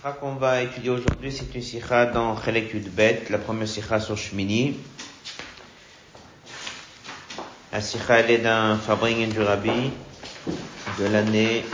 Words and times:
sikha 0.00 0.12
qu'on 0.12 0.36
va 0.36 0.62
étudier 0.62 0.88
aujourd'hui, 0.88 1.30
c'est 1.30 1.54
une 1.54 1.60
sikha 1.60 2.06
dans 2.06 2.34
Chelek 2.42 2.74
Bet, 2.90 3.24
la 3.28 3.36
première 3.36 3.68
sikha 3.68 4.00
sur 4.00 4.16
Shmini. 4.16 4.78
La 7.70 7.82
sikha, 7.82 8.20
elle 8.20 8.30
est 8.30 8.38
d'un 8.38 8.78
Fabringen 8.78 9.28
du 9.28 9.42
Rabbi 9.42 9.90
de 10.98 11.04
l'année 11.04 11.66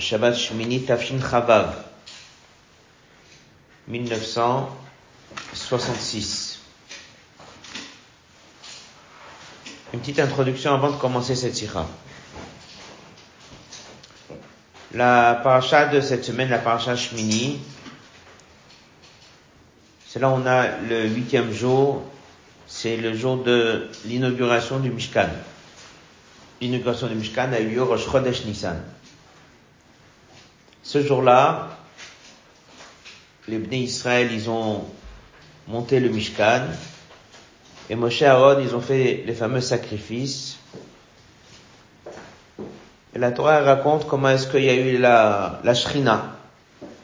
Shabbat 0.00 0.34
Shmini 0.34 0.82
Tafshin 0.82 1.20
Chavav, 1.20 1.76
1966. 3.86 6.58
Une 9.94 10.00
petite 10.00 10.18
introduction 10.18 10.74
avant 10.74 10.90
de 10.90 10.96
commencer 10.96 11.36
cette 11.36 11.54
sikha. 11.54 11.86
La 14.92 15.40
paracha 15.44 15.86
de 15.86 16.00
cette 16.00 16.24
semaine, 16.24 16.50
la 16.50 16.58
paracha 16.58 16.96
Shmini, 16.96 17.60
c'est 20.06 20.18
là 20.18 20.30
on 20.30 20.44
a 20.46 20.78
le 20.78 21.06
huitième 21.06 21.52
jour, 21.52 22.02
c'est 22.66 22.96
le 22.96 23.14
jour 23.14 23.36
de 23.44 23.88
l'inauguration 24.04 24.80
du 24.80 24.90
Mishkan. 24.90 25.28
L'inauguration 26.60 27.06
du 27.06 27.14
Mishkan 27.14 27.52
a 27.52 27.60
eu 27.60 27.68
lieu 27.68 27.82
Rosh 27.84 28.10
Chodesh 28.10 28.44
Nissan. 28.46 28.82
Ce 30.82 31.00
jour-là, 31.06 31.68
les 33.46 33.58
Bnei 33.58 33.82
Israël, 33.82 34.30
ils 34.32 34.50
ont 34.50 34.84
monté 35.68 36.00
le 36.00 36.08
Mishkan, 36.08 36.62
et 37.88 37.94
Moshe 37.94 38.22
Aaron, 38.22 38.60
ils 38.60 38.74
ont 38.74 38.80
fait 38.80 39.22
les 39.24 39.34
fameux 39.34 39.60
sacrifices, 39.60 40.58
et 43.14 43.18
la 43.18 43.32
Torah 43.32 43.60
raconte 43.60 44.06
comment 44.06 44.28
est-ce 44.30 44.48
qu'il 44.48 44.64
y 44.64 44.68
a 44.68 44.74
eu 44.74 44.98
la, 44.98 45.60
la 45.64 45.74
Shrina, 45.74 46.36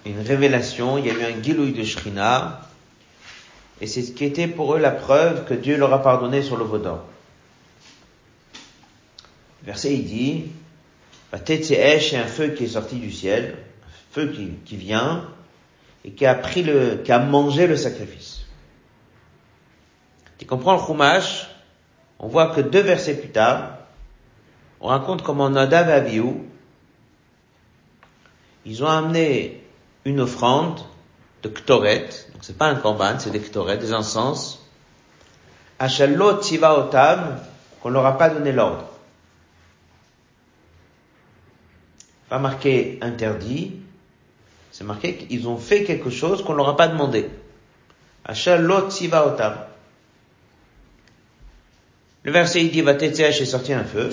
une 0.04 0.20
révélation, 0.20 0.98
il 0.98 1.06
y 1.06 1.10
a 1.10 1.14
eu 1.14 1.24
un 1.24 1.42
gilouï 1.42 1.72
de 1.72 1.82
Shrina, 1.82 2.60
et 3.80 3.86
c'est 3.86 4.02
ce 4.02 4.12
qui 4.12 4.24
était 4.24 4.46
pour 4.46 4.74
eux 4.74 4.78
la 4.78 4.92
preuve 4.92 5.44
que 5.44 5.54
Dieu 5.54 5.76
leur 5.76 5.92
a 5.92 6.02
pardonné 6.02 6.42
sur 6.42 6.56
le 6.56 6.64
Vaudan. 6.64 7.00
Le 9.62 9.66
verset 9.66 9.94
il 9.94 10.04
dit, 10.04 10.44
c'est 11.44 12.16
un 12.16 12.26
feu 12.26 12.48
qui 12.48 12.64
est 12.64 12.68
sorti 12.68 12.96
du 12.96 13.10
ciel, 13.10 13.56
un 13.84 14.14
feu 14.14 14.32
qui, 14.32 14.50
qui 14.64 14.76
vient, 14.76 15.28
et 16.04 16.12
qui 16.12 16.24
a 16.24 16.34
pris 16.34 16.62
le, 16.62 17.00
qui 17.04 17.12
a 17.12 17.18
mangé 17.18 17.66
le 17.66 17.76
sacrifice. 17.76 18.46
Tu 20.38 20.46
comprends 20.46 20.74
le 20.74 20.82
chumash, 20.82 21.48
on 22.18 22.28
voit 22.28 22.54
que 22.54 22.60
deux 22.60 22.80
versets 22.80 23.14
plus 23.14 23.30
tard, 23.30 23.75
on 24.80 24.88
raconte 24.88 25.22
comment 25.22 25.48
Nadav 25.48 26.06
et 26.06 26.22
ils 28.64 28.82
ont 28.82 28.88
amené 28.88 29.62
une 30.04 30.20
offrande 30.20 30.80
de 31.42 31.48
ktoret, 31.48 32.08
donc 32.32 32.42
c'est 32.42 32.58
pas 32.58 32.66
un 32.66 32.74
korban, 32.74 33.18
c'est 33.18 33.30
des 33.30 33.40
ktoret, 33.40 33.78
des 33.78 33.94
encens, 33.94 34.60
à 35.78 35.88
Shalot 35.88 36.40
Otam, 36.62 37.38
qu'on 37.80 37.90
leur 37.90 38.06
a 38.06 38.18
pas 38.18 38.30
donné 38.30 38.52
l'ordre. 38.52 38.84
Pas 42.28 42.38
marqué 42.38 42.98
interdit, 43.02 43.76
c'est 44.72 44.84
marqué 44.84 45.16
qu'ils 45.16 45.46
ont 45.46 45.58
fait 45.58 45.84
quelque 45.84 46.10
chose 46.10 46.42
qu'on 46.42 46.54
leur 46.54 46.68
a 46.68 46.76
pas 46.76 46.88
demandé. 46.88 47.30
À 48.24 48.34
Shalot 48.34 48.88
Otam. 48.88 49.58
Le 52.24 52.32
verset 52.32 52.64
il 52.64 52.72
dit, 52.72 52.80
va 52.80 52.92
est 52.92 53.44
sorti 53.44 53.72
un 53.72 53.84
feu. 53.84 54.10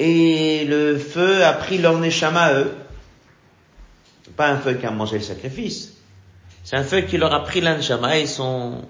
Et 0.00 0.64
le 0.64 0.98
feu 0.98 1.44
a 1.44 1.52
pris 1.52 1.76
leur 1.76 1.98
neshama 1.98 2.40
à 2.40 2.54
eux. 2.54 2.74
Pas 4.34 4.48
un 4.48 4.56
feu 4.56 4.74
qui 4.74 4.86
a 4.86 4.90
mangé 4.90 5.18
le 5.18 5.22
sacrifice. 5.22 5.92
C'est 6.64 6.76
un 6.76 6.84
feu 6.84 7.02
qui 7.02 7.18
leur 7.18 7.34
a 7.34 7.44
pris 7.44 7.60
l'anshama, 7.60 8.18
ils 8.18 8.28
sont, 8.28 8.82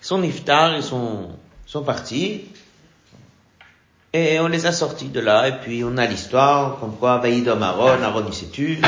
ils 0.00 0.04
sont 0.04 0.18
niftar, 0.18 0.76
ils 0.76 0.82
sont, 0.82 1.30
sont 1.64 1.82
partis. 1.82 2.44
Et 4.12 4.38
on 4.40 4.48
les 4.48 4.66
a 4.66 4.72
sortis 4.72 5.08
de 5.08 5.20
là, 5.20 5.48
et 5.48 5.60
puis 5.60 5.82
on 5.82 5.96
a 5.96 6.04
l'histoire, 6.06 6.78
comme 6.80 6.96
quoi, 6.96 7.18
Vaïdom 7.18 7.62
Aaron, 7.62 8.02
Aaron 8.02 8.24
il 8.26 8.34
s'est 8.34 8.46
tué. 8.46 8.80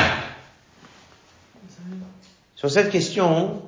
Sur 2.55 2.69
cette 2.69 2.91
question, 2.91 3.63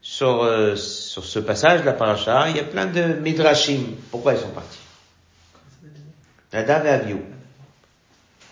sur, 0.00 0.44
euh, 0.44 0.76
sur 0.76 1.24
ce 1.24 1.40
passage 1.40 1.80
de 1.80 1.86
la 1.86 1.94
paracha, 1.94 2.48
il 2.50 2.56
y 2.56 2.60
a 2.60 2.64
plein 2.64 2.86
de 2.86 3.14
midrashim. 3.14 3.96
Pourquoi 4.10 4.34
ils 4.34 4.40
sont 4.40 4.50
partis? 4.50 4.85
Nadav 6.56 6.86
et 6.86 6.88
Aviou. 6.88 7.20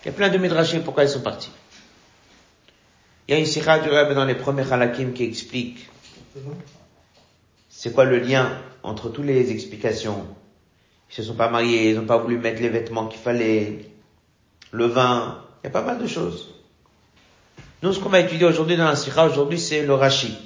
Il 0.03 0.05
y 0.05 0.09
a 0.09 0.11
plein 0.11 0.29
de 0.29 0.37
midrashim 0.37 0.81
pourquoi 0.81 1.05
ils 1.05 1.09
sont 1.09 1.21
partis? 1.21 1.49
Il 3.27 3.33
y 3.33 3.35
a 3.35 3.39
une 3.39 3.47
sikha 3.47 3.79
du 3.79 3.89
Rebbe 3.89 4.13
dans 4.13 4.25
les 4.25 4.35
premiers 4.35 4.71
halakim 4.71 5.11
qui 5.13 5.23
explique 5.23 5.89
c'est 7.67 7.91
quoi 7.91 8.05
le 8.05 8.19
lien 8.19 8.61
entre 8.83 9.09
toutes 9.09 9.25
les 9.25 9.49
explications. 9.49 10.23
Ils 11.09 11.15
se 11.15 11.23
sont 11.23 11.33
pas 11.33 11.49
mariés, 11.49 11.89
ils 11.89 11.95
n'ont 11.95 12.05
pas 12.05 12.17
voulu 12.17 12.37
mettre 12.37 12.61
les 12.61 12.69
vêtements 12.69 13.07
qu'il 13.07 13.19
fallait, 13.19 13.89
le 14.71 14.85
vin, 14.85 15.43
il 15.63 15.67
y 15.67 15.69
a 15.69 15.71
pas 15.71 15.81
mal 15.81 15.97
de 15.97 16.05
choses. 16.05 16.53
Nous, 17.81 17.91
ce 17.91 17.99
qu'on 17.99 18.09
va 18.09 18.19
étudier 18.19 18.45
aujourd'hui 18.45 18.77
dans 18.77 18.85
la 18.85 18.95
sikha, 18.95 19.25
aujourd'hui, 19.25 19.59
c'est 19.59 19.83
le 19.83 19.95
Rashi. 19.95 20.37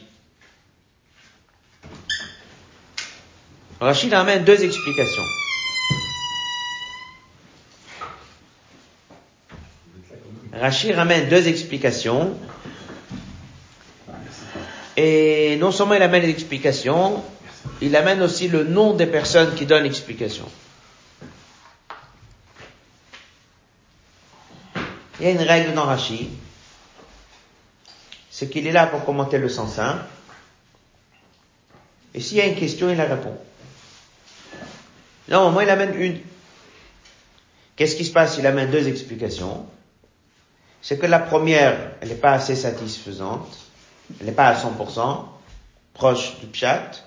Rashi 3.81 4.13
amène 4.13 4.45
deux 4.45 4.63
explications. 4.63 5.23
Rachid 10.59 10.93
ramène 10.93 11.29
deux 11.29 11.47
explications. 11.47 12.37
Et 14.97 15.55
non 15.57 15.71
seulement 15.71 15.93
il 15.93 16.01
amène 16.01 16.23
l'explication, 16.23 17.23
il 17.81 17.95
amène 17.95 18.21
aussi 18.21 18.49
le 18.49 18.65
nom 18.65 18.93
des 18.93 19.05
personnes 19.07 19.55
qui 19.55 19.65
donnent 19.65 19.83
l'explication. 19.83 20.45
Il 25.19 25.25
y 25.25 25.27
a 25.27 25.31
une 25.31 25.41
règle 25.41 25.73
dans 25.73 25.85
Rachid, 25.85 26.27
c'est 28.29 28.49
qu'il 28.49 28.67
est 28.67 28.71
là 28.73 28.87
pour 28.87 29.05
commenter 29.05 29.37
le 29.37 29.47
sens 29.47 29.75
simple. 29.75 30.03
Et 32.13 32.19
s'il 32.19 32.37
y 32.37 32.41
a 32.41 32.45
une 32.45 32.55
question, 32.55 32.89
il 32.89 32.97
la 32.97 33.05
répond. 33.05 33.37
Non, 35.29 35.55
au 35.55 35.61
il 35.61 35.69
amène 35.69 35.95
une. 35.95 36.19
Qu'est-ce 37.77 37.95
qui 37.95 38.03
se 38.03 38.11
passe? 38.11 38.37
Il 38.37 38.45
amène 38.47 38.69
deux 38.71 38.87
explications 38.89 39.65
c'est 40.81 40.97
que 40.97 41.05
la 41.05 41.19
première, 41.19 41.77
elle 42.01 42.09
n'est 42.09 42.15
pas 42.15 42.31
assez 42.31 42.55
satisfaisante, 42.55 43.57
elle 44.19 44.27
n'est 44.27 44.31
pas 44.31 44.47
à 44.47 44.55
100% 44.55 45.25
proche 45.93 46.39
du 46.39 46.47
pshat, 46.47 47.03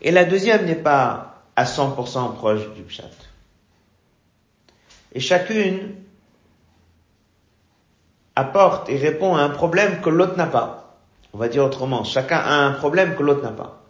et 0.00 0.10
la 0.10 0.24
deuxième 0.24 0.64
n'est 0.66 0.74
pas 0.74 1.42
à 1.56 1.64
100% 1.64 2.34
proche 2.34 2.72
du 2.74 2.82
pshat. 2.82 3.10
Et 5.12 5.20
chacune 5.20 5.94
apporte 8.34 8.90
et 8.90 8.96
répond 8.98 9.34
à 9.34 9.42
un 9.42 9.48
problème 9.48 10.00
que 10.02 10.10
l'autre 10.10 10.36
n'a 10.36 10.46
pas. 10.46 10.98
On 11.32 11.38
va 11.38 11.48
dire 11.48 11.64
autrement, 11.64 12.04
chacun 12.04 12.38
a 12.38 12.54
un 12.54 12.72
problème 12.72 13.16
que 13.16 13.22
l'autre 13.22 13.42
n'a 13.42 13.50
pas. 13.50 13.82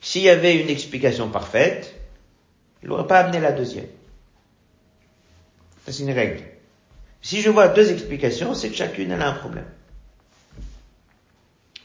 S'il 0.00 0.22
y 0.22 0.28
avait 0.28 0.60
une 0.60 0.68
explication 0.68 1.28
parfaite, 1.28 1.94
il 2.82 2.88
n'aurait 2.88 3.06
pas 3.06 3.20
amené 3.20 3.38
la 3.40 3.52
deuxième. 3.52 3.86
c'est 5.86 6.02
une 6.02 6.10
règle. 6.10 6.51
Si 7.22 7.40
je 7.40 7.48
vois 7.48 7.68
deux 7.68 7.90
explications, 7.92 8.54
c'est 8.54 8.68
que 8.68 8.74
chacune 8.74 9.12
a 9.12 9.28
un 9.28 9.32
problème. 9.32 9.66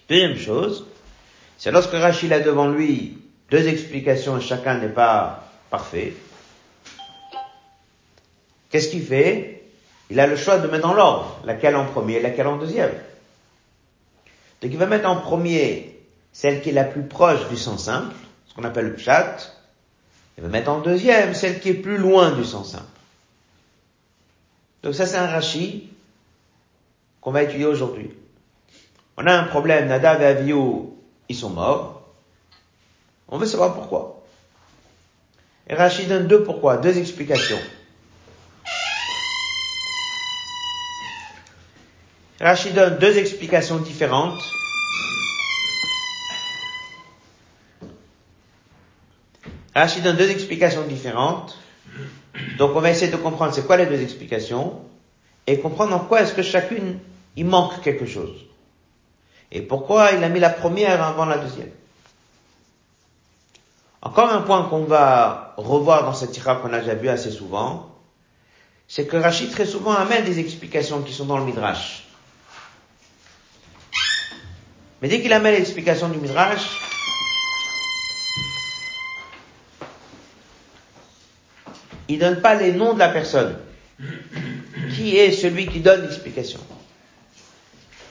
Deuxième 0.09 0.37
chose, 0.37 0.87
c'est 1.57 1.71
lorsque 1.71 1.91
Rachid 1.91 2.33
a 2.33 2.39
devant 2.39 2.67
lui 2.67 3.19
deux 3.51 3.67
explications 3.67 4.37
et 4.37 4.41
chacun 4.41 4.79
n'est 4.79 4.89
pas 4.89 5.47
parfait. 5.69 6.13
Qu'est-ce 8.69 8.89
qu'il 8.89 9.03
fait? 9.03 9.63
Il 10.09 10.19
a 10.19 10.27
le 10.27 10.35
choix 10.35 10.57
de 10.57 10.67
mettre 10.67 10.87
dans 10.87 10.93
l'ordre, 10.93 11.39
laquelle 11.43 11.75
en 11.75 11.85
premier, 11.85 12.19
laquelle 12.21 12.47
en 12.47 12.57
deuxième. 12.57 12.93
Donc 14.61 14.71
il 14.71 14.77
va 14.77 14.85
mettre 14.85 15.07
en 15.07 15.17
premier 15.17 15.99
celle 16.31 16.61
qui 16.61 16.69
est 16.69 16.73
la 16.73 16.83
plus 16.83 17.03
proche 17.03 17.47
du 17.49 17.57
sens 17.57 17.85
simple, 17.85 18.15
ce 18.47 18.53
qu'on 18.55 18.63
appelle 18.63 18.89
le 18.89 18.97
chat. 18.97 19.37
Il 20.37 20.43
va 20.43 20.49
mettre 20.49 20.69
en 20.69 20.79
deuxième 20.79 21.33
celle 21.33 21.59
qui 21.59 21.69
est 21.69 21.73
plus 21.73 21.97
loin 21.97 22.31
du 22.31 22.45
sens 22.45 22.71
simple. 22.71 22.85
Donc 24.87 24.95
ça 24.95 25.05
c'est 25.05 25.17
un 25.17 25.27
rachis 25.27 25.89
qu'on 27.19 27.31
va 27.31 27.43
étudier 27.43 27.65
aujourd'hui. 27.65 28.09
On 29.17 29.27
a 29.27 29.33
un 29.33 29.43
problème, 29.43 29.89
Nadav 29.89 30.21
et 30.21 30.25
Aviou, 30.25 30.97
ils 31.27 31.35
sont 31.35 31.49
morts. 31.49 32.03
On 33.27 33.37
veut 33.37 33.45
savoir 33.45 33.73
pourquoi. 33.73 34.23
Et 35.67 35.75
Rachid 35.75 36.07
donne 36.07 36.27
deux 36.27 36.41
pourquoi, 36.41 36.77
deux 36.77 36.97
explications. 36.97 37.59
Rachid 42.39 42.73
donne 42.73 42.97
deux 42.97 43.17
explications 43.17 43.79
différentes. 43.79 44.41
Rachid 49.75 50.01
donne 50.01 50.15
deux 50.15 50.31
explications 50.31 50.87
différentes 50.87 51.57
Donc 52.57 52.75
on 52.75 52.81
va 52.81 52.91
essayer 52.91 53.11
de 53.11 53.17
comprendre 53.17 53.53
c'est 53.53 53.65
quoi 53.65 53.77
les 53.77 53.85
deux 53.85 54.01
explications 54.01 54.81
et 55.45 55.59
comprendre 55.59 55.95
en 55.95 55.99
quoi 55.99 56.21
est-ce 56.21 56.33
que 56.33 56.43
chacune 56.43 56.99
il 57.35 57.45
manque 57.45 57.81
quelque 57.81 58.05
chose. 58.05 58.45
Et 59.51 59.61
pourquoi 59.61 60.11
il 60.11 60.23
a 60.23 60.29
mis 60.29 60.39
la 60.39 60.49
première 60.49 61.01
avant 61.01 61.25
la 61.25 61.37
deuxième. 61.37 61.69
Encore 64.01 64.29
un 64.31 64.41
point 64.41 64.63
qu'on 64.63 64.83
va 64.83 65.53
revoir 65.57 66.03
dans 66.03 66.13
cette 66.13 66.31
tirade 66.31 66.61
qu'on 66.61 66.73
a 66.73 66.79
déjà 66.79 66.95
vu 66.95 67.09
assez 67.09 67.31
souvent, 67.31 67.95
c'est 68.87 69.05
que 69.05 69.17
Rachid 69.17 69.51
très 69.51 69.65
souvent 69.65 69.93
amène 69.93 70.23
des 70.23 70.39
explications 70.39 71.01
qui 71.01 71.13
sont 71.13 71.25
dans 71.25 71.37
le 71.37 71.45
Midrash. 71.45 72.07
Mais 75.01 75.09
dès 75.09 75.21
qu'il 75.21 75.33
amène 75.33 75.53
l'explication 75.53 76.09
du 76.09 76.17
Midrash, 76.17 76.86
il 82.07 82.19
donne 82.19 82.41
pas 82.41 82.55
les 82.55 82.71
noms 82.73 82.93
de 82.93 82.99
la 82.99 83.09
personne. 83.09 83.57
Qui 84.95 85.17
est 85.17 85.31
celui 85.31 85.67
qui 85.67 85.79
donne 85.79 86.03
l'explication 86.03 86.59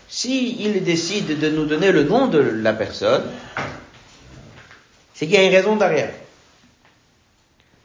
Si 0.08 0.56
il 0.64 0.82
décide 0.82 1.38
de 1.38 1.48
nous 1.48 1.64
donner 1.64 1.92
le 1.92 2.04
nom 2.04 2.26
de 2.26 2.38
la 2.38 2.72
personne, 2.72 3.24
c'est 5.14 5.26
qu'il 5.26 5.36
y 5.36 5.38
a 5.38 5.44
une 5.44 5.54
raison 5.54 5.76
derrière. 5.76 6.12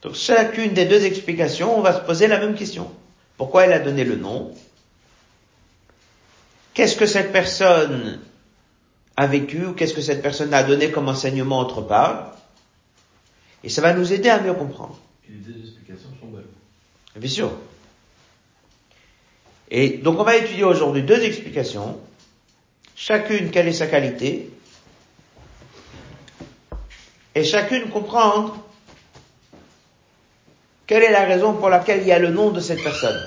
Donc 0.01 0.15
chacune 0.15 0.73
des 0.73 0.85
deux 0.85 1.05
explications, 1.05 1.77
on 1.77 1.81
va 1.81 1.93
se 1.93 2.01
poser 2.01 2.27
la 2.27 2.39
même 2.39 2.55
question. 2.55 2.91
Pourquoi 3.37 3.65
elle 3.65 3.73
a 3.73 3.79
donné 3.79 4.03
le 4.03 4.15
nom? 4.15 4.53
Qu'est-ce 6.73 6.95
que 6.95 7.05
cette 7.05 7.31
personne 7.31 8.19
a 9.15 9.27
vécu 9.27 9.65
ou 9.65 9.73
qu'est-ce 9.73 9.93
que 9.93 10.01
cette 10.01 10.21
personne 10.21 10.53
a 10.53 10.63
donné 10.63 10.89
comme 10.89 11.07
enseignement 11.07 11.59
autre 11.59 11.81
part? 11.81 12.35
Et 13.63 13.69
ça 13.69 13.81
va 13.81 13.93
nous 13.93 14.11
aider 14.11 14.29
à 14.29 14.39
mieux 14.39 14.53
comprendre. 14.53 14.97
Les 15.31 15.37
deux 15.37 15.59
explications 15.61 16.09
sont 16.19 16.27
bonnes. 16.27 16.43
Bien 17.15 17.29
sûr. 17.29 17.51
Et 19.69 19.97
donc 19.99 20.19
on 20.19 20.23
va 20.23 20.35
étudier 20.35 20.65
aujourd'hui 20.65 21.03
deux 21.03 21.23
explications, 21.23 21.97
chacune 22.95 23.49
quelle 23.49 23.69
est 23.69 23.73
sa 23.73 23.87
qualité, 23.87 24.49
et 27.33 27.45
chacune 27.45 27.89
comprendre 27.89 28.57
quelle 30.85 31.03
est 31.03 31.11
la 31.11 31.23
raison 31.23 31.53
pour 31.53 31.69
laquelle 31.69 32.01
il 32.01 32.07
y 32.07 32.11
a 32.11 32.19
le 32.19 32.31
nom 32.31 32.49
de 32.51 32.59
cette 32.59 32.83
personne. 32.83 33.17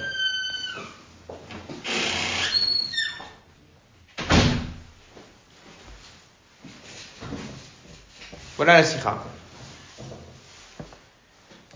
Voilà 8.59 8.75
la 8.75 8.85
sikha. 8.85 9.25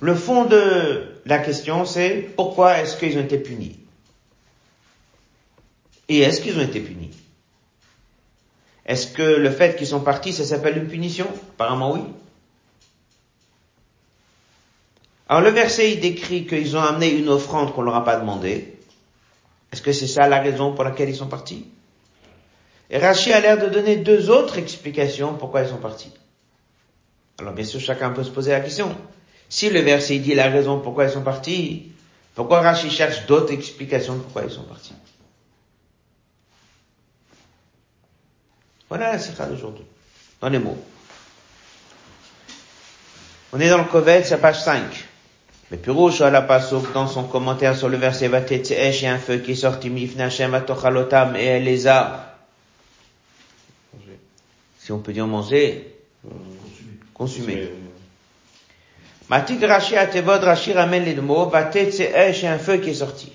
Le 0.01 0.15
fond 0.15 0.45
de 0.45 1.21
la 1.27 1.39
question, 1.39 1.85
c'est 1.85 2.31
pourquoi 2.37 2.79
est-ce 2.79 2.97
qu'ils 2.97 3.19
ont 3.19 3.23
été 3.23 3.39
punis? 3.39 3.79
Et 6.09 6.21
est-ce 6.21 6.41
qu'ils 6.41 6.57
ont 6.59 6.63
été 6.63 6.81
punis? 6.81 7.11
Est-ce 8.87 9.09
que 9.09 9.23
le 9.23 9.51
fait 9.51 9.77
qu'ils 9.77 9.87
sont 9.87 10.01
partis, 10.01 10.33
ça 10.33 10.45
s'appelle 10.45 10.79
une 10.79 10.89
punition? 10.89 11.27
Apparemment 11.55 11.93
oui. 11.93 12.01
Alors 15.29 15.43
le 15.43 15.51
verset, 15.51 15.93
il 15.93 16.01
décrit 16.01 16.47
qu'ils 16.47 16.77
ont 16.77 16.81
amené 16.81 17.11
une 17.11 17.29
offrande 17.29 17.75
qu'on 17.75 17.83
leur 17.83 17.97
a 17.97 18.05
pas 18.05 18.17
demandé. 18.17 18.79
Est-ce 19.73 19.83
que 19.83 19.93
c'est 19.93 20.07
ça 20.07 20.27
la 20.27 20.41
raison 20.41 20.73
pour 20.73 20.85
laquelle 20.85 21.11
ils 21.11 21.17
sont 21.17 21.27
partis? 21.27 21.67
Et 22.89 22.97
Rachid 22.97 23.33
a 23.33 23.41
l'air 23.41 23.59
de 23.59 23.67
donner 23.67 23.97
deux 23.97 24.31
autres 24.31 24.57
explications 24.57 25.35
pourquoi 25.35 25.63
ils 25.63 25.69
sont 25.69 25.77
partis. 25.77 26.13
Alors 27.39 27.53
bien 27.53 27.67
sûr, 27.67 27.81
chacun 27.81 28.09
peut 28.11 28.25
se 28.25 28.31
poser 28.31 28.53
la 28.53 28.61
question. 28.61 28.97
Si 29.49 29.71
le 29.71 29.81
verset 29.81 30.19
dit 30.19 30.35
la 30.35 30.49
raison 30.49 30.81
pourquoi 30.81 31.05
ils 31.05 31.11
sont 31.11 31.23
partis, 31.23 31.91
pourquoi 32.35 32.61
Rachid 32.61 32.91
cherche 32.91 33.27
d'autres 33.27 33.53
explications 33.53 34.19
pourquoi 34.19 34.45
ils 34.45 34.51
sont 34.51 34.63
partis? 34.63 34.95
Voilà 38.89 39.13
la 39.13 39.19
sikha 39.19 39.47
d'aujourd'hui, 39.47 39.85
dans 40.41 40.49
les 40.49 40.59
mots. 40.59 40.79
On 43.53 43.61
est 43.61 43.69
dans 43.69 43.79
le 43.79 43.85
Kovet, 43.85 44.25
c'est 44.25 44.39
page 44.39 44.61
5. 44.63 44.83
Mais 45.71 45.77
Pirouche 45.77 46.21
à 46.23 46.31
la 46.31 46.43
Pasuk, 46.43 46.93
dans 46.93 47.07
son 47.07 47.25
commentaire 47.25 47.77
sur 47.77 47.89
le 47.89 47.99
verset 47.99 48.29
Vatetseesh, 48.29 49.03
il 49.03 49.05
y 49.05 49.07
a 49.07 49.15
un 49.15 49.19
feu 49.19 49.39
qui 49.39 49.53
est 49.53 49.55
sorti 49.55 49.91
mifnachem 49.91 50.55
atochalotam 50.55 51.37
et 51.37 51.45
elle 51.45 51.65
les 51.65 51.87
a, 51.87 52.39
si 54.79 54.93
on 54.93 54.99
peut 54.99 55.13
dire 55.13 55.27
manger, 55.27 55.95
consumé. 57.13 57.69
Matik 59.29 59.63
Rashi 59.63 59.97
Atevod 59.97 60.43
Rashi 60.43 60.73
ramène 60.73 61.05
les 61.05 61.15
deux 61.15 61.23
mots, 61.23 61.51
a 61.53 61.59
un 61.59 62.59
feu 62.59 62.79
qui 62.79 62.91
est 62.91 62.95
sorti. 62.95 63.33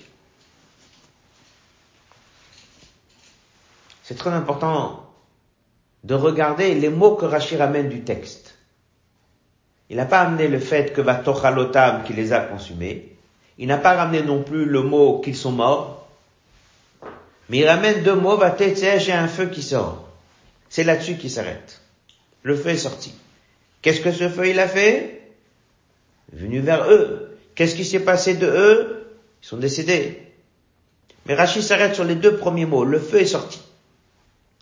C'est 4.02 4.18
très 4.18 4.30
important 4.30 5.06
de 6.02 6.14
regarder 6.14 6.74
les 6.74 6.90
mots 6.90 7.14
que 7.14 7.24
Rashi 7.24 7.56
ramène 7.56 7.88
du 7.88 8.02
texte. 8.02 8.56
Il 9.88 9.96
n'a 9.96 10.04
pas 10.04 10.20
amené 10.20 10.48
le 10.48 10.58
fait 10.58 10.92
que 10.92 11.00
va 11.00 11.14
tochalotam 11.14 12.02
qui 12.04 12.12
les 12.12 12.32
a 12.32 12.40
consumés. 12.40 13.16
Il 13.58 13.68
n'a 13.68 13.78
pas 13.78 13.94
ramené 13.94 14.22
non 14.22 14.42
plus 14.42 14.64
le 14.64 14.82
mot 14.82 15.20
qu'ils 15.20 15.36
sont 15.36 15.52
morts. 15.52 16.06
Mais 17.48 17.58
il 17.58 17.68
ramène 17.68 18.02
deux 18.02 18.16
mots, 18.16 18.36
va 18.36 18.56
j'ai 18.58 19.12
un 19.12 19.28
feu 19.28 19.46
qui 19.46 19.62
sort. 19.62 20.08
C'est 20.68 20.84
là-dessus 20.84 21.16
qu'il 21.16 21.30
s'arrête. 21.30 21.80
Le 22.42 22.56
feu 22.56 22.70
est 22.70 22.78
sorti. 22.78 23.14
Qu'est-ce 23.80 24.00
que 24.00 24.12
ce 24.12 24.28
feu 24.28 24.48
il 24.48 24.58
a 24.58 24.66
fait? 24.66 25.23
Venu 26.34 26.60
vers 26.60 26.90
eux. 26.90 27.38
Qu'est-ce 27.54 27.74
qui 27.74 27.84
s'est 27.84 28.00
passé 28.00 28.34
de 28.34 28.46
eux? 28.46 29.06
Ils 29.42 29.46
sont 29.46 29.56
décédés. 29.56 30.20
Mais 31.26 31.34
Rachid 31.34 31.62
s'arrête 31.62 31.94
sur 31.94 32.04
les 32.04 32.16
deux 32.16 32.36
premiers 32.36 32.66
mots. 32.66 32.84
Le 32.84 32.98
feu 32.98 33.20
est 33.20 33.26
sorti. 33.26 33.60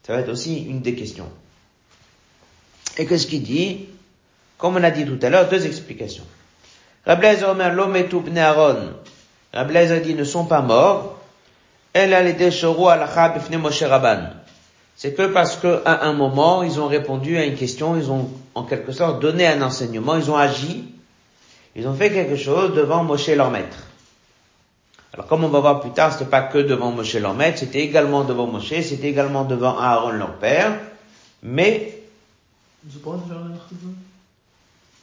Ça 0.06 0.14
va 0.14 0.20
être 0.20 0.28
aussi 0.28 0.64
une 0.64 0.80
des 0.80 0.94
questions. 0.94 1.28
Et 2.98 3.06
qu'est-ce 3.06 3.26
qu'il 3.26 3.42
dit? 3.42 3.86
Comme 4.58 4.76
on 4.76 4.84
a 4.84 4.90
dit 4.90 5.06
tout 5.06 5.18
à 5.22 5.30
l'heure, 5.30 5.48
deux 5.48 5.66
explications. 5.66 6.24
Rablaise 7.06 7.42
Omer 7.42 7.74
bne 7.74 8.38
Aaron. 8.38 8.90
Rablaise 9.52 9.92
a 9.92 9.98
dit 9.98 10.14
ne 10.14 10.24
sont 10.24 10.44
pas 10.44 10.60
morts. 10.60 11.18
Elle 11.94 12.14
a 12.14 12.22
les 12.22 12.32
ifne 12.32 13.58
Moshe 13.58 13.82
Rabban. 13.82 14.30
C'est 14.96 15.14
que 15.14 15.26
parce 15.26 15.56
que 15.56 15.82
à 15.84 16.06
un 16.06 16.12
moment, 16.12 16.62
ils 16.62 16.80
ont 16.80 16.86
répondu 16.86 17.36
à 17.38 17.44
une 17.44 17.56
question, 17.56 17.96
ils 17.96 18.10
ont 18.10 18.30
en 18.54 18.62
quelque 18.64 18.92
sorte 18.92 19.20
donné 19.20 19.46
un 19.46 19.62
enseignement, 19.62 20.16
ils 20.16 20.30
ont 20.30 20.36
agi, 20.36 20.84
ils 21.74 21.86
ont 21.86 21.94
fait 21.94 22.12
quelque 22.12 22.36
chose 22.36 22.74
devant 22.74 23.04
Moshe 23.04 23.28
leur 23.28 23.50
maître. 23.50 23.78
Alors 25.14 25.26
comme 25.26 25.44
on 25.44 25.48
va 25.48 25.60
voir 25.60 25.80
plus 25.80 25.90
tard, 25.90 26.12
c'était 26.12 26.24
pas 26.24 26.42
que 26.42 26.58
devant 26.58 26.90
Moshe 26.90 27.14
leur 27.14 27.34
maître, 27.34 27.58
c'était 27.58 27.80
également 27.80 28.24
devant 28.24 28.46
Moshe, 28.46 28.80
c'était 28.82 29.08
également 29.08 29.44
devant 29.44 29.78
Aaron 29.78 30.12
leur 30.12 30.34
père, 30.34 30.78
mais 31.42 31.98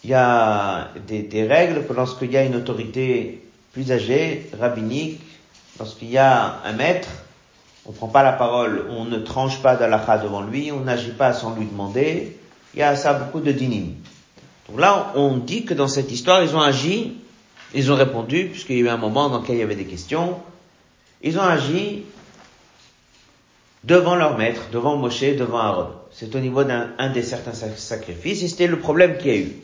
il 0.03 0.09
y 0.09 0.13
a 0.13 0.89
des, 1.07 1.23
des 1.23 1.47
règles 1.47 1.85
que 1.85 1.93
lorsqu'il 1.93 2.31
y 2.31 2.37
a 2.37 2.43
une 2.43 2.55
autorité 2.55 3.43
plus 3.73 3.91
âgée, 3.91 4.49
rabbinique, 4.59 5.21
lorsqu'il 5.77 6.09
y 6.09 6.17
a 6.17 6.61
un 6.65 6.73
maître, 6.73 7.09
on 7.85 7.91
ne 7.91 7.95
prend 7.95 8.07
pas 8.07 8.23
la 8.23 8.33
parole, 8.33 8.85
on 8.89 9.05
ne 9.05 9.17
tranche 9.17 9.61
pas 9.61 9.75
d'alakha 9.75 10.17
devant 10.17 10.41
lui, 10.41 10.71
on 10.71 10.81
n'agit 10.81 11.11
pas 11.11 11.33
sans 11.33 11.55
lui 11.55 11.65
demander. 11.65 12.37
Il 12.73 12.79
y 12.79 12.83
a 12.83 12.95
ça 12.95 13.13
beaucoup 13.13 13.39
de 13.39 13.51
dinim. 13.51 13.95
Donc 14.69 14.79
là, 14.79 15.13
on 15.15 15.37
dit 15.37 15.65
que 15.65 15.73
dans 15.73 15.87
cette 15.87 16.11
histoire, 16.11 16.43
ils 16.43 16.55
ont 16.55 16.61
agi, 16.61 17.17
ils 17.73 17.91
ont 17.91 17.95
répondu, 17.95 18.49
puisqu'il 18.51 18.77
y 18.77 18.79
a 18.81 18.83
eu 18.83 18.89
un 18.89 18.97
moment 18.97 19.27
dans 19.29 19.41
lequel 19.41 19.55
il 19.55 19.59
y 19.59 19.63
avait 19.63 19.75
des 19.75 19.85
questions, 19.85 20.39
ils 21.23 21.39
ont 21.39 21.43
agi 21.43 22.03
devant 23.83 24.15
leur 24.15 24.37
maître, 24.37 24.69
devant 24.71 24.95
Moshe, 24.95 25.21
devant 25.21 25.57
Aaron. 25.57 25.89
C'est 26.11 26.35
au 26.35 26.39
niveau 26.39 26.63
d'un 26.63 27.09
des 27.11 27.23
certains 27.23 27.53
sacrifices, 27.53 28.43
et 28.43 28.47
c'était 28.47 28.67
le 28.67 28.77
problème 28.77 29.17
qu'il 29.17 29.27
y 29.27 29.33
a 29.33 29.37
eu. 29.37 29.55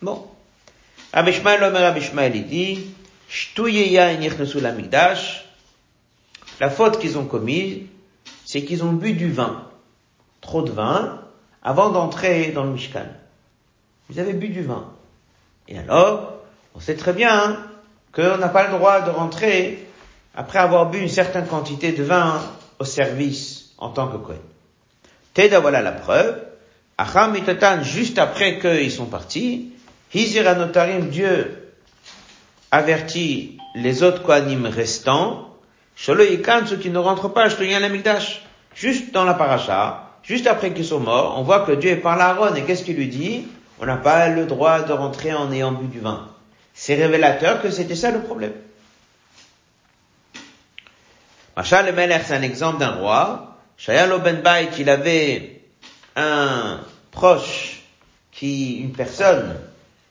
Bon. 0.00 0.24
Rabbi 1.12 1.32
l'homme 1.32 1.74
Rabbi 1.74 2.02
il 2.34 2.46
dit, 2.46 2.86
la 6.60 6.70
faute 6.70 7.00
qu'ils 7.00 7.18
ont 7.18 7.24
commise, 7.24 7.78
c'est 8.44 8.64
qu'ils 8.64 8.84
ont 8.84 8.92
bu 8.92 9.12
du 9.14 9.32
vin, 9.32 9.64
trop 10.40 10.62
de 10.62 10.70
vin, 10.70 11.20
avant 11.64 11.90
d'entrer 11.90 12.52
dans 12.52 12.62
le 12.62 12.70
Mishkan. 12.70 13.06
Vous 14.08 14.18
avez 14.18 14.32
bu 14.32 14.48
du 14.48 14.62
vin. 14.62 14.92
Et 15.68 15.78
alors, 15.78 16.34
on 16.74 16.80
sait 16.80 16.94
très 16.94 17.12
bien 17.12 17.58
qu'on 18.12 18.38
n'a 18.38 18.48
pas 18.48 18.68
le 18.68 18.76
droit 18.76 19.00
de 19.00 19.10
rentrer 19.10 19.86
après 20.34 20.58
avoir 20.58 20.90
bu 20.90 20.98
une 20.98 21.08
certaine 21.08 21.46
quantité 21.46 21.92
de 21.92 22.04
vin 22.04 22.40
au 22.78 22.84
service 22.84 23.72
en 23.78 23.90
tant 23.90 24.08
que 24.08 24.16
Kohen. 24.18 24.38
Teda, 25.34 25.60
voilà 25.60 25.82
la 25.82 25.92
preuve. 25.92 26.42
Acham 26.98 27.34
juste 27.82 28.18
après 28.18 28.58
qu'ils 28.58 28.90
sont 28.90 29.06
partis, 29.06 29.72
Hiziranotarim, 30.14 31.10
Dieu 31.10 31.72
avertit 32.70 33.58
les 33.74 34.02
autres 34.02 34.22
Kohanim 34.22 34.66
restants, 34.66 35.50
Sholo 35.94 36.24
ceux 36.66 36.76
qui 36.76 36.90
ne 36.90 36.98
rentrent 36.98 37.28
pas, 37.28 37.48
l'amigdash. 37.48 38.42
Juste 38.74 39.12
dans 39.12 39.24
la 39.24 39.34
paracha, 39.34 40.10
juste 40.22 40.46
après 40.46 40.72
qu'ils 40.72 40.84
sont 40.84 41.00
morts, 41.00 41.34
on 41.38 41.42
voit 41.42 41.60
que 41.60 41.72
Dieu 41.72 41.98
parle 42.00 42.20
à 42.20 42.28
Aaron 42.28 42.54
et 42.54 42.62
qu'est-ce 42.62 42.84
qu'il 42.84 42.96
lui 42.96 43.08
dit? 43.08 43.46
On 43.78 43.86
n'a 43.86 43.96
pas 43.96 44.28
le 44.28 44.46
droit 44.46 44.82
de 44.82 44.92
rentrer 44.92 45.32
en 45.34 45.52
ayant 45.52 45.72
bu 45.72 45.86
du 45.86 46.00
vin. 46.00 46.28
c'est 46.74 46.94
révélateur 46.94 47.62
que 47.62 47.70
c'était 47.70 47.94
ça 47.94 48.10
le 48.10 48.22
problème. 48.22 48.52
Machal 51.56 51.86
le 51.86 51.92
Melech, 51.92 52.22
c'est 52.26 52.34
un 52.34 52.42
exemple 52.42 52.78
d'un 52.78 52.96
roi. 52.96 53.56
Shayalo 53.78 54.18
Ben 54.18 54.42
Bait, 54.42 54.68
il 54.78 54.90
avait 54.90 55.62
un 56.14 56.80
proche 57.10 57.82
qui, 58.30 58.76
une 58.76 58.92
personne 58.92 59.58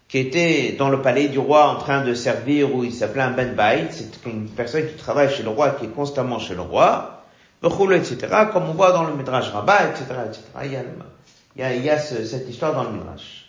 qui 0.08 0.20
était 0.20 0.76
dans 0.78 0.90
le 0.90 1.02
palais 1.02 1.28
du 1.28 1.40
roi 1.40 1.68
en 1.68 1.76
train 1.78 2.04
de 2.04 2.14
servir 2.14 2.74
où 2.74 2.84
il 2.84 2.94
s'appelait 2.94 3.24
un 3.24 3.32
Ben 3.32 3.56
Bait. 3.56 3.88
C'est 3.92 4.26
une 4.26 4.50
personne 4.50 4.88
qui 4.88 4.96
travaille 4.96 5.34
chez 5.34 5.44
le 5.44 5.50
roi, 5.50 5.72
qui 5.72 5.86
est 5.86 5.90
constamment 5.90 6.40
chez 6.40 6.56
le 6.56 6.62
roi. 6.62 7.24
etc. 7.64 8.18
Comme 8.52 8.70
on 8.70 8.74
voit 8.74 8.92
dans 8.92 9.04
le 9.04 9.16
Midrash 9.16 9.50
Rabbah, 9.50 9.90
etc., 9.90 10.06
etc. 10.28 10.42
Il 10.64 10.72
y 10.72 11.64
a, 11.64 11.74
il 11.74 11.84
y 11.84 11.90
a, 11.90 11.94
a 11.94 12.00
cette 12.00 12.50
histoire 12.50 12.74
dans 12.74 12.84
le 12.84 12.92
Midrash. 12.92 13.46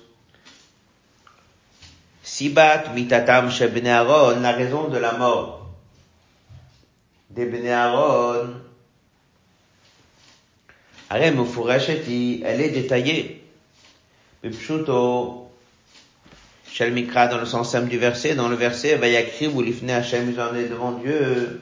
Sibat 2.24 2.94
mitatam 2.96 3.50
chez 3.50 3.70
Aaron, 3.88 4.40
la 4.42 4.52
raison 4.52 4.88
de 4.88 4.98
la 4.98 5.14
mort 5.14 5.62
des 7.30 7.46
Bnei 7.46 7.72
Aaron. 7.72 8.50
Elle 11.10 12.62
est 12.62 12.70
détaillée. 12.70 13.44
Pipshuto, 14.42 15.52
Shel 16.72 16.94
Mikra 16.94 17.28
dans 17.28 17.38
le 17.38 17.46
sens 17.46 17.72
simple 17.72 17.90
du 17.90 17.98
verset, 17.98 18.36
dans 18.36 18.48
le 18.48 18.56
verset, 18.56 18.96
Vayakri 18.96 19.52
j'en 20.36 20.56
ai 20.56 20.68
devant 20.68 20.94
Dieu. 20.94 21.62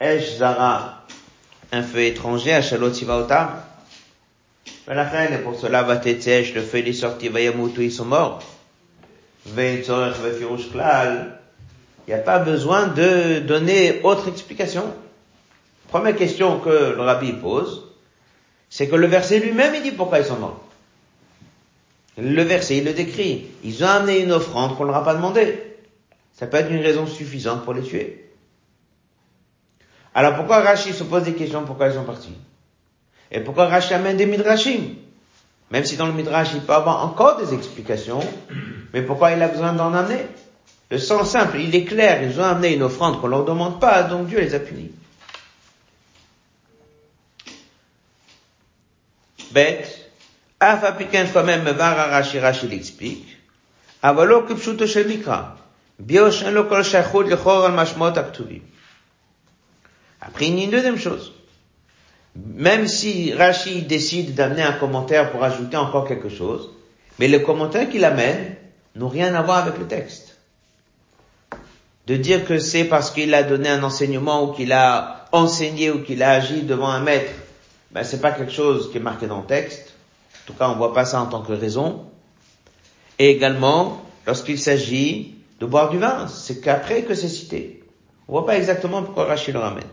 Esh 0.00 0.38
Zara, 0.38 1.06
un 1.72 1.82
feu 1.82 2.00
étranger, 2.00 2.52
Ashalot 2.52 2.92
Sivaotam. 2.92 3.65
Pour 4.86 5.56
cela, 5.56 5.82
va 5.82 5.96
le 5.96 6.62
feu 6.62 6.80
Vayamutu, 7.28 7.84
ils 7.84 7.90
sont 7.90 8.04
morts. 8.04 8.40
Il 9.44 9.82
n'y 12.08 12.14
a 12.14 12.18
pas 12.18 12.38
besoin 12.38 12.86
de 12.86 13.40
donner 13.40 14.00
autre 14.04 14.28
explication. 14.28 14.84
Première 15.88 16.14
question 16.14 16.60
que 16.60 16.94
le 16.94 17.02
rabbi 17.02 17.32
pose, 17.32 17.82
c'est 18.70 18.86
que 18.86 18.94
le 18.94 19.08
verset 19.08 19.40
lui-même, 19.40 19.74
il 19.74 19.82
dit 19.82 19.90
pourquoi 19.90 20.20
ils 20.20 20.24
sont 20.24 20.38
morts. 20.38 20.62
Le 22.16 22.42
verset, 22.42 22.76
il 22.78 22.84
le 22.84 22.92
décrit. 22.92 23.48
Ils 23.64 23.82
ont 23.82 23.88
amené 23.88 24.20
une 24.20 24.30
offrande 24.30 24.76
qu'on 24.76 24.84
leur 24.84 24.96
a 24.96 25.04
pas 25.04 25.14
demandé. 25.14 25.58
Ça 26.32 26.46
peut 26.46 26.58
être 26.58 26.70
une 26.70 26.82
raison 26.82 27.08
suffisante 27.08 27.64
pour 27.64 27.74
les 27.74 27.82
tuer. 27.82 28.30
Alors 30.14 30.36
pourquoi 30.36 30.60
Rachid 30.60 30.94
se 30.94 31.02
pose 31.02 31.24
des 31.24 31.34
questions 31.34 31.64
pourquoi 31.64 31.88
ils 31.88 31.94
sont 31.94 32.04
partis? 32.04 32.36
Et 33.30 33.40
pourquoi 33.40 33.66
Rashi 33.66 33.94
amène 33.94 34.16
des 34.16 34.26
midrashim? 34.26 34.94
Même 35.70 35.84
si 35.84 35.96
dans 35.96 36.06
le 36.06 36.12
midrash, 36.12 36.50
il 36.54 36.60
peut 36.60 36.72
avoir 36.72 37.04
encore 37.04 37.38
des 37.38 37.52
explications, 37.52 38.20
mais 38.92 39.02
pourquoi 39.02 39.32
il 39.32 39.42
a 39.42 39.48
besoin 39.48 39.72
d'en 39.72 39.92
amener? 39.92 40.26
Le 40.90 40.98
sens 40.98 41.30
simple, 41.30 41.58
il 41.58 41.74
est 41.74 41.84
clair, 41.84 42.22
ils 42.22 42.40
ont 42.40 42.44
amené 42.44 42.74
une 42.74 42.84
offrande 42.84 43.20
qu'on 43.20 43.26
leur 43.26 43.44
demande 43.44 43.80
pas, 43.80 44.04
donc 44.04 44.28
Dieu 44.28 44.38
les 44.38 44.54
a 44.54 44.60
punis. 44.60 44.92
Bête, 49.50 50.10
Afapiken 50.60 51.28
quand 51.32 51.44
même 51.44 51.64
Vara 51.64 52.06
Rashi 52.06 52.38
Rashi 52.38 52.68
l'explique, 52.68 53.26
Avalo 54.02 54.42
Kipshuto 54.42 54.86
Shel 54.86 55.08
Mikra, 55.08 55.56
Bioshen 55.98 56.52
Lo 56.52 56.64
Kol 56.64 56.82
Lechor 57.28 57.64
Al 57.64 57.72
Mashmot 57.72 58.16
Aktuvim. 58.16 58.62
Après, 60.20 60.46
il 60.46 60.58
y 60.58 60.60
a 60.60 60.64
une 60.64 60.70
deuxième 60.70 60.98
chose. 60.98 61.32
Même 62.44 62.86
si 62.86 63.32
Rachid 63.32 63.86
décide 63.86 64.34
d'amener 64.34 64.62
un 64.62 64.72
commentaire 64.72 65.30
pour 65.30 65.42
ajouter 65.42 65.76
encore 65.76 66.06
quelque 66.06 66.28
chose, 66.28 66.70
mais 67.18 67.28
le 67.28 67.38
commentaire 67.38 67.88
qu'il 67.88 68.04
amène 68.04 68.56
n'ont 68.94 69.08
rien 69.08 69.34
à 69.34 69.42
voir 69.42 69.58
avec 69.58 69.78
le 69.78 69.86
texte. 69.86 70.36
De 72.06 72.16
dire 72.16 72.44
que 72.44 72.58
c'est 72.58 72.84
parce 72.84 73.10
qu'il 73.10 73.34
a 73.34 73.42
donné 73.42 73.68
un 73.68 73.82
enseignement 73.82 74.44
ou 74.44 74.52
qu'il 74.52 74.72
a 74.72 75.24
enseigné 75.32 75.90
ou 75.90 76.02
qu'il 76.02 76.22
a 76.22 76.32
agi 76.32 76.62
devant 76.62 76.88
un 76.88 77.00
maître, 77.00 77.32
ben 77.90 78.04
c'est 78.04 78.20
pas 78.20 78.32
quelque 78.32 78.52
chose 78.52 78.90
qui 78.90 78.98
est 78.98 79.00
marqué 79.00 79.26
dans 79.26 79.40
le 79.40 79.46
texte. 79.46 79.94
En 80.44 80.46
tout 80.46 80.52
cas, 80.58 80.68
on 80.68 80.76
voit 80.76 80.92
pas 80.92 81.04
ça 81.04 81.20
en 81.20 81.26
tant 81.26 81.42
que 81.42 81.52
raison. 81.52 82.04
Et 83.18 83.30
également, 83.30 84.02
lorsqu'il 84.26 84.58
s'agit 84.58 85.34
de 85.58 85.66
boire 85.66 85.90
du 85.90 85.98
vin, 85.98 86.28
c'est 86.28 86.60
qu'après 86.60 87.02
que 87.02 87.14
c'est 87.14 87.28
cité. 87.28 87.82
On 88.28 88.32
voit 88.32 88.46
pas 88.46 88.56
exactement 88.56 89.02
pourquoi 89.02 89.24
Rachid 89.24 89.54
le 89.54 89.60
ramène. 89.60 89.84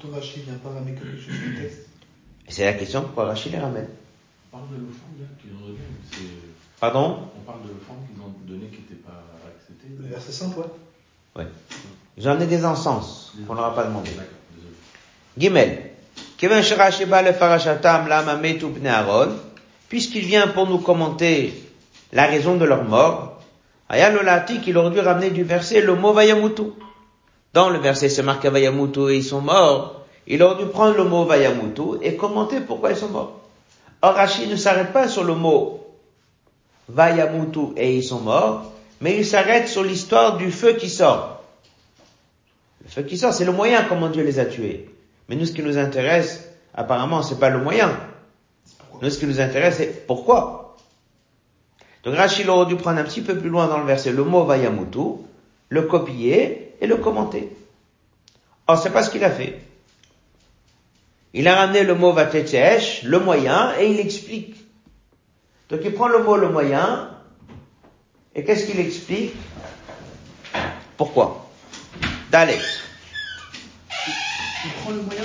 Pourtant, 0.00 0.16
Rachid 0.16 0.44
vient 0.44 0.54
pas 0.54 0.68
ramener 0.70 0.92
quelque 0.92 1.20
chose 1.20 1.34
du 1.34 1.60
texte. 1.60 1.86
C'est 2.48 2.64
la 2.64 2.74
question 2.74 3.02
pourquoi 3.02 3.26
Rachid 3.26 3.52
les 3.52 3.58
ramène. 3.58 3.88
On 4.52 4.56
parle 4.56 4.70
de 4.70 4.76
l'offrande 4.76 5.26
qu'ils 5.40 5.52
ont 5.52 5.66
donné. 5.66 5.78
Pardon? 6.78 7.18
On 7.36 7.44
parle 7.44 7.62
de 7.62 7.68
l'offrande 7.68 7.98
qu'ils 8.06 8.22
ont 8.22 8.32
donné 8.46 8.66
qui 8.68 8.82
n'était 8.82 9.02
pas 9.02 9.24
acceptée. 9.48 9.88
Le 9.98 10.08
verset 10.08 10.32
simple, 10.32 10.58
ouais. 10.58 11.42
Ouais. 11.42 11.48
Ils 12.16 12.28
ont 12.28 12.32
amené 12.32 12.46
des 12.46 12.64
encens 12.64 13.32
qu'on 13.46 13.54
leur 13.54 13.64
a 13.64 13.74
pas 13.74 13.84
demandé. 13.84 14.10
Gimel. 15.36 15.90
Kevin 16.36 16.62
Shirashiba 16.62 17.22
le 17.22 17.32
Farashatam 17.32 18.08
Lama 18.08 18.36
Metu 18.36 18.66
Aaron, 18.86 19.32
puisqu'il 19.88 20.24
vient 20.24 20.48
pour 20.48 20.68
nous 20.68 20.78
commenter 20.78 21.52
la 22.12 22.26
raison 22.26 22.56
de 22.56 22.64
leur 22.64 22.84
mort, 22.84 23.42
Ayalolati 23.88 24.60
qu'il 24.60 24.76
aurait 24.76 24.90
dû 24.90 25.00
ramener 25.00 25.30
du 25.30 25.42
verset 25.42 25.80
le 25.80 25.94
mot 25.96 26.12
Vayamutu. 26.12 26.62
Dans 27.54 27.70
le 27.70 27.78
verset, 27.78 28.08
c'est 28.08 28.22
marqué 28.22 28.50
Vayamutu 28.50 29.10
et 29.10 29.16
ils 29.16 29.24
sont 29.24 29.40
morts. 29.40 30.04
Il 30.26 30.42
aurait 30.42 30.62
dû 30.62 30.68
prendre 30.70 30.96
le 30.96 31.04
mot 31.04 31.24
Vayamutu 31.24 32.02
et 32.02 32.16
commenter 32.16 32.60
pourquoi 32.60 32.90
ils 32.90 32.96
sont 32.96 33.08
morts. 33.08 33.40
Or, 34.02 34.14
Rachid 34.14 34.50
ne 34.50 34.56
s'arrête 34.56 34.92
pas 34.92 35.08
sur 35.08 35.24
le 35.24 35.34
mot 35.34 35.86
Vayamutu 36.88 37.72
et 37.76 37.96
ils 37.96 38.04
sont 38.04 38.20
morts, 38.20 38.72
mais 39.00 39.16
il 39.16 39.26
s'arrête 39.26 39.68
sur 39.68 39.82
l'histoire 39.82 40.36
du 40.36 40.50
feu 40.50 40.74
qui 40.74 40.90
sort. 40.90 41.42
Le 42.84 42.90
feu 42.90 43.02
qui 43.02 43.16
sort, 43.16 43.32
c'est 43.32 43.44
le 43.44 43.52
moyen 43.52 43.84
comment 43.88 44.08
Dieu 44.08 44.22
les 44.22 44.38
a 44.38 44.44
tués. 44.44 44.88
Mais 45.28 45.36
nous, 45.36 45.46
ce 45.46 45.52
qui 45.52 45.62
nous 45.62 45.78
intéresse, 45.78 46.48
apparemment, 46.74 47.22
c'est 47.22 47.40
pas 47.40 47.50
le 47.50 47.62
moyen. 47.62 47.90
Nous, 49.00 49.10
ce 49.10 49.18
qui 49.18 49.26
nous 49.26 49.40
intéresse, 49.40 49.76
c'est 49.78 50.06
pourquoi. 50.06 50.76
Donc 52.04 52.14
Rachid 52.14 52.48
aurait 52.48 52.66
dû 52.66 52.76
prendre 52.76 52.98
un 52.98 53.04
petit 53.04 53.20
peu 53.20 53.36
plus 53.36 53.48
loin 53.48 53.66
dans 53.66 53.78
le 53.78 53.86
verset 53.86 54.12
le 54.12 54.24
mot 54.24 54.44
Vayamutu, 54.44 55.20
le 55.68 55.82
copier 55.82 56.67
et 56.80 56.86
le 56.86 56.96
commenter. 56.96 57.50
Or, 58.66 58.78
c'est 58.78 58.90
pas 58.90 59.02
ce 59.02 59.10
qu'il 59.10 59.24
a 59.24 59.30
fait. 59.30 59.58
Il 61.34 61.46
a 61.48 61.54
ramené 61.54 61.84
le 61.84 61.94
mot 61.94 62.12
vatetech, 62.12 63.02
le 63.04 63.18
moyen, 63.20 63.72
et 63.78 63.90
il 63.90 64.00
explique. 64.00 64.56
Donc 65.68 65.80
il 65.84 65.92
prend 65.92 66.08
le 66.08 66.22
mot 66.22 66.36
le 66.36 66.48
moyen, 66.48 67.10
et 68.34 68.44
qu'est-ce 68.44 68.66
qu'il 68.66 68.80
explique? 68.80 69.34
Pourquoi? 70.96 71.50
D'aller. 72.30 72.58
Il 74.64 74.70
prend 74.82 74.90
le 74.90 75.02
moyen? 75.02 75.22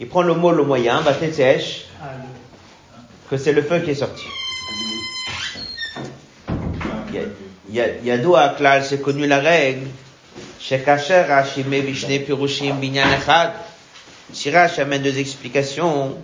Il 0.00 0.08
prend 0.08 0.22
le 0.22 0.34
mot 0.34 0.52
le 0.52 0.64
moyen, 0.64 1.00
vatetech, 1.00 1.86
ah, 2.02 2.06
que 3.30 3.36
c'est 3.36 3.52
le 3.52 3.62
feu 3.62 3.80
qui 3.80 3.90
est 3.90 3.94
sorti. 3.94 4.24
Il 7.68 7.74
y 7.74 7.80
a, 7.80 7.88
il 7.98 8.04
y 8.06 8.10
a, 8.10 8.82
c'est 8.82 9.02
connu 9.02 9.26
la 9.26 9.38
règle 9.38 9.88
Shekacher 10.64 11.28
Rashi 11.28 11.62
Vishne 11.62 12.24
Pirushim 12.24 12.80
Binyan 12.80 13.12
Echad. 13.18 13.52
Si 14.32 14.50
Rashi 14.50 14.80
amène 14.80 15.02
deux 15.02 15.18
explications, 15.18 16.16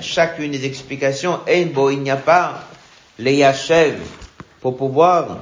chacune 0.00 0.50
des 0.50 0.64
explications, 0.64 1.40
Ein 1.46 1.68
il 1.92 2.00
n'y 2.00 2.10
a 2.10 2.16
pas, 2.16 2.64
les 3.18 3.36
Yashev, 3.36 3.98
pour 4.62 4.78
pouvoir 4.78 5.40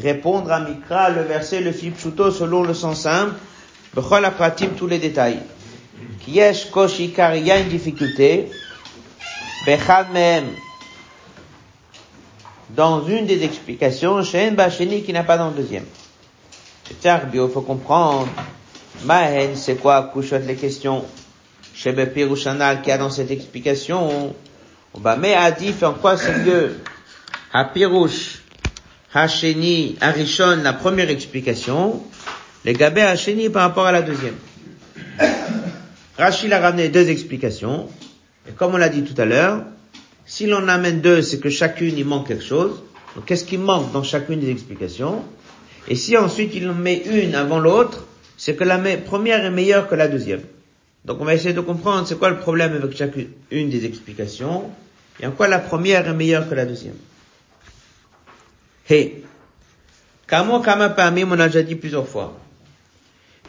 répondre 0.00 0.52
à 0.52 0.60
Mikra, 0.60 1.10
le 1.10 1.22
verset, 1.22 1.60
le 1.60 1.72
Pshuto, 1.72 2.30
selon 2.30 2.62
le 2.62 2.72
sens 2.72 3.00
simple, 3.00 3.34
Bechol 3.92 4.24
Apratim, 4.24 4.68
tous 4.78 4.86
les 4.86 4.98
détails. 4.98 5.40
Kiesh 6.24 6.70
Koshi, 6.70 7.12
il 7.34 7.46
y 7.46 7.50
a 7.50 7.58
une 7.58 7.68
difficulté, 7.68 8.48
Mehem, 9.66 10.44
dans 12.76 13.06
une 13.06 13.26
des 13.26 13.44
explications, 13.44 14.22
Shen 14.22 14.54
Bacheni 14.54 15.02
qui 15.02 15.12
n'a 15.12 15.24
pas 15.24 15.36
dans 15.36 15.48
le 15.48 15.54
deuxième. 15.54 15.84
Il 17.02 17.48
faut 17.52 17.60
comprendre. 17.62 18.28
Mahen, 19.04 19.50
c'est 19.54 19.76
quoi, 19.76 20.10
Couchotte 20.12 20.46
les 20.46 20.56
questions? 20.56 21.04
Shebe 21.74 22.12
Pirushanal 22.12 22.82
qui 22.82 22.90
a 22.90 22.98
dans 22.98 23.10
cette 23.10 23.30
explication. 23.30 24.34
Bah, 24.98 25.16
mais 25.18 25.34
Adif, 25.34 25.82
en 25.82 25.94
quoi 25.94 26.16
c'est 26.16 26.36
mieux? 26.38 26.78
Hapirush, 27.52 28.42
Hacheni, 29.14 29.96
Arishon, 30.00 30.60
la 30.62 30.72
première 30.72 31.10
explication. 31.10 32.02
Les 32.64 32.74
Gabé 32.74 33.02
Hacheni 33.02 33.48
par 33.48 33.62
rapport 33.62 33.86
à 33.86 33.92
la 33.92 34.02
deuxième. 34.02 34.36
Rachid 36.18 36.52
a 36.52 36.60
ramené 36.60 36.88
deux 36.90 37.08
explications. 37.08 37.88
Et 38.48 38.52
comme 38.52 38.74
on 38.74 38.78
l'a 38.78 38.88
dit 38.90 39.02
tout 39.02 39.18
à 39.20 39.24
l'heure, 39.24 39.62
si 40.30 40.46
l'on 40.46 40.68
amène 40.68 41.00
deux, 41.00 41.22
c'est 41.22 41.40
que 41.40 41.50
chacune, 41.50 41.98
il 41.98 42.04
manque 42.04 42.28
quelque 42.28 42.44
chose. 42.44 42.80
Donc, 43.16 43.24
qu'est-ce 43.24 43.44
qui 43.44 43.58
manque 43.58 43.90
dans 43.90 44.04
chacune 44.04 44.38
des 44.38 44.48
explications? 44.48 45.24
Et 45.88 45.96
si 45.96 46.16
ensuite 46.16 46.54
il 46.54 46.70
en 46.70 46.74
met 46.74 47.02
une 47.04 47.34
avant 47.34 47.58
l'autre, 47.58 48.06
c'est 48.36 48.54
que 48.54 48.62
la 48.62 48.78
première 48.98 49.44
est 49.44 49.50
meilleure 49.50 49.88
que 49.88 49.96
la 49.96 50.06
deuxième. 50.06 50.42
Donc 51.04 51.20
on 51.20 51.24
va 51.24 51.34
essayer 51.34 51.52
de 51.52 51.60
comprendre 51.60 52.06
c'est 52.06 52.16
quoi 52.16 52.30
le 52.30 52.38
problème 52.38 52.74
avec 52.74 52.96
chacune 52.96 53.28
des 53.50 53.84
explications 53.84 54.70
et 55.18 55.26
en 55.26 55.32
quoi 55.32 55.48
la 55.48 55.58
première 55.58 56.06
est 56.06 56.14
meilleure 56.14 56.48
que 56.48 56.54
la 56.54 56.64
deuxième. 56.64 56.94
Hey. 58.88 59.24
Kamo 60.28 60.60
kama 60.60 60.90
parmi 60.90 61.24
on 61.24 61.32
a 61.32 61.48
déjà 61.48 61.62
dit 61.62 61.74
plusieurs 61.74 62.06
fois. 62.06 62.38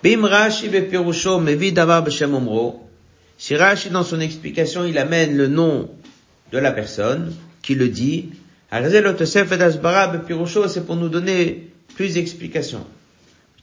Bim 0.01 0.25
Rashi 0.25 0.69
Pirusho 0.69 1.39
mevi 1.39 1.71
davar 1.71 2.03
b'shem. 2.03 2.39
Si 3.37 3.55
Rashi 3.55 3.91
dans 3.91 4.03
son 4.03 4.19
explication 4.19 4.83
il 4.83 4.97
amène 4.97 5.37
le 5.37 5.47
nom 5.47 5.89
de 6.51 6.57
la 6.57 6.71
personne 6.71 7.33
qui 7.61 7.75
le 7.75 7.87
dit, 7.87 8.29
c'est 8.71 10.85
pour 10.85 10.95
nous 10.95 11.09
donner 11.09 11.67
plus 11.95 12.13
d'explications. 12.13 12.85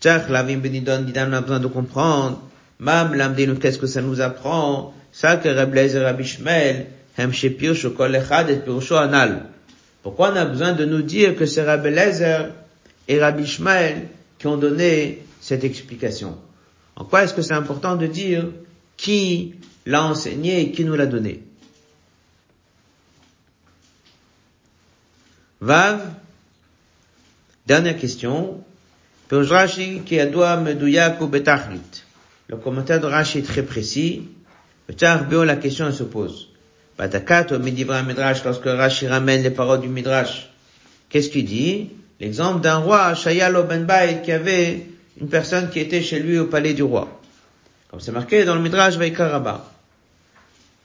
Benidon, 0.03 1.07
on 1.17 1.33
a 1.33 1.41
besoin 1.41 1.61
de 1.61 1.67
comprendre. 1.67 2.43
Mam 2.79 3.15
lamdinu, 3.15 3.57
qu'est-ce 3.57 3.79
que 3.79 3.89
ça 3.89 4.03
nous 4.03 4.21
apprend? 4.21 4.95
Ça 5.11 5.37
que 5.37 5.49
Rabbi 5.49 6.25
Shmuel, 6.25 6.87
hem 7.17 7.33
shepir 7.33 7.75
shokol 7.75 8.15
echad 8.15 8.51
et 8.51 8.59
pirusho 8.59 8.95
anal. 8.95 9.47
Pourquoi 10.03 10.33
on 10.33 10.37
a 10.37 10.45
besoin 10.45 10.75
de 10.75 10.85
nous 10.85 11.03
dire 11.03 11.35
que 11.35 11.45
c'est 11.45 11.65
Rabbi 11.65 11.89
et 13.09 13.21
Rabbi 13.21 13.47
Shmuel 13.47 14.07
qui 14.39 14.47
ont 14.47 14.57
donné 14.57 15.25
cette 15.41 15.65
explication? 15.65 16.37
En 16.95 17.05
quoi 17.05 17.25
est-ce 17.25 17.35
que 17.35 17.43
c'est 17.43 17.55
important 17.55 17.97
de 17.97 18.07
dire 18.07 18.45
qui 18.97 19.55
l'a 19.87 20.05
enseigné 20.05 20.61
et 20.61 20.71
qui 20.71 20.85
nous 20.85 20.95
l'a 20.95 21.07
donné? 21.07 21.48
Vav, 25.61 26.01
dernière 27.67 27.99
question. 27.99 28.63
Rashi 29.31 30.03
qui. 30.07 30.17
Le 32.49 32.57
commentaire 32.57 33.01
de 33.01 33.07
Rashi 33.07 33.39
est 33.39 33.43
très 33.43 33.63
précis. 33.63 34.29
la 34.89 35.57
question 35.57 35.93
se 35.93 36.05
pose. 36.05 36.49
Lorsque 36.99 38.65
Rashi 38.65 39.07
ramène 39.09 39.43
les 39.43 39.51
paroles 39.51 39.81
du 39.81 39.89
midrash, 39.89 40.49
qu'est-ce 41.09 41.29
qu'il 41.29 41.45
dit? 41.45 41.91
L'exemple 42.21 42.61
d'un 42.61 42.79
roi, 42.79 43.15
Shayalo 43.15 43.65
ben 43.65 43.87
qui 44.23 44.33
avait 44.33 44.87
une 45.21 45.29
personne 45.29 45.71
qui 45.71 45.81
était 45.81 46.03
chez 46.03 46.21
lui 46.21 46.39
au 46.39 46.47
palais 46.47 46.75
du 46.75 46.83
roi. 46.83 47.21
Comme 47.91 48.01
c'est 48.01 48.13
marqué 48.13 48.45
dans 48.45 48.55
le 48.55 48.61
midrash 48.61 48.97
Vaikaraba. 48.97 49.71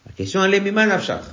La 0.06 0.12
question 0.14 0.44
elle 0.44 0.54
est 0.54 0.78
afshach. 0.78 1.24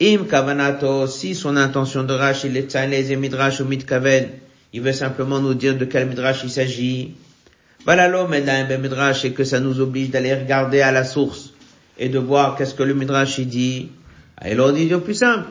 Im 0.00 0.26
kavanato, 0.26 1.06
si 1.08 1.34
son 1.34 1.56
intention 1.56 2.04
de 2.04 2.14
Rashi, 2.14 2.46
est 2.46 2.86
les 2.86 3.16
midrash 3.16 3.60
ou 3.60 3.64
mitkaven, 3.64 4.28
il 4.72 4.80
veut 4.80 4.92
simplement 4.92 5.40
nous 5.40 5.54
dire 5.54 5.76
de 5.76 5.84
quel 5.84 6.06
midrash 6.08 6.44
il 6.44 6.50
s'agit. 6.50 7.14
Balalo 7.84 8.26
ben 8.26 8.80
midrash 8.80 9.24
et 9.24 9.32
que 9.32 9.44
ça 9.44 9.60
nous 9.60 9.80
oblige 9.80 10.10
d'aller 10.10 10.34
regarder 10.34 10.82
à 10.82 10.92
la 10.92 11.04
source 11.04 11.52
et 11.98 12.08
de 12.08 12.18
voir 12.18 12.56
qu'est-ce 12.56 12.74
que 12.74 12.82
le 12.82 12.94
midrash 12.94 13.38
il 13.38 13.48
dit. 13.48 13.88
Et 14.44 14.58
on 14.58 14.72
dit 14.72 14.88
plus 15.04 15.14
simple. 15.14 15.48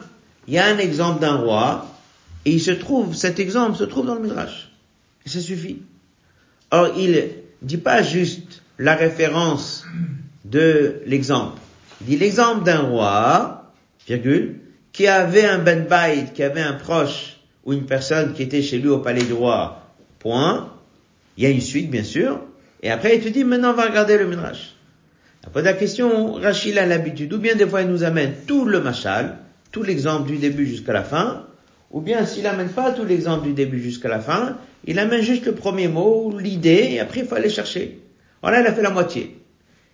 Il 0.48 0.54
y 0.54 0.60
a 0.60 0.66
un 0.66 0.77
exemple 0.77 1.20
d'un 1.20 1.36
roi 1.36 1.86
et 2.46 2.51
il 2.51 2.62
se 2.62 2.72
trouve, 2.72 3.16
cet 3.16 3.39
exemple 3.39 3.77
se 3.77 3.84
trouve 3.84 4.06
dans 4.06 4.16
le 4.16 4.22
midrash. 4.22 4.70
Et 5.25 5.30
ça 5.30 5.42
suffit. 5.42 5.82
Or, 6.72 6.89
il 6.98 7.30
dit 7.62 7.77
pas 7.77 8.01
juste 8.01 8.62
la 8.77 8.96
référence 8.96 9.84
de 10.46 11.01
l'exemple. 11.06 11.60
Il 12.01 12.08
dit 12.08 12.18
l'exemple 12.18 12.63
d'un 12.63 12.80
roi, 12.80 13.66
virgule, 14.07 14.59
qui 14.91 15.07
avait 15.07 15.45
un 15.45 15.59
ben 15.59 15.85
qui 16.33 16.43
avait 16.43 16.61
un 16.61 16.73
proche 16.73 17.37
ou 17.65 17.73
une 17.73 17.85
personne 17.85 18.33
qui 18.33 18.43
était 18.43 18.61
chez 18.61 18.79
lui 18.79 18.89
au 18.89 18.99
palais 18.99 19.23
du 19.23 19.33
roi, 19.33 19.83
point. 20.19 20.73
Il 21.37 21.43
y 21.43 21.47
a 21.47 21.49
une 21.49 21.61
suite, 21.61 21.91
bien 21.91 22.03
sûr. 22.03 22.39
Et 22.81 22.89
après, 22.89 23.17
il 23.17 23.23
te 23.23 23.29
dit, 23.29 23.43
maintenant, 23.43 23.71
on 23.71 23.75
va 23.75 23.85
regarder 23.85 24.17
le 24.17 24.27
Midrash. 24.27 24.73
Après 25.45 25.61
la 25.61 25.73
question, 25.73 26.33
Rachid 26.33 26.77
a 26.77 26.85
l'habitude, 26.85 27.33
ou 27.33 27.37
bien 27.37 27.55
des 27.55 27.65
fois 27.65 27.81
il 27.81 27.87
nous 27.87 28.03
amène 28.03 28.33
tout 28.47 28.65
le 28.65 28.81
machal, 28.81 29.37
tout 29.71 29.81
l'exemple 29.81 30.27
du 30.27 30.37
début 30.37 30.65
jusqu'à 30.65 30.91
la 30.91 31.03
fin, 31.03 31.45
ou 31.89 32.01
bien 32.01 32.25
s'il 32.25 32.45
amène 32.47 32.67
pas 32.67 32.91
tout 32.91 33.05
l'exemple 33.05 33.48
du 33.48 33.53
début 33.53 33.81
jusqu'à 33.81 34.09
la 34.09 34.20
fin, 34.20 34.57
il 34.85 35.00
amène 35.00 35.22
juste 35.22 35.46
le 35.46 35.53
premier 35.53 35.87
mot, 35.87 36.37
l'idée, 36.37 36.89
et 36.91 37.00
après 37.00 37.22
il 37.22 37.27
faut 37.27 37.35
aller 37.35 37.50
chercher. 37.50 38.00
Voilà, 38.41 38.59
il 38.59 38.67
a 38.67 38.74
fait 38.74 38.81
la 38.81 38.89
moitié. 38.89 39.37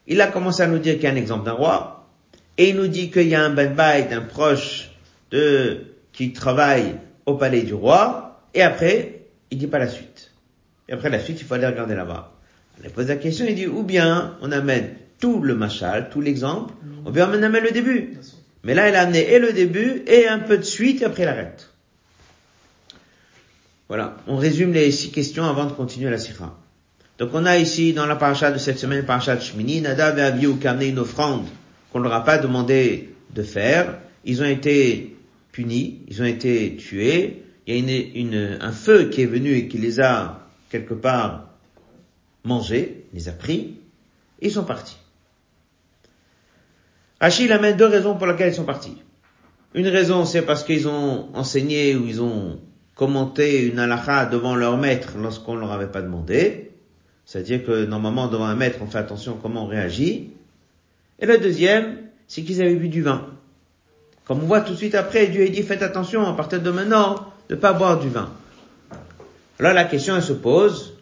Il 0.07 0.21
a 0.21 0.27
commencé 0.27 0.63
à 0.63 0.67
nous 0.67 0.79
dire 0.79 0.95
qu'il 0.95 1.03
y 1.03 1.07
a 1.07 1.11
un 1.11 1.15
exemple 1.15 1.45
d'un 1.45 1.51
roi, 1.51 2.02
et 2.57 2.69
il 2.69 2.75
nous 2.75 2.87
dit 2.87 3.09
qu'il 3.09 3.27
y 3.27 3.35
a 3.35 3.43
un 3.43 3.49
ben 3.49 3.75
un 3.77 4.21
proche 4.21 4.91
de, 5.31 5.81
qui 6.11 6.33
travaille 6.33 6.95
au 7.25 7.35
palais 7.35 7.63
du 7.63 7.73
roi, 7.73 8.41
et 8.53 8.61
après, 8.61 9.21
il 9.49 9.57
dit 9.57 9.67
pas 9.67 9.79
la 9.79 9.87
suite. 9.87 10.31
Et 10.87 10.93
après 10.93 11.09
la 11.09 11.19
suite, 11.19 11.41
il 11.41 11.47
faut 11.47 11.55
aller 11.55 11.65
regarder 11.65 11.95
là-bas. 11.95 12.33
Il 12.83 12.89
pose 12.89 13.07
la 13.07 13.15
question, 13.15 13.45
il 13.47 13.55
dit, 13.55 13.67
ou 13.67 13.83
bien 13.83 14.37
on 14.41 14.51
amène 14.51 14.95
tout 15.19 15.41
le 15.41 15.55
machal, 15.55 16.09
tout 16.09 16.21
l'exemple, 16.21 16.73
ou 17.05 17.11
bien 17.11 17.29
on 17.29 17.41
amène 17.41 17.63
le 17.63 17.71
début. 17.71 18.17
Mais 18.63 18.73
là, 18.73 18.89
il 18.89 18.95
a 18.95 19.01
amené 19.01 19.31
et 19.31 19.39
le 19.39 19.53
début, 19.53 20.03
et 20.07 20.27
un 20.27 20.39
peu 20.39 20.57
de 20.57 20.63
suite, 20.63 21.01
et 21.01 21.05
après 21.05 21.23
il 21.23 21.29
arrête. 21.29 21.69
Voilà. 23.87 24.17
On 24.27 24.37
résume 24.37 24.73
les 24.73 24.91
six 24.91 25.11
questions 25.11 25.45
avant 25.45 25.65
de 25.65 25.71
continuer 25.71 26.09
la 26.09 26.17
sira. 26.17 26.57
Donc 27.19 27.29
on 27.33 27.45
a 27.45 27.57
ici, 27.57 27.93
dans 27.93 28.05
la 28.05 28.15
paracha 28.15 28.51
de 28.51 28.57
cette 28.57 28.79
semaine, 28.79 29.05
paracha 29.05 29.35
de 29.35 29.41
Shmini, 29.41 29.81
Nadav 29.81 30.17
et 30.17 30.23
Abiou 30.23 30.57
qui 30.57 30.67
amené 30.67 30.87
une 30.87 30.99
offrande 30.99 31.45
qu'on 31.93 31.99
ne 31.99 32.05
leur 32.05 32.13
a 32.13 32.23
pas 32.23 32.39
demandé 32.39 33.13
de 33.33 33.43
faire. 33.43 33.99
Ils 34.25 34.41
ont 34.41 34.45
été 34.45 35.15
punis, 35.51 36.01
ils 36.07 36.21
ont 36.21 36.25
été 36.25 36.75
tués, 36.75 37.43
il 37.67 37.89
y 37.89 37.95
a 37.95 38.19
une, 38.19 38.57
un 38.59 38.71
feu 38.71 39.09
qui 39.09 39.21
est 39.21 39.27
venu 39.27 39.53
et 39.53 39.67
qui 39.67 39.77
les 39.77 39.99
a 40.01 40.47
quelque 40.69 40.95
part 40.95 41.49
mangés, 42.43 43.05
les 43.13 43.29
a 43.29 43.31
pris, 43.31 43.75
ils 44.41 44.51
sont 44.51 44.65
partis. 44.65 44.97
Achille 47.19 47.51
amène 47.53 47.77
deux 47.77 47.85
raisons 47.85 48.15
pour 48.15 48.27
lesquelles 48.27 48.51
ils 48.51 48.55
sont 48.55 48.65
partis. 48.65 48.97
Une 49.75 49.87
raison, 49.87 50.25
c'est 50.25 50.41
parce 50.41 50.63
qu'ils 50.63 50.87
ont 50.87 51.29
enseigné 51.33 51.95
ou 51.95 52.05
ils 52.05 52.21
ont 52.21 52.59
commenté 52.95 53.65
une 53.65 53.79
halakha 53.79 54.25
devant 54.25 54.55
leur 54.55 54.77
maître 54.77 55.13
lorsqu'on 55.17 55.55
leur 55.55 55.71
avait 55.71 55.87
pas 55.87 56.01
demandé. 56.01 56.71
C'est-à-dire 57.25 57.63
que 57.63 57.85
normalement, 57.85 58.27
devant 58.27 58.45
un 58.45 58.55
maître, 58.55 58.79
on 58.81 58.87
fait 58.87 58.97
attention 58.97 59.33
à 59.33 59.37
comment 59.41 59.63
on 59.63 59.67
réagit. 59.67 60.31
Et 61.19 61.25
la 61.25 61.37
deuxième, 61.37 61.97
c'est 62.27 62.43
qu'ils 62.43 62.61
avaient 62.61 62.75
bu 62.75 62.89
du 62.89 63.01
vin. 63.01 63.27
Comme 64.25 64.41
on 64.43 64.47
voit 64.47 64.61
tout 64.61 64.73
de 64.73 64.77
suite 64.77 64.95
après, 64.95 65.27
Dieu 65.27 65.43
a 65.43 65.49
dit 65.49 65.63
faites 65.63 65.83
attention 65.83 66.25
à 66.25 66.33
partir 66.33 66.61
de 66.61 66.71
maintenant 66.71 67.33
de 67.49 67.55
ne 67.55 67.59
pas 67.59 67.73
boire 67.73 67.99
du 67.99 68.09
vin. 68.09 68.31
Alors 69.59 69.73
la 69.73 69.83
question 69.83 70.15
elle 70.15 70.23
se 70.23 70.33
pose, 70.33 70.97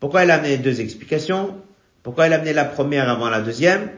pourquoi 0.00 0.22
elle 0.22 0.30
a 0.30 0.34
amené 0.34 0.58
deux 0.58 0.80
explications? 0.80 1.56
Pourquoi 2.02 2.26
elle 2.26 2.32
a 2.32 2.36
amené 2.36 2.52
la 2.52 2.64
première 2.64 3.08
avant 3.08 3.28
la 3.28 3.40
deuxième? 3.40 3.90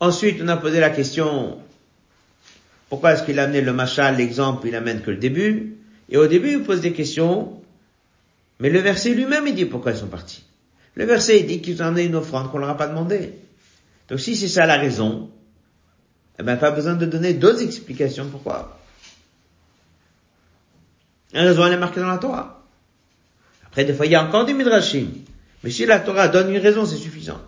Ensuite, 0.00 0.40
on 0.42 0.48
a 0.48 0.56
posé 0.56 0.80
la 0.80 0.90
question, 0.90 1.58
pourquoi 2.88 3.12
est-ce 3.12 3.24
qu'il 3.24 3.38
a 3.38 3.44
amené 3.44 3.60
le 3.60 3.72
machal, 3.72 4.16
l'exemple, 4.16 4.68
il 4.68 4.74
amène 4.76 5.02
que 5.02 5.10
le 5.10 5.16
début? 5.16 5.76
Et 6.08 6.16
au 6.16 6.26
début, 6.26 6.52
il 6.52 6.62
pose 6.62 6.80
des 6.80 6.92
questions, 6.92 7.60
mais 8.60 8.70
le 8.70 8.78
verset 8.78 9.10
lui-même, 9.10 9.46
il 9.46 9.54
dit 9.54 9.64
pourquoi 9.64 9.92
ils 9.92 9.98
sont 9.98 10.06
partis. 10.06 10.44
Le 10.94 11.04
verset, 11.04 11.40
il 11.40 11.46
dit 11.46 11.60
qu'ils 11.60 11.82
ont 11.82 11.86
amené 11.86 12.04
une 12.04 12.14
offrande 12.14 12.50
qu'on 12.50 12.58
leur 12.58 12.70
a 12.70 12.76
pas 12.76 12.86
demandé. 12.86 13.32
Donc 14.08 14.20
si 14.20 14.36
c'est 14.36 14.48
ça 14.48 14.66
la 14.66 14.76
raison, 14.76 15.30
eh 16.38 16.42
ben, 16.42 16.56
pas 16.56 16.70
besoin 16.70 16.94
de 16.94 17.06
donner 17.06 17.34
d'autres 17.34 17.62
explications 17.62 18.28
pourquoi? 18.28 18.78
La 21.32 21.42
raison, 21.42 21.66
elle 21.66 21.74
est 21.74 21.78
marquée 21.78 22.00
dans 22.00 22.06
la 22.06 22.18
Torah. 22.18 22.62
Après, 23.66 23.84
des 23.84 23.92
fois, 23.92 24.06
il 24.06 24.12
y 24.12 24.14
a 24.14 24.24
encore 24.24 24.46
des 24.46 24.54
midrashim. 24.54 25.08
Mais 25.62 25.70
si 25.70 25.84
la 25.84 26.00
Torah 26.00 26.28
donne 26.28 26.50
une 26.50 26.60
raison, 26.60 26.86
c'est 26.86 26.96
suffisant. 26.96 27.40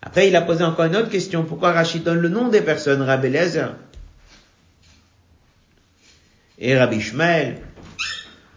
Après, 0.00 0.28
il 0.28 0.36
a 0.36 0.42
posé 0.42 0.64
encore 0.64 0.86
une 0.86 0.96
autre 0.96 1.10
question. 1.10 1.44
Pourquoi 1.44 1.72
Rachid 1.72 2.04
donne 2.04 2.20
le 2.20 2.28
nom 2.28 2.48
des 2.48 2.62
personnes, 2.62 3.02
Rabbi 3.02 3.28
Lezer 3.28 3.74
et 6.58 6.78
Rabbi 6.78 7.00
Shmuel 7.00 7.60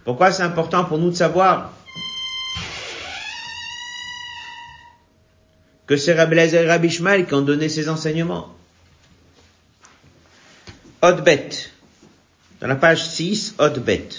Pourquoi 0.06 0.32
c'est 0.32 0.44
important 0.44 0.86
pour 0.86 1.00
nous 1.00 1.10
de 1.10 1.16
savoir 1.16 1.74
que 5.90 5.98
c'est 5.98 6.14
Rabbi 6.14 6.38
et 6.38 6.68
Rabbi 6.68 6.88
qui 7.26 7.34
ont 7.34 7.42
donné 7.42 7.68
ces 7.68 7.90
enseignements 7.90 8.56
Odbet. 11.02 11.50
Dans 12.62 12.68
la 12.68 12.76
page 12.76 13.04
6, 13.08 13.56
Odbet. 13.58 14.10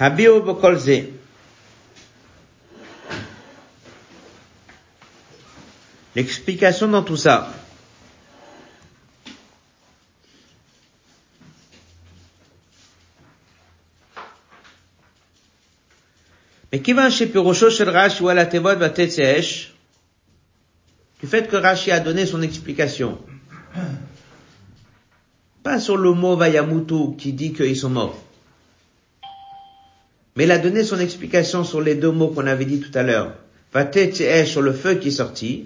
Habio 0.00 0.40
Bokolze. 0.40 1.04
L'explication 6.14 6.88
dans 6.88 7.02
tout 7.02 7.18
ça. 7.18 7.52
מכיוון 16.75 17.11
שפירושו 17.11 17.71
של 17.71 17.89
רש"י 17.89 18.19
הוא 18.23 18.31
על 18.31 18.39
התיבות 18.39 18.77
ותצא 18.79 19.39
אש, 19.39 19.71
du 21.21 21.27
fait 21.27 21.47
que 21.47 21.55
Rashi 21.55 21.91
a 21.91 21.99
donné 21.99 22.25
son 22.25 22.41
explication, 22.41 23.17
pas 25.61 25.79
sur 25.79 25.97
le 25.97 26.13
mot 26.13 26.35
Vayamutu 26.35 27.15
qui 27.15 27.33
dit 27.33 27.53
qu'ils 27.53 27.77
sont 27.77 27.91
morts, 27.91 28.19
Mais 30.35 30.45
il 30.45 30.51
a 30.51 30.57
donné 30.57 30.83
son 30.83 30.99
explication 30.99 31.63
sur 31.63 31.81
les 31.81 31.95
deux 31.95 32.11
mots 32.11 32.29
qu'on 32.29 32.47
avait 32.47 32.65
dit 32.65 32.79
tout 32.79 32.97
à 32.97 33.03
l'heure. 33.03 33.33
Vatetche 33.73 34.45
sur 34.45 34.61
le 34.61 34.73
feu 34.73 34.95
qui 34.95 35.09
est 35.09 35.11
sorti. 35.11 35.65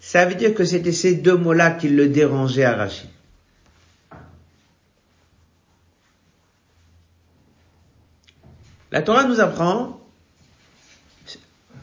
Ça 0.00 0.26
veut 0.26 0.34
dire 0.34 0.54
que 0.54 0.64
c'était 0.64 0.92
ces 0.92 1.14
deux 1.14 1.36
mots-là 1.36 1.72
qui 1.72 1.88
le 1.88 2.08
dérangeaient 2.08 2.64
à 2.64 2.74
Rachid. 2.74 3.08
La 8.93 9.01
Torah 9.01 9.23
nous 9.23 9.39
apprend, 9.39 9.99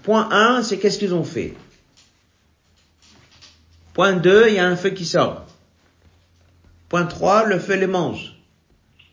point 0.05 0.29
1, 0.31 0.63
c'est 0.63 0.79
qu'est-ce 0.79 0.97
qu'ils 0.97 1.13
ont 1.13 1.25
fait. 1.25 1.55
Point 3.95 4.13
2, 4.13 4.47
il 4.47 4.55
y 4.55 4.61
a 4.61 4.67
un 4.69 4.77
feu 4.77 4.91
qui 4.91 5.05
sort. 5.05 5.45
Point 6.89 7.07
3, 7.07 7.47
le 7.47 7.59
feu 7.59 7.75
les 7.75 7.89
mange. 7.89 8.37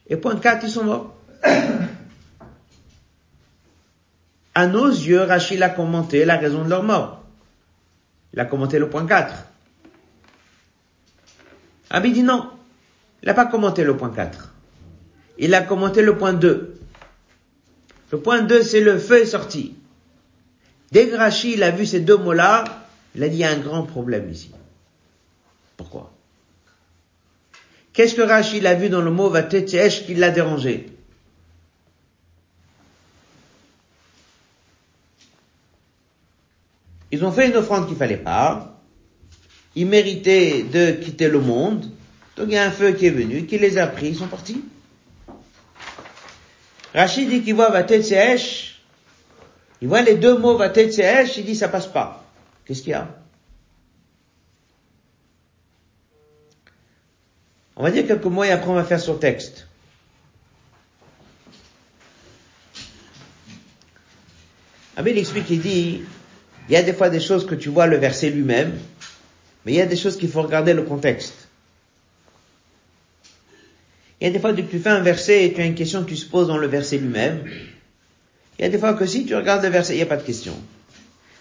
Et 0.05 0.15
point 0.15 0.35
4, 0.35 0.63
ils 0.63 0.69
sont 0.69 0.83
morts. 0.83 1.15
À 4.53 4.67
nos 4.67 4.89
yeux, 4.89 5.23
Rachid 5.23 5.59
a 5.63 5.69
commenté 5.69 6.23
la 6.23 6.37
raison 6.37 6.63
de 6.63 6.69
leur 6.69 6.83
mort. 6.83 7.23
Il 8.31 8.39
a 8.39 8.45
commenté 8.45 8.77
le 8.77 8.91
point 8.91 9.07
4. 9.07 9.33
Abi 11.89 12.11
dit 12.11 12.21
non. 12.21 12.51
Il 13.23 13.25
n'a 13.25 13.33
pas 13.33 13.47
commenté 13.47 13.83
le 13.83 13.97
point 13.97 14.11
4. 14.11 14.53
Il 15.39 15.55
a 15.55 15.63
commenté 15.63 16.03
le 16.03 16.15
point 16.15 16.33
2. 16.33 16.76
Le 18.11 18.19
point 18.19 18.41
2, 18.41 18.63
c'est 18.63 18.81
le 18.81 18.97
feu 18.97 19.21
est 19.21 19.25
sorti. 19.25 19.75
Dès 20.91 21.09
que 21.09 21.15
Rachid 21.15 21.61
a 21.61 21.71
vu 21.71 21.85
ces 21.85 21.99
deux 21.99 22.17
mots-là, 22.17 22.63
il 23.15 23.23
a 23.23 23.27
dit 23.27 23.37
il 23.37 23.39
y 23.39 23.43
a 23.43 23.51
un 23.51 23.57
grand 23.57 23.83
problème 23.83 24.29
ici. 24.31 24.51
Pourquoi? 25.75 26.13
Qu'est-ce 27.91 28.15
que 28.15 28.21
Rachid 28.21 28.65
a 28.65 28.75
vu 28.75 28.89
dans 28.89 29.01
le 29.01 29.11
mot 29.11 29.29
Vatetiesh 29.29 30.05
qui 30.05 30.15
l'a 30.15 30.29
dérangé? 30.29 30.87
Ils 37.11 37.23
ont 37.25 37.31
fait 37.31 37.47
une 37.47 37.55
offrande 37.55 37.87
qu'il 37.87 37.97
fallait 37.97 38.17
pas. 38.17 38.81
Ils 39.75 39.87
méritaient 39.87 40.63
de 40.63 40.91
quitter 40.91 41.27
le 41.27 41.39
monde. 41.39 41.89
Donc 42.35 42.47
il 42.49 42.53
y 42.53 42.57
a 42.57 42.65
un 42.65 42.71
feu 42.71 42.91
qui 42.91 43.07
est 43.07 43.11
venu, 43.11 43.45
qui 43.45 43.57
les 43.57 43.77
a 43.77 43.87
pris, 43.87 44.09
ils 44.09 44.15
sont 44.15 44.27
partis. 44.27 44.61
Rachid 46.97 47.29
dit 47.29 47.43
qu'il 47.43 47.53
voit 47.53 47.69
Vatetiesh. 47.69 48.81
Il 49.81 49.87
voit 49.87 50.01
les 50.01 50.15
deux 50.15 50.35
mots 50.35 50.57
Vatetiesh, 50.57 51.37
il 51.37 51.45
dit 51.45 51.55
ça 51.55 51.67
passe 51.67 51.85
pas. 51.85 52.25
Qu'est-ce 52.65 52.81
qu'il 52.81 52.89
y 52.89 52.95
a? 52.95 53.07
On 57.75 57.83
va 57.83 57.91
dire 57.91 58.07
quelques 58.07 58.25
mots 58.25 58.43
et 58.43 58.49
après 58.49 58.71
on 58.71 58.73
va 58.73 58.83
faire 58.83 58.99
son 58.99 59.13
texte. 59.13 59.67
Abel 64.95 65.19
explique, 65.19 65.51
il 65.51 65.61
dit, 65.61 66.01
il 66.67 66.73
y 66.73 66.75
a 66.75 66.81
des 66.81 66.93
fois 66.93 67.11
des 67.11 67.19
choses 67.19 67.45
que 67.45 67.53
tu 67.53 67.69
vois 67.69 67.85
le 67.85 67.97
verset 67.97 68.31
lui-même, 68.31 68.75
mais 69.63 69.73
il 69.73 69.75
y 69.75 69.81
a 69.81 69.85
des 69.85 69.95
choses 69.95 70.17
qu'il 70.17 70.29
faut 70.29 70.41
regarder 70.41 70.73
le 70.73 70.81
contexte. 70.81 71.36
Il 74.19 74.27
y 74.27 74.29
a 74.29 74.33
des 74.33 74.39
fois 74.39 74.53
que 74.53 74.61
tu 74.61 74.79
fais 74.79 74.89
un 74.89 75.01
verset 75.01 75.45
et 75.45 75.53
tu 75.53 75.61
as 75.61 75.65
une 75.65 75.75
question 75.75 76.03
que 76.03 76.09
tu 76.09 76.15
se 76.15 76.25
poses 76.25 76.47
dans 76.47 76.57
le 76.57 76.67
verset 76.67 76.97
lui-même. 76.97 77.43
Il 78.57 78.63
y 78.63 78.65
a 78.65 78.69
des 78.69 78.79
fois 78.79 78.93
que 78.93 79.05
si 79.05 79.25
tu 79.25 79.35
regardes 79.35 79.63
le 79.63 79.69
verset, 79.69 79.93
il 79.93 79.97
n'y 79.97 80.03
a 80.03 80.07
pas 80.07 80.17
de 80.17 80.23
question. 80.23 80.53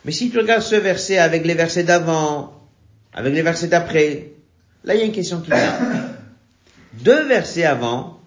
Mais 0.04 0.12
si 0.12 0.30
tu 0.30 0.38
regardes 0.38 0.62
ce 0.62 0.76
verset 0.76 1.18
avec 1.18 1.46
les 1.46 1.54
versets 1.54 1.84
d'avant, 1.84 2.52
avec 3.14 3.34
les 3.34 3.42
versets 3.42 3.68
d'après, 3.68 4.32
là 4.84 4.94
il 4.94 4.98
y 4.98 5.02
a 5.02 5.06
une 5.06 5.12
question 5.12 5.40
qui 5.40 5.50
vient 5.50 5.78
deux 7.02 7.26
versets 7.26 7.64
avant, 7.64 8.20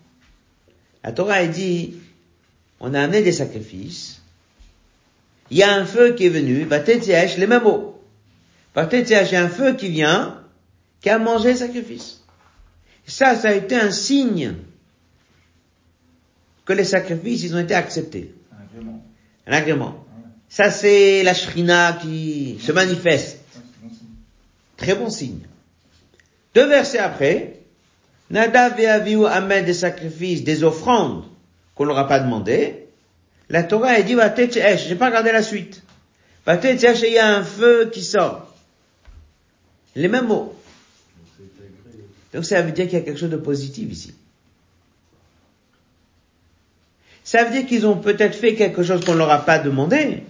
la 1.03 1.11
Torah 1.11 1.35
a 1.35 1.45
dit, 1.45 1.95
on 2.79 2.93
a 2.93 3.01
amené 3.01 3.21
des 3.21 3.31
sacrifices, 3.31 4.21
il 5.51 5.57
y 5.57 5.63
a 5.63 5.73
un 5.73 5.85
feu 5.85 6.13
qui 6.13 6.25
est 6.25 6.29
venu, 6.29 6.63
Vatetziach, 6.63 7.37
les 7.37 7.47
mêmes 7.47 7.63
mots. 7.63 7.99
Vatetziach, 8.75 9.31
il 9.31 9.33
y 9.33 9.37
a 9.37 9.43
un 9.43 9.49
feu 9.49 9.73
qui 9.73 9.89
vient, 9.89 10.43
qui 11.01 11.09
a 11.09 11.17
mangé 11.17 11.51
le 11.51 11.57
sacrifice. 11.57 12.18
Ça, 13.09 13.35
ça 13.35 13.49
a 13.49 13.53
été 13.53 13.75
un 13.75 13.91
signe 13.91 14.53
que 16.63 16.73
les 16.73 16.83
sacrifices, 16.83 17.41
ils 17.41 17.55
ont 17.55 17.59
été 17.59 17.73
acceptés. 17.73 18.31
Un 18.53 18.63
agrément. 18.63 19.03
Un 19.47 19.51
agrément. 19.51 20.05
Ça, 20.47 20.69
c'est 20.69 21.23
la 21.23 21.33
shrina 21.33 21.97
qui 22.01 22.59
se 22.61 22.71
manifeste. 22.71 23.39
Très 24.77 24.93
bon 24.93 25.09
signe. 25.09 25.41
Deux 26.53 26.67
versets 26.67 26.99
après, 26.99 27.61
Nadav 28.29 28.79
et 28.79 28.85
Avihu 28.85 29.25
amènent 29.25 29.65
des 29.65 29.73
sacrifices, 29.73 30.43
des 30.43 30.63
offrandes 30.63 31.25
qu'on 31.73 31.85
leur 31.85 31.97
a 31.97 32.07
pas 32.07 32.19
demandé. 32.19 32.85
La 33.49 33.63
Torah 33.63 33.89
a 33.89 34.01
dit, 34.03 34.13
Je 34.13 34.85
j'ai 34.87 34.95
pas 34.95 35.07
regardé 35.07 35.31
la 35.31 35.41
suite. 35.41 35.81
il 36.47 37.11
y 37.11 37.17
a 37.17 37.35
un 37.37 37.43
feu 37.43 37.89
qui 37.91 38.03
sort. 38.03 38.53
Les 39.95 40.07
mêmes 40.07 40.27
mots. 40.27 40.58
Donc 42.33 42.45
ça 42.45 42.61
veut 42.61 42.71
dire 42.71 42.85
qu'il 42.85 42.99
y 42.99 43.01
a 43.01 43.05
quelque 43.05 43.19
chose 43.19 43.29
de 43.29 43.37
positif 43.37 43.91
ici. 43.91 44.13
Ça 47.23 47.43
veut 47.43 47.51
dire 47.51 47.65
qu'ils 47.65 47.85
ont 47.85 47.97
peut-être 47.97 48.35
fait 48.35 48.55
quelque 48.55 48.83
chose 48.83 49.05
qu'on 49.05 49.13
leur 49.13 49.29
a 49.29 49.45
pas 49.45 49.59
demandé. 49.59 50.23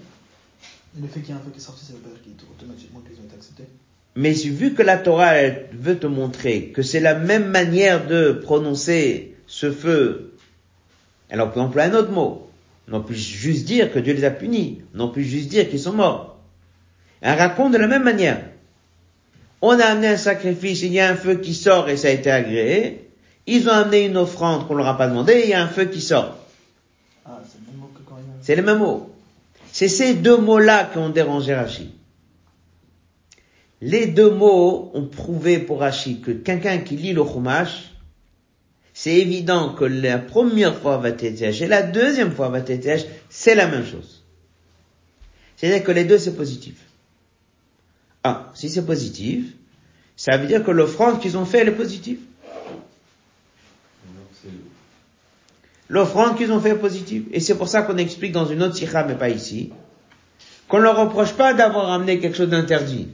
le 0.99 1.07
fait 1.07 1.21
qu'il 1.21 1.29
y 1.29 1.33
a 1.33 1.35
un 1.35 1.39
feu 1.39 1.51
qui 1.51 1.59
est 1.59 1.61
sorti, 1.61 1.85
ça 1.85 1.93
veut 1.93 1.99
pas 1.99 2.09
dire 2.09 2.33
automatiquement 2.51 2.99
qu'ils 2.99 3.19
ont 3.21 3.25
été 3.25 3.35
acceptés. 3.35 3.63
Mais 4.15 4.33
vu 4.33 4.73
que 4.73 4.81
la 4.81 4.97
Torah 4.97 5.33
veut 5.71 5.97
te 5.97 6.07
montrer 6.07 6.69
que 6.69 6.81
c'est 6.81 6.99
la 6.99 7.15
même 7.15 7.49
manière 7.49 8.07
de 8.07 8.31
prononcer 8.31 9.35
ce 9.47 9.71
feu, 9.71 10.33
alors 11.29 11.47
on 11.47 11.51
peut 11.51 11.59
employer 11.61 11.89
un 11.89 11.95
autre 11.95 12.11
mot. 12.11 12.49
On 12.91 13.01
peut 13.01 13.13
juste 13.13 13.65
dire 13.65 13.91
que 13.93 13.99
Dieu 13.99 14.13
les 14.13 14.25
a 14.25 14.31
punis. 14.31 14.81
On 14.97 15.09
peut 15.09 15.21
juste 15.21 15.47
dire 15.47 15.69
qu'ils 15.69 15.79
sont 15.79 15.93
morts. 15.93 16.39
Elle 17.21 17.37
raconte 17.37 17.71
de 17.71 17.77
la 17.77 17.87
même 17.87 18.03
manière. 18.03 18.41
On 19.61 19.79
a 19.79 19.85
amené 19.85 20.07
un 20.07 20.17
sacrifice, 20.17 20.81
il 20.83 20.93
y 20.93 20.99
a 20.99 21.09
un 21.09 21.15
feu 21.15 21.35
qui 21.35 21.53
sort 21.53 21.89
et 21.89 21.97
ça 21.97 22.07
a 22.07 22.11
été 22.11 22.31
agréé. 22.31 23.09
Ils 23.45 23.67
ont 23.67 23.73
amené 23.73 24.05
une 24.05 24.17
offrande 24.17 24.67
qu'on 24.67 24.75
leur 24.75 24.87
a 24.87 24.97
pas 24.97 25.07
demandé, 25.07 25.41
il 25.43 25.49
y 25.49 25.53
a 25.53 25.63
un 25.63 25.67
feu 25.67 25.85
qui 25.85 26.01
sort. 26.01 26.37
Ah, 27.25 27.41
c'est 27.45 27.59
le 27.59 27.71
même 27.71 27.81
mot 27.81 27.91
que 27.93 28.01
quand 28.07 28.17
il 28.17 28.45
C'est 28.45 28.55
les 28.55 28.61
mêmes 28.61 28.77
mots. 28.77 29.09
C'est 29.71 29.87
ces 29.87 30.13
deux 30.13 30.37
mots-là 30.37 30.89
qui 30.91 30.97
ont 30.97 31.09
dérangé 31.09 31.53
Rachid. 31.53 31.89
Les 33.81 34.07
deux 34.07 34.29
mots 34.29 34.91
ont 34.93 35.05
prouvé 35.05 35.59
pour 35.59 35.79
Rachid 35.79 36.21
que 36.21 36.31
quelqu'un 36.31 36.79
qui 36.79 36.95
lit 36.95 37.13
le 37.13 37.23
Chumash, 37.23 37.91
c'est 38.93 39.15
évident 39.15 39.73
que 39.73 39.85
la 39.85 40.17
première 40.17 40.75
fois 40.75 40.97
va 40.97 41.09
et 41.09 41.67
la 41.67 41.83
deuxième 41.83 42.31
fois 42.31 42.49
va 42.49 42.59
c'est 43.29 43.55
la 43.55 43.67
même 43.67 43.85
chose. 43.85 44.25
C'est-à-dire 45.55 45.83
que 45.83 45.91
les 45.91 46.03
deux 46.03 46.17
c'est 46.17 46.35
positif. 46.35 46.75
Ah, 48.29 48.51
si 48.53 48.69
c'est 48.69 48.85
positif, 48.85 49.53
ça 50.15 50.37
veut 50.37 50.45
dire 50.45 50.63
que 50.63 50.69
l'offrande 50.69 51.19
qu'ils 51.19 51.35
ont 51.35 51.45
fait, 51.45 51.59
elle 51.59 51.69
est 51.69 51.81
positive. 51.83 52.19
L'offrande 55.87 56.37
qu'ils 56.37 56.51
ont 56.51 56.59
fait 56.59 56.69
est 56.69 56.75
positive. 56.75 57.25
Et 57.31 57.39
c'est 57.39 57.55
pour 57.55 57.67
ça 57.67 57.81
qu'on 57.81 57.97
explique 57.97 58.31
dans 58.31 58.45
une 58.45 58.61
autre 58.61 58.75
sikha, 58.75 59.03
mais 59.03 59.15
pas 59.15 59.29
ici, 59.29 59.71
qu'on 60.67 60.77
ne 60.77 60.83
leur 60.83 60.97
reproche 60.97 61.33
pas 61.33 61.55
d'avoir 61.55 61.91
amené 61.91 62.19
quelque 62.19 62.37
chose 62.37 62.49
d'interdit. 62.49 63.07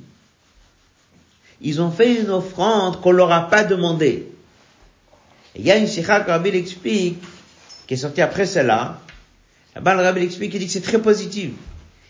Ils 1.61 1.81
ont 1.81 1.91
fait 1.91 2.19
une 2.19 2.29
offrande 2.29 2.99
qu'on 2.99 3.13
leur 3.13 3.31
a 3.31 3.47
pas 3.47 3.63
demandé. 3.63 4.27
il 5.55 5.63
y 5.65 5.71
a 5.71 5.77
une 5.77 5.87
sikha 5.87 6.19
que 6.19 6.31
Rabbi 6.31 6.49
explique, 6.49 7.23
qui 7.87 7.93
est 7.93 7.97
sortie 7.97 8.21
après 8.21 8.45
celle-là. 8.45 8.99
Là-bas, 9.75 9.95
le 9.95 10.01
Rabbi 10.01 10.23
explique, 10.23 10.53
il 10.55 10.59
dit 10.59 10.65
que 10.65 10.73
c'est 10.73 10.81
très 10.81 10.99
positif. 10.99 11.51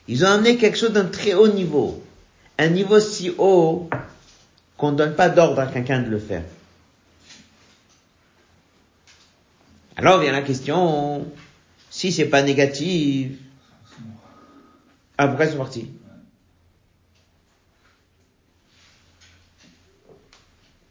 Ils 0.08 0.26
ont 0.26 0.30
amené 0.30 0.58
quelque 0.58 0.80
chose 0.80 0.94
d'un 0.94 1.06
très 1.06 1.36
haut 1.36 1.50
niveau. 1.50 2.04
Un 2.58 2.70
niveau 2.70 3.00
si 3.00 3.34
haut 3.38 3.90
qu'on 4.78 4.92
ne 4.92 4.98
donne 4.98 5.16
pas 5.16 5.30
d'ordre 5.30 5.60
à 5.60 5.68
quelqu'un 5.68 6.02
de 6.02 6.10
le 6.10 6.20
faire. 6.20 6.44
Alors 9.98 10.20
vient 10.20 10.32
la 10.32 10.42
question, 10.42 11.26
si 11.90 12.12
c'est 12.12 12.26
pas 12.26 12.42
négatif, 12.42 13.32
ah 15.18 15.28
pourquoi 15.28 15.46
ils 15.46 15.52
sont 15.52 15.58
partis 15.58 15.90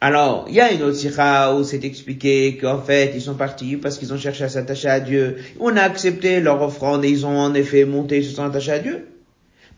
Alors, 0.01 0.45
il 0.47 0.53
y 0.53 0.61
a 0.61 0.71
une 0.71 0.83
autre 0.83 0.97
sikha 0.97 1.55
où 1.55 1.63
c'est 1.63 1.83
expliqué 1.83 2.57
qu'en 2.57 2.79
fait, 2.79 3.13
ils 3.15 3.21
sont 3.21 3.33
partis 3.33 3.75
parce 3.77 3.97
qu'ils 3.97 4.13
ont 4.13 4.17
cherché 4.17 4.43
à 4.43 4.49
s'attacher 4.49 4.87
à 4.87 4.99
Dieu. 4.99 5.37
On 5.59 5.75
a 5.75 5.81
accepté 5.81 6.41
leur 6.41 6.61
offrande 6.61 7.05
et 7.05 7.09
ils 7.09 7.25
ont 7.25 7.39
en 7.39 7.53
effet 7.55 7.85
monté, 7.85 8.19
ils 8.19 8.25
se 8.25 8.35
sont 8.35 8.43
attachés 8.43 8.71
à 8.71 8.79
Dieu. 8.79 9.07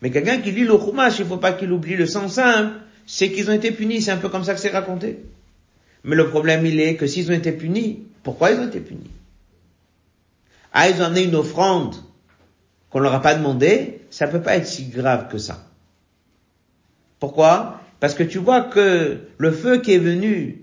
Mais 0.00 0.10
quelqu'un 0.10 0.38
qui 0.38 0.52
lit 0.52 0.64
le 0.64 0.78
Chumash, 0.78 1.18
il 1.18 1.26
faut 1.26 1.38
pas 1.38 1.52
qu'il 1.52 1.72
oublie 1.72 1.96
le 1.96 2.06
sens 2.06 2.34
simple, 2.34 2.74
c'est 3.06 3.30
qu'ils 3.30 3.50
ont 3.50 3.54
été 3.54 3.72
punis, 3.72 4.02
c'est 4.02 4.10
un 4.10 4.16
peu 4.16 4.28
comme 4.28 4.44
ça 4.44 4.54
que 4.54 4.60
c'est 4.60 4.70
raconté. 4.70 5.18
Mais 6.04 6.14
le 6.14 6.28
problème, 6.28 6.64
il 6.66 6.80
est 6.80 6.96
que 6.96 7.06
s'ils 7.06 7.30
ont 7.30 7.34
été 7.34 7.52
punis, 7.52 8.04
pourquoi 8.22 8.52
ils 8.52 8.60
ont 8.60 8.66
été 8.66 8.80
punis? 8.80 9.10
Ah, 10.72 10.88
ils 10.88 11.00
ont 11.00 11.06
amené 11.06 11.24
une 11.24 11.34
offrande 11.34 11.96
qu'on 12.90 13.00
leur 13.00 13.14
a 13.14 13.22
pas 13.22 13.34
demandé, 13.34 14.02
ça 14.10 14.28
peut 14.28 14.40
pas 14.40 14.56
être 14.56 14.66
si 14.66 14.86
grave 14.86 15.28
que 15.28 15.38
ça. 15.38 15.66
Pourquoi? 17.18 17.80
Parce 18.00 18.14
que 18.14 18.22
tu 18.22 18.38
vois 18.38 18.62
que 18.62 19.18
le 19.36 19.50
feu 19.50 19.80
qui 19.80 19.94
est 19.94 19.98
venu 19.98 20.62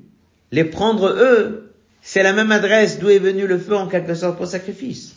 les 0.52 0.64
prendre 0.64 1.08
eux, 1.08 1.74
c'est 2.02 2.24
la 2.24 2.34
même 2.34 2.52
adresse 2.52 3.00
d'où 3.00 3.10
est 3.10 3.20
venu 3.20 3.46
le 3.46 3.58
feu 3.58 3.76
en 3.76 3.88
quelque 3.88 4.14
sorte 4.14 4.38
pour 4.38 4.48
sacrifice. 4.48 5.16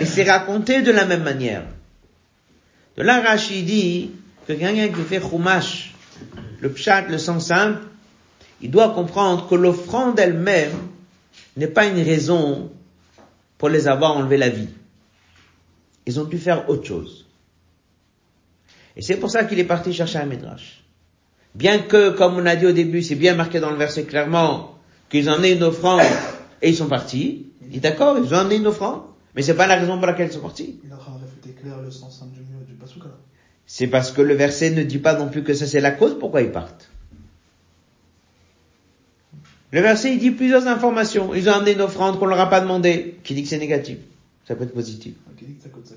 et 0.00 0.04
c'est 0.04 0.28
raconté 0.28 0.82
de 0.82 0.90
la 0.90 1.04
même 1.04 1.22
manière. 1.22 1.64
De 2.98 3.04
là, 3.04 3.20
Rashi 3.20 3.62
dit 3.62 4.10
que 4.44 4.54
quelqu'un 4.54 4.88
qui 4.88 5.02
fait 5.02 5.20
chumash, 5.20 5.94
le 6.58 6.68
pshat, 6.68 7.02
le 7.02 7.18
sens 7.18 7.46
simple, 7.46 7.78
il 8.60 8.72
doit 8.72 8.90
comprendre 8.90 9.48
que 9.48 9.54
l'offrande 9.54 10.18
elle-même 10.18 10.72
n'est 11.56 11.68
pas 11.68 11.86
une 11.86 12.02
raison 12.02 12.72
pour 13.56 13.68
les 13.68 13.86
avoir 13.86 14.16
enlevé 14.16 14.36
la 14.36 14.48
vie. 14.48 14.70
Ils 16.06 16.18
ont 16.18 16.24
dû 16.24 16.38
faire 16.38 16.68
autre 16.68 16.84
chose. 16.84 17.26
Et 18.96 19.02
c'est 19.02 19.16
pour 19.16 19.30
ça 19.30 19.44
qu'il 19.44 19.60
est 19.60 19.64
parti 19.64 19.92
chercher 19.92 20.18
un 20.18 20.26
Midrash. 20.26 20.82
Bien 21.54 21.78
que, 21.78 22.10
comme 22.10 22.34
on 22.34 22.46
a 22.46 22.56
dit 22.56 22.66
au 22.66 22.72
début, 22.72 23.04
c'est 23.04 23.14
bien 23.14 23.36
marqué 23.36 23.60
dans 23.60 23.70
le 23.70 23.76
verset 23.76 24.06
clairement 24.06 24.76
qu'ils 25.08 25.30
en 25.30 25.40
aient 25.44 25.52
une 25.52 25.62
offrande 25.62 26.02
et 26.62 26.70
ils 26.70 26.76
sont 26.76 26.88
partis. 26.88 27.46
Il 27.62 27.68
dit 27.68 27.80
d'accord, 27.80 28.18
ils 28.18 28.34
ont 28.34 28.38
amené 28.38 28.56
une 28.56 28.66
offrande, 28.66 29.02
mais 29.36 29.42
c'est 29.42 29.54
pas 29.54 29.68
la 29.68 29.76
raison 29.76 29.98
pour 29.98 30.06
laquelle 30.08 30.30
ils 30.30 30.34
sont 30.34 30.40
partis. 30.40 30.80
Le 31.64 31.90
sens 31.90 32.18
simple 32.18 32.34
du, 32.34 32.40
du. 32.42 32.78
C'est 33.66 33.86
parce 33.86 34.12
que 34.12 34.22
le 34.22 34.34
verset 34.34 34.70
ne 34.70 34.82
dit 34.82 34.98
pas 34.98 35.14
non 35.14 35.28
plus 35.28 35.44
que 35.44 35.52
ça 35.54 35.66
c'est 35.66 35.80
la 35.80 35.90
cause 35.90 36.18
pourquoi 36.18 36.42
ils 36.42 36.50
partent. 36.50 36.90
Le 39.72 39.80
verset 39.80 40.12
il 40.12 40.18
dit 40.18 40.30
plusieurs 40.30 40.66
informations. 40.66 41.34
Ils 41.34 41.48
ont 41.48 41.52
amené 41.52 41.72
une 41.72 41.82
offrande 41.82 42.18
qu'on 42.18 42.26
leur 42.26 42.40
a 42.40 42.48
pas 42.48 42.60
demandé, 42.60 43.18
qui 43.24 43.34
dit 43.34 43.42
que 43.42 43.48
c'est 43.48 43.58
négatif. 43.58 43.98
Ça 44.46 44.54
peut 44.54 44.64
être 44.64 44.72
positif. 44.72 45.14
Ok, 45.30 45.46
ça 45.62 45.68
coûte 45.68 45.86
ça. 45.86 45.94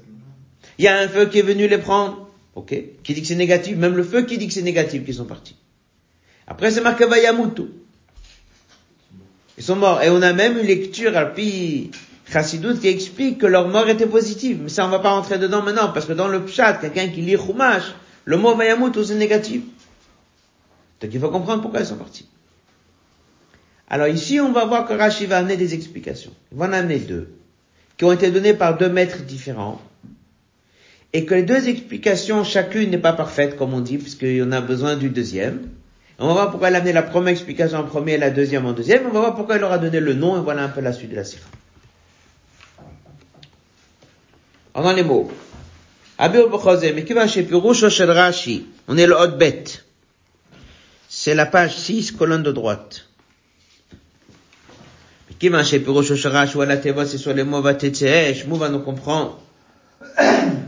Il 0.77 0.83
y 0.83 0.87
a 0.89 0.99
un 0.99 1.07
feu 1.07 1.27
qui 1.27 1.39
est 1.39 1.43
venu 1.43 1.67
les 1.67 1.77
prendre. 1.77 2.29
Ok. 2.55 2.75
Qui 3.03 3.13
dit 3.13 3.21
que 3.21 3.27
c'est 3.27 3.35
négatif. 3.35 3.77
Même 3.77 3.95
le 3.95 4.03
feu 4.03 4.23
qui 4.23 4.37
dit 4.37 4.47
que 4.47 4.53
c'est 4.53 4.61
négatif 4.61 5.05
qu'ils 5.05 5.15
sont 5.15 5.25
partis. 5.25 5.55
Après 6.47 6.71
c'est 6.71 6.81
marqué 6.81 7.05
Vayamutu. 7.05 7.63
Ils 9.57 9.63
sont 9.63 9.77
morts. 9.77 10.01
Et 10.03 10.09
on 10.09 10.21
a 10.21 10.33
même 10.33 10.57
une 10.57 10.65
lecture 10.65 11.15
à 11.15 11.25
Pi 11.25 11.91
Chassidut 12.31 12.79
qui 12.79 12.87
explique 12.87 13.39
que 13.39 13.45
leur 13.45 13.67
mort 13.67 13.89
était 13.89 14.07
positive. 14.07 14.59
Mais 14.63 14.69
ça 14.69 14.85
on 14.85 14.89
va 14.89 14.99
pas 14.99 15.11
rentrer 15.11 15.37
dedans 15.37 15.61
maintenant 15.61 15.91
parce 15.93 16.05
que 16.05 16.13
dans 16.13 16.27
le 16.27 16.43
Pshat, 16.45 16.75
quelqu'un 16.75 17.09
qui 17.09 17.21
lit 17.21 17.37
Chumash, 17.37 17.93
le 18.25 18.37
mot 18.37 18.55
Vayamutu 18.55 19.03
c'est 19.03 19.15
négatif. 19.15 19.63
Donc 21.01 21.11
il 21.13 21.19
faut 21.19 21.29
comprendre 21.29 21.61
pourquoi 21.61 21.81
ils 21.81 21.85
sont 21.85 21.97
partis. 21.97 22.27
Alors 23.89 24.07
ici, 24.07 24.39
on 24.39 24.53
va 24.53 24.63
voir 24.63 24.87
que 24.87 24.93
Rashi 24.93 25.25
va 25.25 25.39
amener 25.39 25.57
des 25.57 25.73
explications. 25.73 26.31
Il 26.53 26.57
va 26.57 26.67
en 26.67 26.71
amener 26.71 26.97
deux, 26.97 27.27
qui 27.97 28.05
ont 28.05 28.13
été 28.13 28.31
données 28.31 28.53
par 28.53 28.77
deux 28.77 28.87
maîtres 28.87 29.23
différents, 29.23 29.81
et 31.11 31.25
que 31.25 31.35
les 31.35 31.43
deux 31.43 31.67
explications, 31.67 32.45
chacune 32.45 32.89
n'est 32.89 32.97
pas 32.97 33.11
parfaite, 33.11 33.57
comme 33.57 33.73
on 33.73 33.81
dit, 33.81 33.99
en 34.41 34.51
a 34.53 34.61
besoin 34.61 34.95
du 34.95 35.09
deuxième. 35.09 35.67
On 36.19 36.27
va 36.27 36.33
voir 36.33 36.51
pourquoi 36.51 36.69
elle 36.69 36.75
a 36.75 36.77
amené 36.77 36.93
la 36.93 37.01
première 37.01 37.33
explication 37.33 37.79
en 37.79 37.83
premier 37.83 38.13
et 38.13 38.17
la 38.17 38.29
deuxième 38.29 38.65
en 38.65 38.71
deuxième. 38.71 39.07
On 39.07 39.11
va 39.11 39.19
voir 39.19 39.35
pourquoi 39.35 39.55
elle 39.55 39.61
leur 39.61 39.73
a 39.73 39.77
donné 39.77 39.99
le 39.99 40.13
nom, 40.13 40.37
et 40.37 40.41
voilà 40.41 40.63
un 40.63 40.69
peu 40.69 40.79
la 40.79 40.93
suite 40.93 41.09
de 41.09 41.17
la 41.17 41.25
sira. 41.25 41.47
On 44.73 44.85
a 44.85 44.93
les 44.93 45.03
mots. 45.03 45.29
Abir 46.17 46.49
Rashi? 46.49 48.65
On 48.87 48.97
est 48.97 49.07
le 49.07 49.15
hot 49.15 49.37
bête. 49.37 49.85
C'est 51.09 51.35
la 51.35 51.45
page 51.45 51.75
6, 51.75 52.11
colonne 52.11 52.43
de 52.43 52.51
droite. 52.51 53.07
Ou 55.43 56.61
la 56.61 56.77
teva, 56.77 57.05
c'est 57.05 57.17
sur 57.17 57.33
les 57.33 57.43
mots 57.43 57.63
eh, 57.67 58.43
nous 58.45 58.59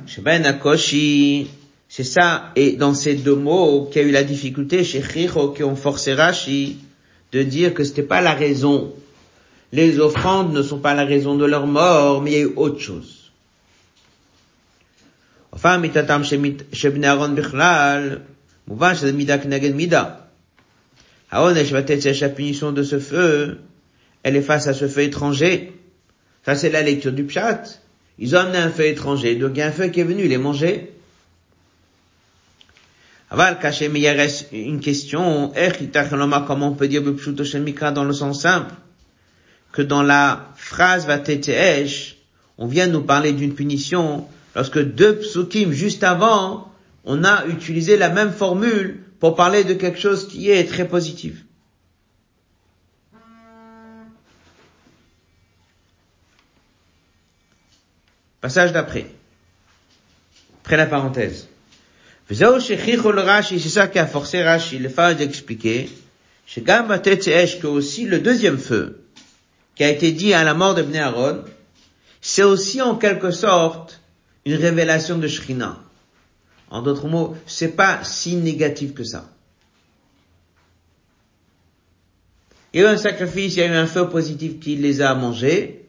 C'est 1.90 2.04
ça. 2.04 2.52
Et 2.56 2.72
dans 2.74 2.96
ces 2.96 3.14
deux 3.14 3.36
mots, 3.36 3.88
qu'il 3.92 4.02
y 4.02 4.06
a 4.06 4.08
eu 4.08 4.12
la 4.12 4.24
difficulté 4.24 4.84
chez 4.84 5.02
Chiro, 5.02 5.50
qui 5.50 5.64
ont 5.64 5.76
forcé 5.76 6.14
Rashi 6.14 6.78
de 7.32 7.44
dire 7.44 7.74
que 7.74 7.84
c'était 7.84 8.04
pas 8.04 8.22
la 8.22 8.34
raison. 8.34 8.94
Les 9.72 10.00
offrandes 10.00 10.54
ne 10.54 10.62
sont 10.62 10.80
pas 10.80 10.94
la 10.94 11.06
raison 11.06 11.36
de 11.36 11.46
leur 11.46 11.68
mort, 11.68 12.22
mais 12.22 12.32
il 12.32 12.34
y 12.34 12.42
a 12.42 12.46
eu 12.46 12.54
autre 12.56 12.80
chose. 12.80 13.23
enfin 15.53 15.77
מיתתם 15.77 16.23
של 16.73 16.89
בני 16.89 17.09
אהרון 17.09 17.35
בכלל, 17.35 18.19
מובן 18.69 18.95
שזה 18.95 19.13
מידה 19.13 19.39
כנגד 19.39 19.75
מידה. 19.75 20.05
העונש 21.31 21.73
ותצא 21.73 22.11
la 22.11 22.29
punition 22.29 22.73
de 22.73 22.83
ce 22.83 22.99
feu, 22.99 23.59
elle 24.23 24.37
est 24.37 24.43
face 24.43 24.67
à 24.67 24.75
ce 24.75 24.89
feu 24.89 25.03
étranger. 25.03 25.73
Ça, 26.45 26.55
c'est 26.55 26.71
la 26.71 26.83
lecture 26.83 27.13
du 27.13 27.25
pshat. 27.25 27.63
Ils 28.19 28.35
ont 28.35 28.41
amené 28.41 28.59
un 28.59 28.71
feu 28.71 28.87
étranger, 28.87 29.37
donc 29.37 29.53
il 29.55 29.59
y 29.59 29.63
a 29.63 29.67
un 29.67 29.73
feu 29.73 29.89
qui 29.89 30.01
est 30.01 30.05
venu 30.05 30.27
les 30.27 30.39
manger. 30.39 30.93
Aval 33.31 33.59
caché, 33.59 33.89
mais 33.89 34.01
il 34.01 34.09
reste 34.09 34.49
une 34.53 34.81
question. 34.81 35.53
Comment 36.47 36.69
on 36.69 36.75
peut 36.75 36.89
dire 36.89 37.03
dans 37.03 38.05
le 38.05 38.13
sens 38.13 38.41
simple? 38.41 38.75
Que 39.73 39.83
dans 39.83 40.03
la 40.03 40.49
phrase 40.57 41.07
vateteesh, 41.07 42.17
on 42.57 42.67
vient 42.67 42.87
nous 42.87 43.03
parler 43.03 43.33
d'une 43.33 43.55
punition 43.55 44.27
lorsque 44.56 44.80
deux 44.80 45.20
psukim 45.20 45.72
juste 45.72 46.04
avant, 46.04 46.72
on 47.06 47.24
a 47.24 47.46
utilisé 47.48 47.98
la 47.98 48.10
même 48.10 48.32
formule 48.32 49.04
pour 49.20 49.36
parler 49.36 49.64
de 49.64 49.74
quelque 49.74 50.00
chose 50.00 50.28
qui 50.28 50.50
est 50.50 50.66
très 50.66 50.88
positif. 50.88 51.46
Passage 58.42 58.74
d'après. 58.74 59.06
Après 60.62 60.76
la 60.76 60.86
parenthèse. 60.86 61.48
C'est 62.30 63.70
ça 63.70 63.88
qui 63.88 64.00
a 64.00 64.08
forcé 64.08 64.44
Rashi, 64.44 64.80
le 64.80 64.90
phare 64.90 65.16
d'expliquer, 65.16 65.90
que 66.56 67.68
aussi 67.68 68.06
le 68.06 68.20
deuxième 68.20 68.58
feu, 68.58 69.06
qui 69.76 69.84
a 69.84 69.90
été 69.90 70.12
dit 70.12 70.34
à 70.34 70.44
la 70.44 70.54
mort 70.54 70.76
de 70.76 70.82
Bnei 70.82 71.00
Aaron, 71.00 71.44
c'est 72.22 72.44
aussi 72.44 72.82
en 72.82 72.96
quelque 72.96 73.32
sorte 73.32 74.02
une 74.46 74.56
révélation 74.56 75.18
de 75.18 75.28
Shrina. 75.28 75.80
En 76.70 76.82
d'autres 76.82 77.08
mots, 77.08 77.36
c'est 77.46 77.76
pas 77.76 78.04
si 78.04 78.36
négatif 78.36 78.94
que 78.94 79.04
ça. 79.04 79.30
Il 82.74 82.82
y 82.82 82.84
a 82.84 82.90
eu 82.90 82.94
un 82.94 82.98
sacrifice, 82.98 83.56
il 83.56 83.60
y 83.60 83.62
a 83.64 83.68
eu 83.68 83.76
un 83.76 83.86
feu 83.86 84.10
positif 84.10 84.60
qui 84.60 84.76
les 84.76 85.02
a 85.02 85.14
mangés, 85.14 85.86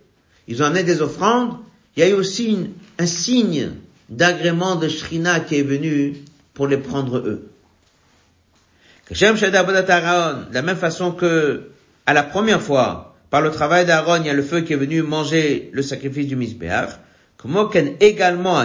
ils 0.47 0.63
ont 0.63 0.67
amené 0.67 0.83
des 0.83 1.01
offrandes, 1.01 1.57
il 1.97 2.01
y 2.01 2.03
a 2.03 2.11
eu 2.11 2.13
aussi 2.13 2.71
un 2.99 3.07
signe 3.07 3.71
d'agrément 4.11 4.77
de 4.77 4.89
Shrina 4.89 5.41
qui 5.41 5.57
est 5.57 5.63
venu 5.63 6.17
pour 6.53 6.67
les 6.67 6.77
prendre 6.77 7.19
eux. 7.19 7.49
De 9.11 10.55
la 10.55 10.63
même 10.63 10.77
façon 10.77 11.13
que, 11.13 11.71
à 12.07 12.13
la 12.13 12.23
première 12.23 12.61
fois, 12.61 13.17
par 13.31 13.41
le 13.41 13.51
travail 13.51 13.87
d'Aaron, 13.87 14.21
il 14.21 14.27
y 14.27 14.31
a 14.31 14.35
le 14.35 14.43
feu 14.43 14.61
qui 14.61 14.75
est 14.75 14.77
venu 14.77 15.03
manger 15.03 15.71
le 15.73 15.83
sacrifice 15.83 16.27
du 16.27 16.37
Mizbeach, 16.37 16.91
comme 17.45 17.91
également, 18.01 18.65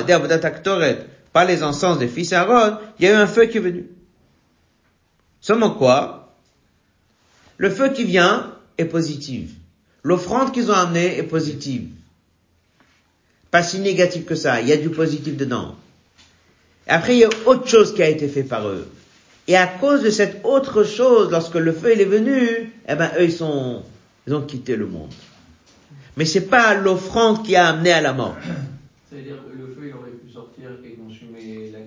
par 1.34 1.46
les 1.46 1.64
encens 1.64 2.00
des 2.00 2.08
fils 2.08 2.30
d'Aaron, 2.30 2.78
il 2.98 3.06
y 3.06 3.08
a 3.08 3.12
eu 3.12 3.16
un 3.16 3.28
feu 3.28 3.46
qui 3.46 3.58
est 3.58 3.62
venu. 3.62 3.88
Seulement 5.42 5.72
quoi? 5.72 6.34
Le 7.58 7.70
feu 7.70 7.90
qui 7.90 8.06
vient 8.06 8.54
est 8.78 8.86
positif. 8.86 9.52
L'offrande 10.04 10.54
qu'ils 10.54 10.72
ont 10.72 10.76
amenée 10.76 11.18
est 11.18 11.24
positive. 11.24 11.90
Pas 13.52 13.64
si 13.64 13.80
négatif 13.80 14.26
que 14.26 14.36
ça. 14.36 14.62
Il 14.62 14.68
y 14.68 14.74
a 14.74 14.78
du 14.78 14.90
positif 14.90 15.36
dedans. 15.36 15.76
Et 16.88 16.92
après, 16.92 17.16
il 17.16 17.20
y 17.20 17.26
a 17.26 17.30
autre 17.46 17.68
chose 17.68 17.94
qui 17.94 18.02
a 18.02 18.08
été 18.08 18.28
fait 18.28 18.44
par 18.44 18.68
eux. 18.68 18.88
Et 19.48 19.58
à 19.58 19.68
cause 19.68 20.04
de 20.04 20.10
cette 20.10 20.46
autre 20.46 20.84
chose, 20.84 21.32
lorsque 21.32 21.56
le 21.56 21.74
feu 21.74 21.94
il 21.94 22.02
est 22.02 22.06
venu, 22.06 22.72
eh 22.88 22.96
ben, 22.96 23.12
eux, 23.20 23.24
ils 23.24 23.32
sont, 23.32 23.84
ils 24.28 24.34
ont 24.34 24.42
quitté 24.42 24.76
le 24.76 24.86
monde. 24.86 25.12
Mais 26.18 26.26
c'est 26.26 26.48
pas 26.48 26.76
l'offrande 26.76 27.46
qui 27.46 27.56
a 27.56 27.68
amené 27.68 27.92
à 27.92 28.02
la 28.02 28.14
mort. 28.14 28.36
C'est-à-dire 29.10 29.38
que 29.44 29.58
le 29.58 29.68
feu, 29.74 29.88
il 29.88 29.94
aurait 29.96 30.12
pu 30.12 30.30
sortir 30.32 30.70
et 30.86 30.92
consumer 30.92 31.72
la 31.72 31.80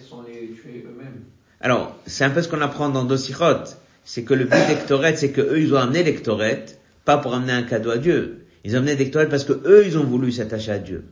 sans 0.00 0.22
les 0.22 0.50
tuer 0.52 0.84
eux-mêmes. 0.86 1.24
Alors, 1.60 1.96
c'est 2.06 2.22
un 2.24 2.30
peu 2.30 2.40
ce 2.40 2.48
qu'on 2.48 2.60
apprend 2.60 2.88
dans 2.88 3.04
Dosichot. 3.04 3.64
C'est 4.04 4.22
que 4.22 4.34
le 4.34 4.44
but 4.44 4.66
d'Ectoret, 4.68 5.16
c'est 5.16 5.32
que 5.32 5.40
eux, 5.40 5.60
ils 5.60 5.74
ont 5.74 5.78
amené 5.78 6.04
l'Ectoret, 6.04 6.66
pas 7.04 7.18
pour 7.18 7.34
amener 7.34 7.52
un 7.52 7.64
cadeau 7.64 7.90
à 7.90 7.98
Dieu. 7.98 8.46
Ils 8.64 8.74
ont 8.76 8.78
amené 8.78 8.94
des 8.94 9.10
parce 9.10 9.44
que 9.44 9.54
eux, 9.64 9.86
ils 9.86 9.98
ont 9.98 10.04
voulu 10.04 10.30
s'attacher 10.30 10.70
à 10.70 10.78
Dieu. 10.78 11.04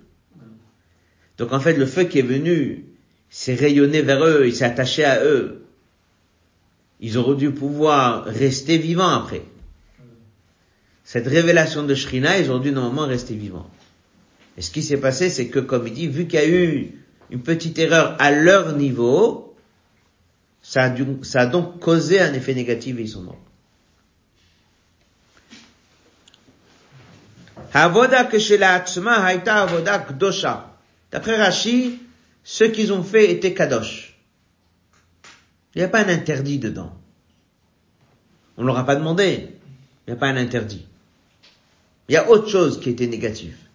Donc 1.37 1.53
en 1.53 1.61
fait, 1.61 1.75
le 1.75 1.87
feu 1.87 2.05
qui 2.05 2.21
est 2.21 2.23
venu 2.23 2.85
s'est 3.29 3.55
rayonné 3.55 4.03
vers 4.03 4.25
eux, 4.25 4.47
il 4.47 4.55
s'est 4.55 4.65
attaché 4.65 5.05
à 5.05 5.25
eux. 5.25 5.65
Ils 7.01 7.19
auraient 7.19 7.37
dû 7.37 7.51
pouvoir 7.51 8.25
rester 8.25 8.79
vivants 8.79 9.09
après. 9.09 9.43
Cette 11.05 11.27
révélation 11.27 11.83
de 11.83 11.95
Shrina, 11.95 12.39
ils 12.39 12.51
ont 12.51 12.59
dû 12.59 12.73
normalement 12.73 13.07
rester 13.07 13.35
vivants. 13.35 13.69
Et 14.57 14.63
ce 14.63 14.71
qui 14.71 14.83
s'est 14.83 14.97
passé, 14.97 15.29
c'est 15.29 15.49
que, 15.49 15.59
comme 15.59 15.87
il 15.87 15.93
dit, 15.93 16.09
vu 16.09 16.27
qu'il 16.27 16.39
y 16.41 16.43
a 16.43 16.49
eu 16.49 16.93
une 17.31 17.43
petite 17.43 17.79
erreur 17.79 18.17
à 18.19 18.31
leur 18.31 18.77
niveau, 18.77 19.55
ça 20.63 20.85
a, 20.85 21.47
donc 21.47 21.79
causé 21.81 22.21
un 22.21 22.33
effet 22.33 22.55
négatif 22.55 22.99
et 22.99 23.03
ils 23.03 23.09
sont 23.09 23.23
morts. 23.23 23.39
D'après 31.13 31.37
Rashi, 31.37 32.01
ce 32.43 32.65
qu'ils 32.65 32.93
ont 32.93 33.03
fait 33.03 33.31
était 33.31 33.53
kadosh. 33.53 34.19
Il 35.75 35.79
n'y 35.79 35.85
a 35.85 35.89
pas 35.89 36.01
un 36.01 36.09
interdit 36.09 36.59
dedans. 36.59 36.97
On 38.57 38.63
ne 38.63 38.67
leur 38.67 38.79
a 38.79 38.87
pas 38.87 38.97
demandé. 38.97 39.51
Il 40.07 40.11
n'y 40.11 40.17
a 40.17 40.17
pas 40.17 40.29
un 40.29 40.37
interdit. 40.37 40.87
Il 42.09 42.15
y 42.15 42.17
a 42.17 42.31
autre 42.31 42.49
chose 42.49 42.81
qui 42.81 42.91
était 42.91 43.07
négatif. 43.07 43.66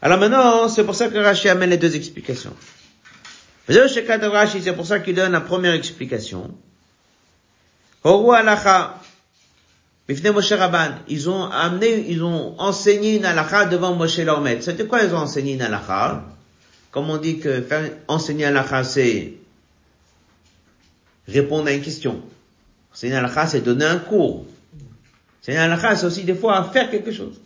Alors 0.00 0.18
maintenant, 0.18 0.68
c'est 0.68 0.84
pour 0.84 0.94
ça 0.94 1.08
que 1.08 1.18
Rashi 1.18 1.48
amène 1.48 1.70
les 1.70 1.76
deux 1.76 1.96
explications. 1.96 2.54
C'est 3.68 4.72
pour 4.74 4.86
ça 4.86 5.00
qu'il 5.00 5.14
donne 5.14 5.32
la 5.32 5.40
première 5.40 5.74
explication. 5.74 6.54
Ils 8.04 8.10
ont 11.28 11.50
amené, 11.50 12.06
ils 12.08 12.24
ont 12.24 12.54
enseigné 12.58 13.16
une 13.16 13.24
halakha 13.24 13.64
devant 13.66 13.94
Moshe 13.94 14.18
leur. 14.18 14.42
C'était 14.60 14.86
quoi 14.86 15.02
ils 15.02 15.14
ont 15.14 15.18
enseigné 15.18 15.54
une 15.54 15.62
halakha? 15.62 16.24
Comme 16.90 17.10
on 17.10 17.18
dit 17.18 17.40
que 17.40 17.60
faire 17.60 17.90
enseigner 18.06 18.46
halakha, 18.46 18.84
c'est 18.84 19.34
répondre 21.26 21.68
à 21.68 21.72
une 21.72 21.82
question. 21.82 22.22
Enseigner 22.94 23.16
halakha, 23.16 23.48
c'est 23.48 23.60
donner 23.60 23.84
un 23.84 23.98
cours. 23.98 24.46
Enseigner 25.42 25.58
halakha, 25.58 25.96
c'est 25.96 26.06
aussi 26.06 26.22
des 26.22 26.34
fois 26.34 26.64
faire 26.72 26.90
quelque 26.90 27.12
chose. 27.12 27.38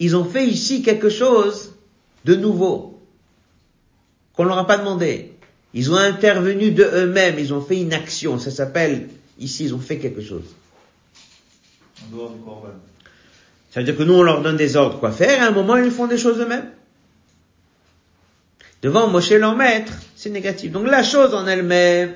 Ils 0.00 0.16
ont 0.16 0.24
fait 0.24 0.46
ici 0.46 0.82
quelque 0.82 1.10
chose 1.10 1.74
de 2.24 2.34
nouveau. 2.34 3.00
Qu'on 4.34 4.44
leur 4.44 4.58
a 4.58 4.66
pas 4.66 4.78
demandé. 4.78 5.32
Ils 5.74 5.92
ont 5.92 5.96
intervenu 5.96 6.72
de 6.72 6.82
eux-mêmes, 6.82 7.38
ils 7.38 7.54
ont 7.54 7.60
fait 7.60 7.80
une 7.80 7.92
action. 7.92 8.38
Ça 8.38 8.50
s'appelle, 8.50 9.08
ici, 9.38 9.66
ils 9.66 9.74
ont 9.74 9.78
fait 9.78 9.98
quelque 9.98 10.22
chose. 10.22 10.54
En 12.02 12.16
dehors 12.16 12.30
du 12.30 12.40
corban. 12.40 12.68
Ça 13.70 13.80
veut 13.80 13.86
dire 13.86 13.96
que 13.96 14.02
nous, 14.02 14.14
on 14.14 14.22
leur 14.22 14.42
donne 14.42 14.56
des 14.56 14.74
ordres 14.74 14.98
quoi 14.98 15.12
faire, 15.12 15.38
et 15.38 15.42
à 15.42 15.48
un 15.48 15.52
moment, 15.52 15.76
ils 15.76 15.92
font 15.92 16.08
des 16.08 16.18
choses 16.18 16.40
eux-mêmes. 16.40 16.70
Devant 18.82 19.08
Moshe, 19.08 19.30
leur 19.30 19.54
maître, 19.54 19.92
c'est 20.16 20.30
négatif. 20.30 20.72
Donc 20.72 20.86
la 20.86 21.02
chose 21.02 21.34
en 21.34 21.46
elle-même, 21.46 22.14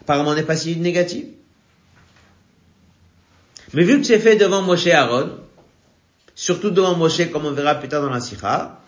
apparemment, 0.00 0.34
n'est 0.34 0.42
pas 0.42 0.56
si 0.56 0.76
négative. 0.76 1.26
Mais 3.74 3.84
vu 3.84 4.00
que 4.00 4.06
c'est 4.06 4.18
fait 4.18 4.36
devant 4.36 4.62
Moshe 4.62 4.88
Aaron, 4.88 5.30
surtout 6.39 6.69
devant 6.69 6.95
Moshe, 6.95 7.29
comme 7.31 7.45
on 7.45 7.51
verra 7.51 7.75
plus 7.75 7.89
tard 7.89 8.01
dans 8.01 8.09
la 8.09 8.19
Sikha, 8.19 8.79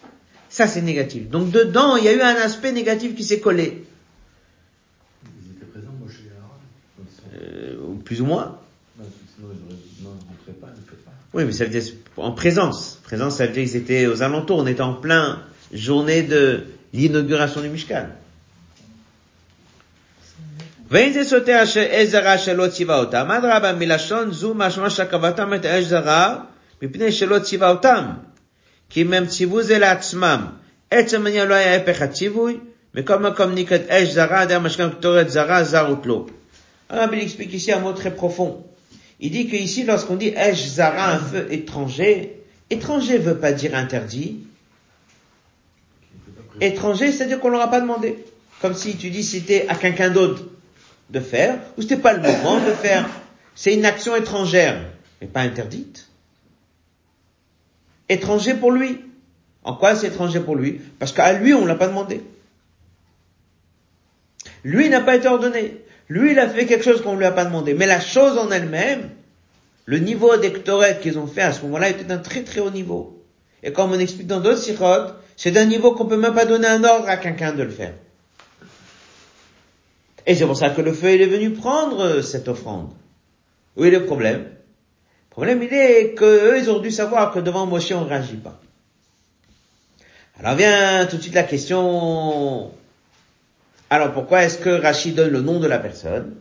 ça 0.50 0.68
c'est 0.68 0.82
négatif. 0.82 1.30
Donc 1.30 1.52
dedans, 1.52 1.96
il 1.96 2.04
y 2.06 2.08
a 2.08 2.14
eu 2.14 2.22
un 2.22 2.36
aspect 2.36 2.72
négatif 2.72 3.16
qui 3.16 3.24
s'est 3.24 3.40
collé. 3.40 3.86
Ils 5.24 5.52
étaient 5.52 5.66
présents, 5.66 5.96
moi, 6.00 6.10
chez 6.10 6.30
Aaron. 6.38 6.60
Donc, 6.98 7.08
c'est- 7.16 7.38
Euh, 7.40 7.88
ou 7.88 7.96
plus 7.96 8.22
ou 8.22 8.26
moins. 8.26 8.58
Non, 8.98 9.06
sinon, 9.36 9.50
ils 9.54 9.66
auraient 9.66 9.76
dit, 9.76 10.04
non, 10.04 10.10
ne 10.10 10.30
rentrez 10.32 10.54
pas, 10.62 10.68
ne 10.68 10.84
faites 10.90 11.06
pas. 11.06 11.12
Oui, 11.34 11.46
mais 11.46 11.52
ça 11.52 11.66
veut 11.66 11.70
dire 11.70 11.84
en 12.18 12.32
présence. 12.32 13.00
Présence, 13.04 13.38
ça 13.38 13.46
veut 13.46 13.54
dire 13.54 13.64
qu'ils 13.64 13.76
étaient 13.76 14.08
aux 14.08 14.24
alentours. 14.24 14.60
On 14.60 14.68
était 14.68 14.82
en 14.82 14.94
plein 14.94 15.44
journée 15.72 16.24
de 16.24 16.64
l'inauguration 16.94 17.62
du 17.62 17.70
Mishkan. 17.70 18.08
ואין 20.92 21.14
זה 21.14 21.24
סותר 21.24 21.64
אש 21.64 21.78
זרה 22.04 22.38
שלא 22.38 22.68
ציווה 22.68 22.98
אותם, 22.98 23.32
אדרבה 23.32 23.74
מלשון 23.74 24.32
זו 24.32 24.54
משמע 24.54 24.90
שהקרבתם 24.90 25.54
את 25.54 25.66
האש 25.66 25.84
זרה, 25.86 26.44
מפני 26.82 27.12
שלא 27.12 27.40
ציווה 27.40 27.70
אותם. 27.70 28.06
כי 28.90 29.02
אם 29.02 29.14
הם 29.14 29.28
ציוו 29.28 29.64
זה 29.64 29.80
לעצמם, 29.80 30.46
עצם 30.92 31.26
העניין 31.26 31.48
לא 31.48 31.54
היה 31.54 31.76
הפך 31.76 32.02
הציווי, 32.02 32.58
מכל 32.96 33.20
מקום 33.20 33.52
נקראת 33.56 33.82
אש 33.90 34.08
זרה, 34.08 34.46
דעה 34.46 34.60
משכן 34.60 34.90
קטורת 34.90 35.30
זרה, 35.30 35.64
זרות 35.64 36.06
לו. 36.06 36.28
Alors, 36.90 37.14
il 37.14 37.20
explique 37.20 37.54
ici 37.54 37.72
un 37.72 37.80
mot 37.80 37.92
très 37.92 38.14
profond. 38.16 38.64
Il 39.20 39.32
dit 39.32 39.48
que 39.48 39.56
ici, 39.56 39.84
lorsqu'on 39.84 40.16
dit 40.16 40.34
Esh 40.36 40.68
Zara, 40.68 41.14
un 41.14 41.20
feu 41.20 41.48
étranger, 41.52 42.44
étranger 42.70 43.18
veut 43.18 43.38
pas 43.38 43.52
dire 43.52 43.76
interdit. 43.76 44.40
Étranger, 46.62 47.12
c'est-à-dire 47.12 47.40
qu'on 47.40 47.50
leur 47.50 47.62
a 47.62 47.70
pas 47.70 47.82
demandé. 47.82 48.24
Comme 48.62 48.74
si 48.74 48.96
tu 48.96 49.10
dis 49.10 49.24
c'était 49.24 49.68
à 49.68 49.76
quelqu'un 49.76 50.10
d'autre 50.10 50.44
de 51.10 51.20
faire, 51.20 51.60
ou 51.78 51.82
c'était 51.82 51.98
pas 51.98 52.14
le 52.14 52.22
moment 52.22 52.60
de 52.60 52.72
faire. 52.72 53.08
C'est 53.56 53.74
une 53.74 53.86
action 53.86 54.16
étrangère, 54.16 54.82
mais 55.22 55.28
pas 55.28 55.42
interdite. 55.42 56.08
Étranger 58.13 58.55
pour 58.55 58.71
lui. 58.71 59.01
En 59.65 59.75
quoi 59.75 59.95
c'est 59.95 60.09
étranger 60.09 60.41
pour 60.41 60.57
lui? 60.57 60.81
Parce 60.99 61.13
qu'à 61.13 61.33
lui, 61.33 61.55
on 61.55 61.65
l'a 61.65 61.77
pas 61.77 61.89
demandé. 61.89 62.21
Lui 64.65 64.89
n'a 64.89 65.01
pas 65.01 65.17
été 65.17 65.29
ordonné. 65.29 65.79
Lui, 66.09 66.33
il 66.33 66.39
a 66.39 66.49
fait 66.49 66.67
quelque 66.67 66.85
chose 66.85 67.01
qu'on 67.01 67.15
ne 67.15 67.19
lui 67.19 67.25
a 67.25 67.33
pas 67.33 67.45
demandé. 67.45 67.75
Mais 67.75 67.87
la 67.87 68.01
chose 68.01 68.37
en 68.39 68.51
elle-même, 68.51 69.11
le 69.87 69.99
niveau 69.99 70.37
d'ectorette 70.37 71.01
qu'ils 71.01 71.19
ont 71.19 71.27
fait 71.27 71.43
à 71.43 71.53
ce 71.53 71.63
moment-là 71.63 71.89
était 71.89 72.05
d'un 72.05 72.19
très 72.19 72.43
très 72.43 72.61
haut 72.61 72.71
niveau. 72.71 73.23
Et 73.63 73.73
comme 73.73 73.93
on 73.93 73.99
explique 73.99 74.27
dans 74.27 74.41
d'autres 74.41 74.59
sirotes, 74.59 75.15
c'est 75.37 75.53
d'un 75.53 75.65
niveau 75.65 75.93
qu'on 75.93 76.07
peut 76.07 76.17
même 76.17 76.35
pas 76.35 76.45
donner 76.45 76.67
un 76.69 76.85
ordre 76.85 77.09
à 77.09 77.17
quelqu'un 77.17 77.53
de 77.53 77.63
le 77.63 77.71
faire. 77.71 77.95
Et 80.27 80.35
c'est 80.35 80.47
pour 80.47 80.57
ça 80.57 80.71
que 80.71 80.83
le 80.83 80.93
feu 80.93 81.15
il 81.15 81.23
est 81.23 81.27
venu 81.27 81.51
prendre 81.51 82.21
cette 82.21 82.49
offrande. 82.49 82.91
Où 83.77 83.85
est 83.85 83.91
le 83.91 84.05
problème? 84.05 84.45
Problème 85.33 85.63
il 85.63 85.73
est 85.73 86.15
qu'eux 86.15 86.59
ils 86.59 86.71
ont 86.71 86.79
dû 86.79 86.91
savoir 86.91 87.33
que 87.33 87.41
devant 87.41 87.67
Moshe 87.67 87.91
on 87.93 88.03
ne 88.03 88.09
réagit 88.09 88.37
pas. 88.37 88.61
Alors 90.39 90.55
vient 90.57 91.07
tout 91.07 91.17
de 91.17 91.23
suite 91.23 91.35
la 91.35 91.43
question, 91.43 92.71
alors 93.91 94.13
pourquoi 94.13 94.45
est-ce 94.45 94.59
que 94.59 94.71
Rachid 94.71 95.15
donne 95.15 95.31
le 95.31 95.41
nom 95.41 95.61
de 95.61 95.67
la 95.67 95.79
personne? 95.79 96.37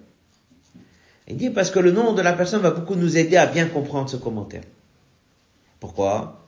Il 1.28 1.38
dit 1.38 1.50
parce 1.50 1.72
que 1.72 1.80
le 1.80 1.92
nom 1.92 2.14
de 2.14 2.22
la 2.22 2.34
personne 2.34 2.62
va 2.62 2.72
beaucoup 2.72 2.96
nous 2.96 3.18
aider 3.18 3.38
à 3.38 3.46
bien 3.46 3.68
comprendre 3.68 4.10
ce 4.10 4.18
commentaire. 4.18 4.64
Pourquoi? 5.80 6.40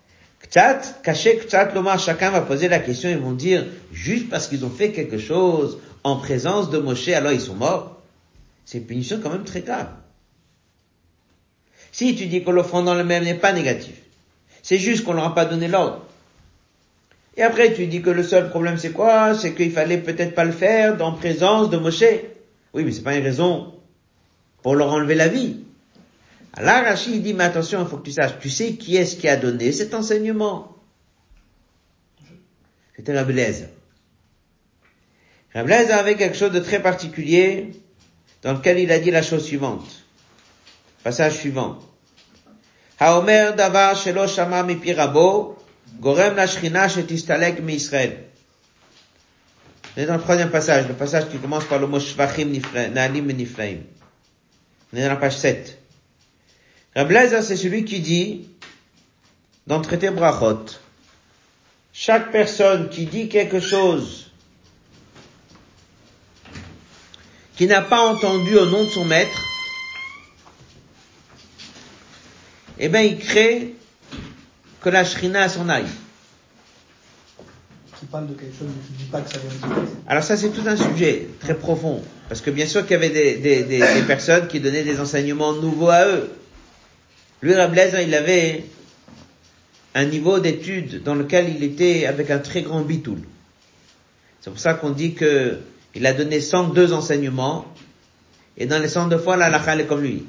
Ktat, 0.41 0.81
caché 1.03 1.37
Ktat 1.37 1.73
Lomar, 1.73 1.99
chacun 1.99 2.31
va 2.31 2.41
poser 2.41 2.67
la 2.67 2.79
question, 2.79 3.09
ils 3.09 3.17
vont 3.17 3.31
dire, 3.31 3.65
juste 3.93 4.29
parce 4.29 4.47
qu'ils 4.47 4.65
ont 4.65 4.69
fait 4.69 4.91
quelque 4.91 5.17
chose 5.17 5.77
en 6.03 6.17
présence 6.17 6.69
de 6.69 6.79
Moshe, 6.79 7.07
alors 7.09 7.31
ils 7.31 7.39
sont 7.39 7.55
morts? 7.55 8.01
C'est 8.65 8.79
une 8.79 8.85
punition 8.85 9.19
quand 9.23 9.29
même 9.29 9.45
très 9.45 9.61
grave. 9.61 9.87
Si 11.93 12.15
tu 12.15 12.25
dis 12.25 12.43
que 12.43 12.49
l'offrande 12.49 12.89
en 12.89 12.97
elle-même 12.97 13.23
n'est 13.23 13.35
pas 13.35 13.53
négative, 13.53 13.95
c'est 14.63 14.79
juste 14.79 15.03
qu'on 15.03 15.13
leur 15.13 15.25
a 15.25 15.35
pas 15.35 15.45
donné 15.45 15.67
l'ordre. 15.67 16.03
Et 17.37 17.43
après, 17.43 17.71
tu 17.73 17.85
dis 17.85 18.01
que 18.01 18.09
le 18.09 18.23
seul 18.23 18.49
problème, 18.49 18.77
c'est 18.77 18.91
quoi? 18.91 19.35
C'est 19.35 19.53
qu'il 19.53 19.71
fallait 19.71 19.99
peut-être 19.99 20.33
pas 20.33 20.43
le 20.43 20.51
faire 20.51 20.99
en 21.01 21.13
présence 21.13 21.69
de 21.69 21.77
Moshe. 21.77 22.03
Oui, 22.73 22.83
mais 22.83 22.91
c'est 22.91 23.03
pas 23.03 23.15
une 23.15 23.23
raison 23.23 23.75
pour 24.63 24.75
leur 24.75 24.91
enlever 24.91 25.13
la 25.13 25.27
vie. 25.27 25.59
Alors 26.53 26.83
Rachid 26.83 27.21
dit, 27.21 27.35
mais 27.35 27.43
attention, 27.43 27.81
il 27.81 27.87
faut 27.87 27.97
que 27.97 28.05
tu 28.05 28.11
saches, 28.11 28.39
tu 28.39 28.49
sais 28.49 28.73
qui 28.73 28.95
est-ce 28.95 29.15
qui 29.15 29.27
a 29.27 29.37
donné 29.37 29.71
cet 29.71 29.93
enseignement? 29.93 30.75
C'était. 32.95 33.15
Rabbi 33.15 33.31
Eliezer 33.31 33.69
avait 35.93 36.15
quelque 36.15 36.37
chose 36.37 36.51
de 36.51 36.59
très 36.59 36.81
particulier 36.81 37.71
dans 38.41 38.53
lequel 38.53 38.79
il 38.79 38.91
a 38.91 38.97
dit 38.97 39.11
la 39.11 39.21
chose 39.21 39.45
suivante. 39.45 40.02
Passage 41.03 41.33
suivant. 41.33 41.79
Haomer 42.99 43.55
davar 43.55 43.95
shelo 43.95 44.27
shama 44.27 44.63
mipi 44.63 44.93
rabo, 44.93 45.57
gorem 45.99 46.35
la 46.35 46.47
shrina 46.47 46.87
shetistalek 46.87 47.59
mi 47.61 47.75
Israël. 47.75 48.17
On 49.95 50.01
est 50.01 50.05
dans 50.05 50.15
le 50.15 50.21
troisième 50.21 50.49
passage, 50.49 50.87
le 50.87 50.93
passage 50.93 51.29
qui 51.29 51.37
commence 51.37 51.65
par 51.65 51.79
le 51.79 51.87
mot 51.87 51.99
shvachim 51.99 52.51
na'alim 52.93 53.31
nifraim. 53.31 53.79
On 54.91 54.97
est 54.97 55.03
dans 55.03 55.09
la 55.09 55.15
page 55.17 55.37
7. 55.37 55.77
Rabbi 56.95 57.15
Eliezer, 57.15 57.43
c'est 57.43 57.57
celui 57.57 57.85
qui 57.85 57.99
dit, 57.99 58.49
dans 59.67 59.81
traité 59.81 60.09
Brachot, 60.09 60.65
chaque 61.91 62.31
personne 62.31 62.89
qui 62.89 63.05
dit 63.05 63.29
quelque 63.29 63.59
chose 63.59 64.31
qui 67.55 67.67
n'a 67.67 67.81
pas 67.81 68.01
entendu 68.01 68.57
au 68.57 68.65
nom 68.65 68.83
de 68.83 68.89
son 68.89 69.05
maître, 69.05 69.39
eh 72.79 72.89
ben, 72.89 73.01
il 73.01 73.17
crée 73.17 73.75
que 74.81 74.89
la 74.89 75.05
shrina 75.05 75.47
s'en 75.49 75.69
aille. 75.69 75.85
Qui 77.99 78.05
parle 78.07 78.27
de 78.27 78.33
quelque 78.33 78.57
chose, 78.57 78.67
mais 78.67 78.83
tu 78.85 79.03
dis 79.03 79.09
pas 79.09 79.21
que 79.21 79.31
ça 79.31 79.39
vient 79.39 79.69
de 79.69 79.75
Dieu. 79.85 79.95
Alors 80.07 80.23
ça, 80.23 80.35
c'est 80.35 80.49
tout 80.49 80.67
un 80.67 80.75
sujet 80.75 81.27
très 81.39 81.55
profond. 81.55 82.01
Parce 82.27 82.41
que 82.41 82.51
bien 82.51 82.65
sûr 82.65 82.81
qu'il 82.81 82.91
y 82.91 82.95
avait 82.95 83.09
des, 83.09 83.37
des, 83.37 83.63
des, 83.63 83.79
des 83.79 84.01
personnes 84.07 84.47
qui 84.47 84.59
donnaient 84.59 84.83
des 84.83 84.99
enseignements 84.99 85.53
nouveaux 85.53 85.89
à 85.89 86.05
eux. 86.07 86.29
Lui, 87.41 87.53
Rabbi 87.53 87.77
Eliezer, 87.77 88.01
il 88.01 88.15
avait 88.15 88.65
un 89.95 90.05
niveau 90.05 90.39
d'étude 90.39 91.03
dans 91.03 91.15
lequel 91.15 91.53
il 91.55 91.63
était 91.63 92.05
avec 92.05 92.31
un 92.31 92.39
très 92.39 92.61
grand 92.61 92.81
bitoul. 92.81 93.19
C'est 94.41 94.49
pour 94.49 94.59
ça 94.59 94.73
qu'on 94.73 94.89
dit 94.89 95.13
que 95.13 95.59
il 95.95 96.05
a 96.05 96.13
donné 96.13 96.41
102 96.41 96.91
enseignements, 96.93 97.65
et 98.57 98.65
dans 98.65 98.79
les 98.79 98.87
102 98.87 99.17
fois, 99.19 99.37
la 99.37 99.45
halakha, 99.45 99.75
est 99.77 99.85
comme 99.85 100.01
lui. 100.01 100.25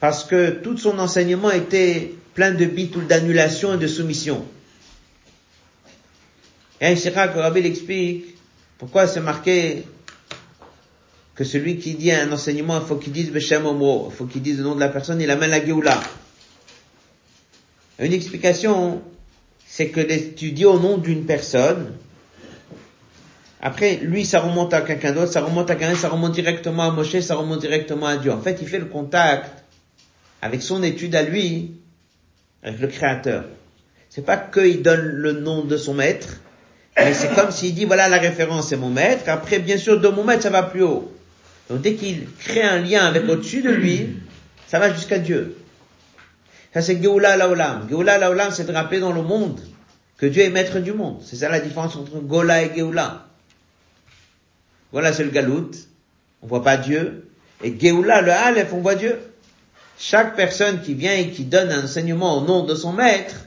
Parce 0.00 0.24
que 0.24 0.50
tout 0.50 0.76
son 0.76 0.98
enseignement 0.98 1.50
était 1.50 2.14
plein 2.34 2.52
de 2.52 2.64
bitoul, 2.66 3.06
d'annulation 3.06 3.74
et 3.74 3.78
de 3.78 3.86
soumission. 3.86 4.46
Et 6.80 6.94
que 6.94 7.38
Rabbi 7.38 7.62
l'explique 7.62 8.36
pourquoi 8.78 9.06
c'est 9.06 9.20
marqué 9.20 9.84
que 11.34 11.44
celui 11.44 11.78
qui 11.78 11.94
dit 11.94 12.12
un 12.12 12.30
enseignement, 12.30 12.78
il 12.80 12.86
faut 12.86 12.96
qu'il 12.96 13.12
dise 13.12 13.30
Beshem 13.30 13.64
Omo, 13.64 14.08
il 14.10 14.14
faut 14.14 14.26
qu'il 14.26 14.42
dise 14.42 14.58
le 14.58 14.64
nom 14.64 14.74
de 14.74 14.80
la 14.80 14.88
personne, 14.88 15.20
il 15.20 15.30
amène 15.30 15.50
la 15.50 15.64
Géoula. 15.64 15.98
Une 17.98 18.12
explication, 18.12 19.02
c'est 19.66 19.88
que 19.88 20.00
dis 20.50 20.64
au 20.66 20.78
nom 20.78 20.98
d'une 20.98 21.24
personne, 21.24 21.94
après, 23.62 23.96
lui, 23.96 24.26
ça 24.26 24.40
remonte 24.40 24.74
à 24.74 24.82
quelqu'un 24.82 25.12
d'autre, 25.12 25.32
ça 25.32 25.40
remonte 25.40 25.70
à 25.70 25.76
quelqu'un, 25.76 25.96
ça 25.96 26.10
remonte 26.10 26.32
directement 26.32 26.84
à 26.84 26.90
Moshe, 26.90 27.18
ça 27.20 27.34
remonte 27.34 27.60
directement 27.60 28.06
à 28.06 28.16
Dieu. 28.16 28.30
En 28.30 28.40
fait, 28.40 28.58
il 28.60 28.68
fait 28.68 28.78
le 28.78 28.84
contact 28.84 29.64
avec 30.42 30.62
son 30.62 30.82
étude 30.82 31.14
à 31.14 31.22
lui, 31.22 31.72
avec 32.62 32.80
le 32.80 32.88
créateur. 32.88 33.44
C'est 34.08 34.24
pas 34.24 34.36
qu'il 34.36 34.82
donne 34.82 35.04
le 35.04 35.32
nom 35.32 35.64
de 35.64 35.76
son 35.76 35.94
maître, 35.94 36.40
mais 36.96 37.12
c'est 37.12 37.34
comme 37.34 37.50
s'il 37.50 37.74
dit, 37.74 37.84
voilà 37.84 38.08
la 38.08 38.18
référence, 38.18 38.68
c'est 38.68 38.76
mon 38.76 38.88
maître. 38.88 39.28
Après, 39.28 39.58
bien 39.58 39.76
sûr, 39.76 40.00
de 40.00 40.08
mon 40.08 40.24
maître, 40.24 40.42
ça 40.42 40.50
va 40.50 40.62
plus 40.62 40.82
haut. 40.82 41.12
Donc 41.68 41.82
dès 41.82 41.94
qu'il 41.94 42.26
crée 42.38 42.62
un 42.62 42.78
lien 42.78 43.04
avec 43.04 43.28
au-dessus 43.28 43.60
de 43.60 43.70
lui, 43.70 44.16
ça 44.66 44.78
va 44.78 44.92
jusqu'à 44.92 45.18
Dieu. 45.18 45.56
Ça 46.72 46.82
c'est 46.82 47.02
Geoula 47.02 47.36
Laolam. 47.36 47.88
Geoula 47.88 48.18
Laolam, 48.18 48.50
c'est 48.50 48.64
de 48.64 48.72
rappeler 48.72 49.00
dans 49.00 49.12
le 49.12 49.22
monde 49.22 49.60
que 50.16 50.26
Dieu 50.26 50.42
est 50.42 50.50
maître 50.50 50.78
du 50.78 50.92
monde. 50.92 51.20
C'est 51.24 51.36
ça 51.36 51.48
la 51.48 51.60
différence 51.60 51.96
entre 51.96 52.20
Gola 52.20 52.62
et 52.62 52.76
Geoula. 52.76 53.26
Voilà, 54.92 55.12
c'est 55.12 55.24
le 55.24 55.30
galout. 55.30 55.70
On 56.42 56.46
voit 56.46 56.62
pas 56.62 56.76
Dieu. 56.76 57.28
Et 57.62 57.74
Geoula, 57.78 58.20
le 58.22 58.30
Aleph, 58.30 58.72
on 58.72 58.80
voit 58.80 58.94
Dieu. 58.94 59.18
Chaque 59.98 60.36
personne 60.36 60.82
qui 60.82 60.94
vient 60.94 61.14
et 61.14 61.30
qui 61.30 61.44
donne 61.44 61.70
un 61.70 61.84
enseignement 61.84 62.38
au 62.38 62.46
nom 62.46 62.64
de 62.64 62.74
son 62.74 62.92
maître, 62.92 63.46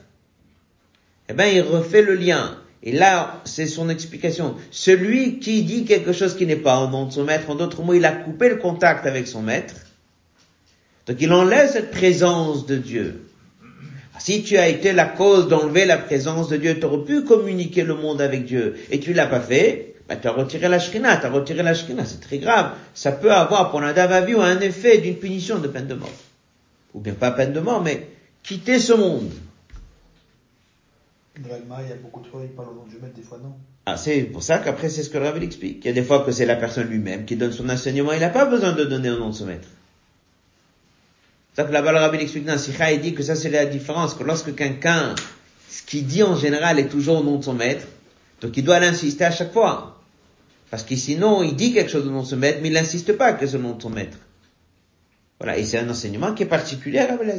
eh 1.30 1.34
ben, 1.34 1.46
il 1.46 1.62
refait 1.62 2.02
le 2.02 2.16
lien. 2.16 2.58
Et 2.82 2.92
là, 2.92 3.42
c'est 3.44 3.68
son 3.68 3.90
explication. 3.90 4.56
Celui 4.72 5.40
qui 5.40 5.64
dit 5.64 5.86
quelque 5.86 6.14
chose 6.14 6.36
qui 6.36 6.46
n'est 6.46 6.56
pas 6.56 6.80
au 6.80 6.88
nom 6.88 7.06
de 7.06 7.12
son 7.12 7.24
maître, 7.24 7.50
en 7.50 7.56
d'autres 7.56 7.84
mots, 7.84 7.94
il 7.94 8.06
a 8.06 8.12
coupé 8.12 8.50
le 8.50 8.56
contact 8.56 9.06
avec 9.06 9.28
son 9.28 9.42
maître. 9.42 9.76
Donc 11.06 11.18
il 11.20 11.32
enlève 11.34 11.70
cette 11.70 11.92
présence 11.92 12.66
de 12.66 12.78
Dieu. 12.78 13.26
Si 14.20 14.44
tu 14.44 14.58
as 14.58 14.68
été 14.68 14.92
la 14.92 15.06
cause 15.06 15.48
d'enlever 15.48 15.86
la 15.86 15.98
présence 15.98 16.50
de 16.50 16.58
Dieu, 16.58 16.78
tu 16.80 16.86
aurais 16.86 17.06
pu 17.06 17.24
communiquer 17.24 17.84
le 17.84 17.96
monde 17.96 18.22
avec 18.22 18.46
Dieu, 18.46 18.76
et 18.92 19.00
tu 19.00 19.14
l'as 19.14 19.28
pas 19.28 19.40
fait, 19.40 19.96
bah, 20.10 20.18
tu 20.18 20.28
as 20.28 20.32
retiré 20.32 20.68
la 20.68 20.80
shrina, 20.80 21.18
tu 21.18 21.26
as 21.26 21.30
retiré 21.30 21.64
la 21.64 21.74
shrina, 21.74 22.04
c'est 22.06 22.20
très 22.20 22.38
grave. 22.38 22.72
Ça 22.94 23.12
peut 23.12 23.32
avoir 23.32 23.72
pour 23.72 23.82
un 23.82 23.94
davavi 23.94 24.34
un 24.34 24.60
effet 24.60 24.98
d'une 24.98 25.16
punition 25.16 25.60
de 25.60 25.68
peine 25.68 25.88
de 25.88 25.94
mort. 25.94 26.10
Ou 26.94 27.00
bien 27.00 27.14
pas 27.14 27.32
peine 27.32 27.54
de 27.54 27.60
mort, 27.60 27.82
mais 27.82 28.10
quitter 28.44 28.80
ce 28.80 28.94
monde. 28.94 29.32
Dans 31.40 31.50
l'Alma, 31.50 31.78
il 31.84 31.90
y 31.90 31.92
a 31.94 31.96
beaucoup 31.96 32.22
de 32.22 32.28
fois, 32.28 32.42
il 32.44 32.50
parle 32.50 32.70
au 32.70 32.74
nom 32.74 32.84
de 32.84 32.90
Dieu, 32.90 33.00
mais 33.02 33.10
des 33.16 33.22
fois 33.22 33.38
non. 33.42 33.54
Ah, 33.86 33.98
c'est 33.98 34.24
pour 34.24 34.44
ça 34.44 34.60
qu'après, 34.60 34.90
c'est 34.90 35.04
ce 35.04 35.10
que 35.10 35.18
le 35.18 35.26
Rabbi 35.26 35.46
explique. 35.46 35.86
Il 35.86 35.88
y 35.88 35.92
a 35.92 35.94
des 35.94 36.04
fois 36.04 36.24
que 36.24 36.32
c'est 36.32 36.46
la 36.46 36.56
personne 36.56 36.88
lui-même 36.88 37.26
qui 37.26 37.36
donne 37.36 37.52
son 37.52 37.70
enseignement, 37.70 38.12
il 38.14 38.20
n'a 38.20 38.30
pas 38.30 38.46
besoin 38.46 38.74
de 38.74 38.84
donner 38.84 39.10
au 39.10 39.18
nom 39.18 39.30
de 39.30 39.36
son 39.36 39.46
maître. 39.46 39.68
C'est 41.54 41.62
ça 41.62 41.68
que 41.68 41.74
là-bas, 41.74 41.92
le 41.92 42.00
Rabbi 42.00 42.18
explique 42.18 42.46
dans 42.46 42.58
Sikha, 42.58 42.92
il 42.92 43.02
dit 43.02 43.14
que 43.14 43.24
ça, 43.24 43.36
c'est 43.36 43.50
la 43.50 43.66
différence, 43.66 44.14
que 44.14 44.24
lorsque 44.24 44.54
quelqu'un, 44.54 45.16
ce 45.70 45.84
qu'il 45.84 46.06
dit 46.06 46.24
en 46.24 46.36
général 46.36 46.80
est 46.80 46.90
toujours 46.90 47.20
au 47.20 47.24
nom 47.24 47.38
de 47.38 47.44
son 47.44 47.54
maître, 47.54 47.86
donc 48.42 48.56
il 48.58 48.64
doit 48.64 48.80
l'insister 48.80 49.26
à 49.26 49.32
chaque 49.32 49.54
fois. 49.54 49.98
Parce 50.70 50.84
que 50.84 50.96
sinon, 50.96 51.42
il 51.42 51.56
dit 51.56 51.74
quelque 51.74 51.90
chose 51.90 52.06
au 52.06 52.12
nom 52.12 52.22
de 52.22 52.28
son 52.28 52.38
maître, 52.38 52.60
mais 52.62 52.68
il 52.68 52.74
n'insiste 52.74 53.14
pas 53.14 53.34
que 53.34 53.48
c'est 53.48 53.56
au 53.56 53.60
nom 53.60 53.76
de 53.76 53.82
son 53.82 53.90
maître. 53.90 54.18
Voilà, 55.40 55.58
et 55.58 55.66
c'est 55.66 55.80
un 55.80 55.90
enseignement 55.90 56.34
qui 56.34 56.44
est 56.44 56.48
particulier 56.48 57.00
à 57.00 57.08
Rabbi 57.08 57.30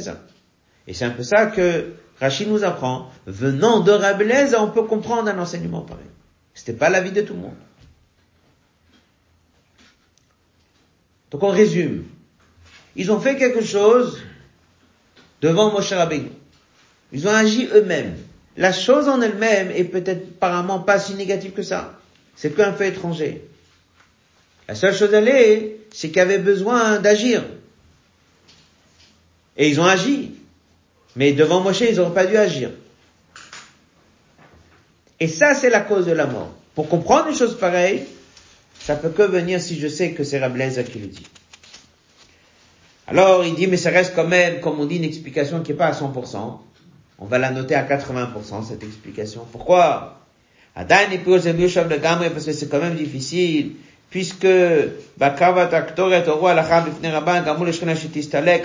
Et 0.87 0.93
c'est 0.93 1.05
un 1.05 1.11
peu 1.11 1.23
ça 1.23 1.47
que 1.47 1.93
Rachid 2.19 2.49
nous 2.49 2.63
apprend, 2.63 3.11
venant 3.27 3.81
de 3.81 3.91
Rabbi 3.91 4.25
on 4.57 4.69
peut 4.69 4.83
comprendre 4.83 5.29
un 5.29 5.37
enseignement 5.37 5.81
pareil. 5.81 6.05
C'était 6.53 6.73
pas 6.73 6.89
l'avis 6.89 7.11
de 7.11 7.21
tout 7.21 7.33
le 7.33 7.39
monde. 7.39 7.55
Donc 11.29 11.43
on 11.43 11.49
résume. 11.49 12.05
Ils 12.95 13.11
ont 13.11 13.19
fait 13.19 13.37
quelque 13.37 13.63
chose 13.63 14.21
devant 15.41 15.71
Moshe 15.71 15.93
Rabbeinu. 15.93 16.29
Ils 17.13 17.27
ont 17.27 17.31
agi 17.31 17.69
eux-mêmes. 17.73 18.17
La 18.57 18.73
chose 18.73 19.07
en 19.07 19.21
elle-même 19.21 19.71
est 19.71 19.85
peut-être 19.85 20.27
apparemment 20.35 20.79
pas 20.79 20.99
si 20.99 21.13
négative 21.15 21.51
que 21.53 21.63
ça. 21.63 21.99
C'est 22.35 22.53
qu'un 22.55 22.73
fait 22.73 22.89
étranger. 22.89 23.47
La 24.67 24.75
seule 24.75 24.93
chose 24.93 25.13
elle 25.13 25.27
est, 25.27 25.77
c'est 25.93 26.09
qu'il 26.09 26.19
avait 26.19 26.37
besoin 26.37 26.99
d'agir. 26.99 27.43
Et 29.57 29.69
ils 29.69 29.79
ont 29.79 29.85
agi. 29.85 30.33
Mais 31.15 31.33
devant 31.33 31.61
Moshe, 31.61 31.81
ils 31.81 31.95
n'auraient 31.95 32.13
pas 32.13 32.25
dû 32.25 32.37
agir. 32.37 32.71
Et 35.19 35.27
ça, 35.27 35.53
c'est 35.53 35.69
la 35.69 35.81
cause 35.81 36.05
de 36.05 36.13
la 36.13 36.25
mort. 36.25 36.51
Pour 36.73 36.87
comprendre 36.87 37.27
une 37.27 37.35
chose 37.35 37.57
pareille, 37.57 38.03
ça 38.79 38.95
peut 38.95 39.09
que 39.09 39.23
venir 39.23 39.61
si 39.61 39.79
je 39.79 39.87
sais 39.87 40.11
que 40.11 40.23
c'est 40.23 40.39
Rablaise 40.39 40.81
qui 40.91 40.99
le 40.99 41.07
dit. 41.07 41.27
Alors, 43.07 43.43
il 43.43 43.55
dit, 43.55 43.67
mais 43.67 43.77
ça 43.77 43.89
reste 43.89 44.15
quand 44.15 44.27
même, 44.27 44.61
comme 44.61 44.79
on 44.79 44.85
dit, 44.85 44.95
une 44.95 45.03
explication 45.03 45.61
qui 45.61 45.71
n'est 45.71 45.77
pas 45.77 45.87
à 45.87 45.91
100%. 45.91 46.59
On 47.19 47.25
va 47.25 47.37
la 47.37 47.51
noter 47.51 47.75
à 47.75 47.83
80%, 47.83 48.67
cette 48.67 48.83
explication. 48.83 49.45
Pourquoi? 49.51 50.17
Parce 50.73 52.45
que 52.45 52.53
c'est 52.53 52.69
quand 52.69 52.79
même 52.79 52.95
difficile 52.95 53.73
puisque 54.11 54.45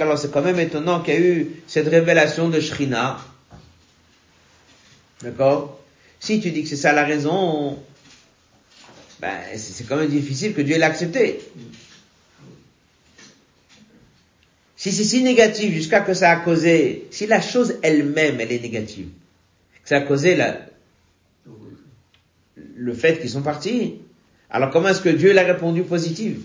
alors 0.00 0.18
c'est 0.18 0.30
quand 0.32 0.42
même 0.42 0.60
étonnant 0.60 1.00
qu'il 1.00 1.14
y 1.14 1.16
a 1.16 1.20
eu 1.20 1.50
cette 1.66 1.88
révélation 1.88 2.50
de 2.50 2.60
Shrina. 2.60 3.18
D'accord? 5.22 5.80
Si 6.18 6.40
tu 6.40 6.50
dis 6.50 6.64
que 6.64 6.68
c'est 6.68 6.76
ça 6.76 6.92
la 6.92 7.04
raison, 7.04 7.78
ben, 9.20 9.38
c'est 9.56 9.86
quand 9.88 9.96
même 9.96 10.10
difficile 10.10 10.52
que 10.52 10.62
Dieu 10.62 10.76
l'ait 10.76 10.82
accepté. 10.82 11.38
Si 14.76 14.92
c'est 14.92 15.04
si 15.04 15.22
négatif 15.22 15.72
jusqu'à 15.72 16.00
que 16.00 16.12
ça 16.12 16.30
a 16.30 16.36
causé, 16.36 17.06
si 17.12 17.26
la 17.26 17.40
chose 17.40 17.76
elle-même, 17.82 18.40
elle 18.40 18.52
est 18.52 18.60
négative, 18.60 19.08
que 19.82 19.88
ça 19.88 19.98
a 19.98 20.00
causé 20.00 20.34
la, 20.34 20.58
le 22.74 22.94
fait 22.94 23.20
qu'ils 23.20 23.30
sont 23.30 23.42
partis, 23.42 24.00
alors 24.50 24.70
comment 24.70 24.88
est-ce 24.88 25.00
que 25.00 25.08
Dieu 25.08 25.32
l'a 25.32 25.42
répondu 25.42 25.82
positive? 25.82 26.42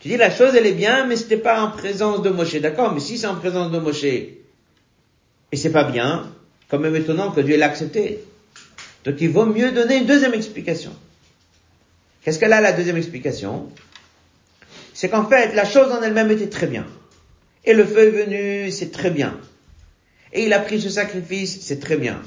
Tu 0.00 0.08
dis 0.08 0.16
la 0.16 0.30
chose 0.30 0.54
elle 0.54 0.66
est 0.66 0.72
bien, 0.72 1.06
mais 1.06 1.16
c'était 1.16 1.36
pas 1.36 1.62
en 1.62 1.70
présence 1.70 2.22
de 2.22 2.30
Moshe, 2.30 2.56
d'accord 2.56 2.92
Mais 2.92 3.00
si 3.00 3.16
c'est 3.16 3.26
en 3.26 3.36
présence 3.36 3.70
de 3.70 3.78
Moshe 3.78 4.04
et 4.04 5.56
c'est 5.56 5.70
pas 5.70 5.84
bien, 5.84 6.30
quand 6.68 6.78
même 6.78 6.96
étonnant 6.96 7.30
que 7.30 7.40
Dieu 7.40 7.56
l'ait 7.56 7.62
accepté. 7.62 8.24
Donc 9.04 9.20
il 9.20 9.30
vaut 9.30 9.46
mieux 9.46 9.70
donner 9.70 9.98
une 9.98 10.06
deuxième 10.06 10.34
explication. 10.34 10.90
Qu'est-ce 12.22 12.38
qu'elle 12.38 12.52
a 12.52 12.60
la 12.60 12.72
deuxième 12.72 12.96
explication? 12.96 13.68
C'est 14.92 15.08
qu'en 15.08 15.26
fait 15.26 15.54
la 15.54 15.64
chose 15.64 15.92
en 15.92 16.02
elle-même 16.02 16.30
était 16.30 16.48
très 16.48 16.66
bien. 16.66 16.86
Et 17.64 17.72
le 17.72 17.84
feu 17.84 18.08
est 18.08 18.24
venu, 18.24 18.70
c'est 18.70 18.90
très 18.90 19.10
bien. 19.10 19.38
Et 20.32 20.44
il 20.44 20.52
a 20.52 20.58
pris 20.58 20.80
ce 20.80 20.90
sacrifice, 20.90 21.60
c'est 21.62 21.80
très 21.80 21.96
bien. 21.96 22.20